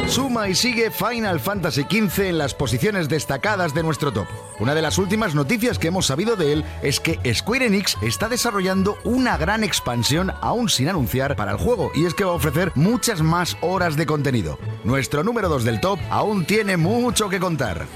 Suma 0.07 0.47
y 0.47 0.53
sigue 0.53 0.91
Final 0.91 1.39
Fantasy 1.39 1.81
XV 1.89 2.27
en 2.27 2.37
las 2.37 2.53
posiciones 2.53 3.09
destacadas 3.09 3.73
de 3.73 3.81
nuestro 3.81 4.13
top. 4.13 4.27
Una 4.59 4.75
de 4.75 4.83
las 4.83 4.99
últimas 4.99 5.33
noticias 5.33 5.79
que 5.79 5.87
hemos 5.87 6.05
sabido 6.05 6.35
de 6.35 6.53
él 6.53 6.65
es 6.83 6.99
que 6.99 7.19
Square 7.33 7.65
Enix 7.65 7.97
está 8.03 8.29
desarrollando 8.29 8.95
una 9.05 9.37
gran 9.37 9.63
expansión 9.63 10.33
aún 10.39 10.69
sin 10.69 10.87
anunciar 10.87 11.35
para 11.35 11.53
el 11.53 11.57
juego 11.57 11.91
y 11.95 12.05
es 12.05 12.13
que 12.13 12.25
va 12.25 12.33
a 12.33 12.35
ofrecer 12.35 12.71
muchas 12.75 13.23
más 13.23 13.57
horas 13.61 13.95
de 13.95 14.05
contenido. 14.05 14.59
Nuestro 14.83 15.23
número 15.23 15.49
2 15.49 15.63
del 15.63 15.81
top 15.81 15.97
aún 16.11 16.45
tiene 16.45 16.77
mucho 16.77 17.27
que 17.27 17.39
contar. 17.39 17.87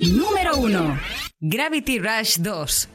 Número 0.00 0.56
1. 0.56 0.98
Gravity 1.40 1.98
Rush 1.98 2.38
2. 2.38 2.88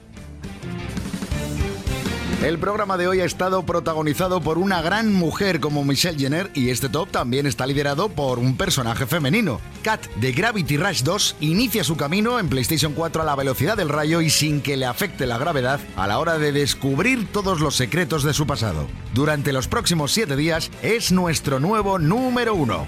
El 2.44 2.60
programa 2.60 2.98
de 2.98 3.08
hoy 3.08 3.20
ha 3.20 3.26
estado 3.26 3.66
protagonizado 3.66 4.42
por 4.42 4.58
una 4.58 4.82
gran 4.82 5.14
mujer 5.14 5.60
como 5.60 5.84
Michelle 5.84 6.18
Jenner 6.18 6.50
y 6.54 6.70
este 6.70 6.88
top 6.88 7.10
también 7.10 7.46
está 7.46 7.68
liderado 7.68 8.08
por 8.08 8.40
un 8.40 8.56
personaje 8.56 9.06
femenino. 9.06 9.60
Kat 9.82 10.06
de 10.16 10.32
Gravity 10.32 10.78
Rush 10.78 11.04
2 11.04 11.38
inicia 11.42 11.84
su 11.84 11.98
camino 11.98 12.40
en 12.40 12.48
PlayStation 12.48 12.94
4 12.94 13.22
a 13.22 13.26
la 13.26 13.36
velocidad 13.36 13.76
del 13.76 13.90
rayo 13.90 14.22
y 14.22 14.30
sin 14.30 14.62
que 14.62 14.78
le 14.78 14.86
afecte 14.86 15.26
la 15.26 15.38
gravedad 15.38 15.82
a 15.98 16.08
la 16.08 16.20
hora 16.20 16.38
de 16.38 16.54
descubrir 16.54 17.30
todos 17.32 17.60
los 17.60 17.76
secretos 17.76 18.24
de 18.24 18.34
su 18.34 18.48
pasado. 18.48 18.88
Durante 19.14 19.52
los 19.52 19.68
próximos 19.68 20.14
7 20.14 20.38
días 20.38 20.72
es 20.82 21.12
nuestro 21.12 21.60
nuevo 21.60 22.00
número 22.00 22.56
1. 22.56 22.88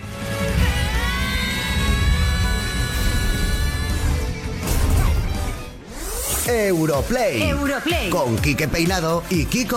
Europlay. 6.47 7.41
Europlay. 7.41 8.09
Con 8.09 8.37
Quique 8.37 8.67
Peinado 8.67 9.23
y 9.29 9.45
Kiko 9.45 9.73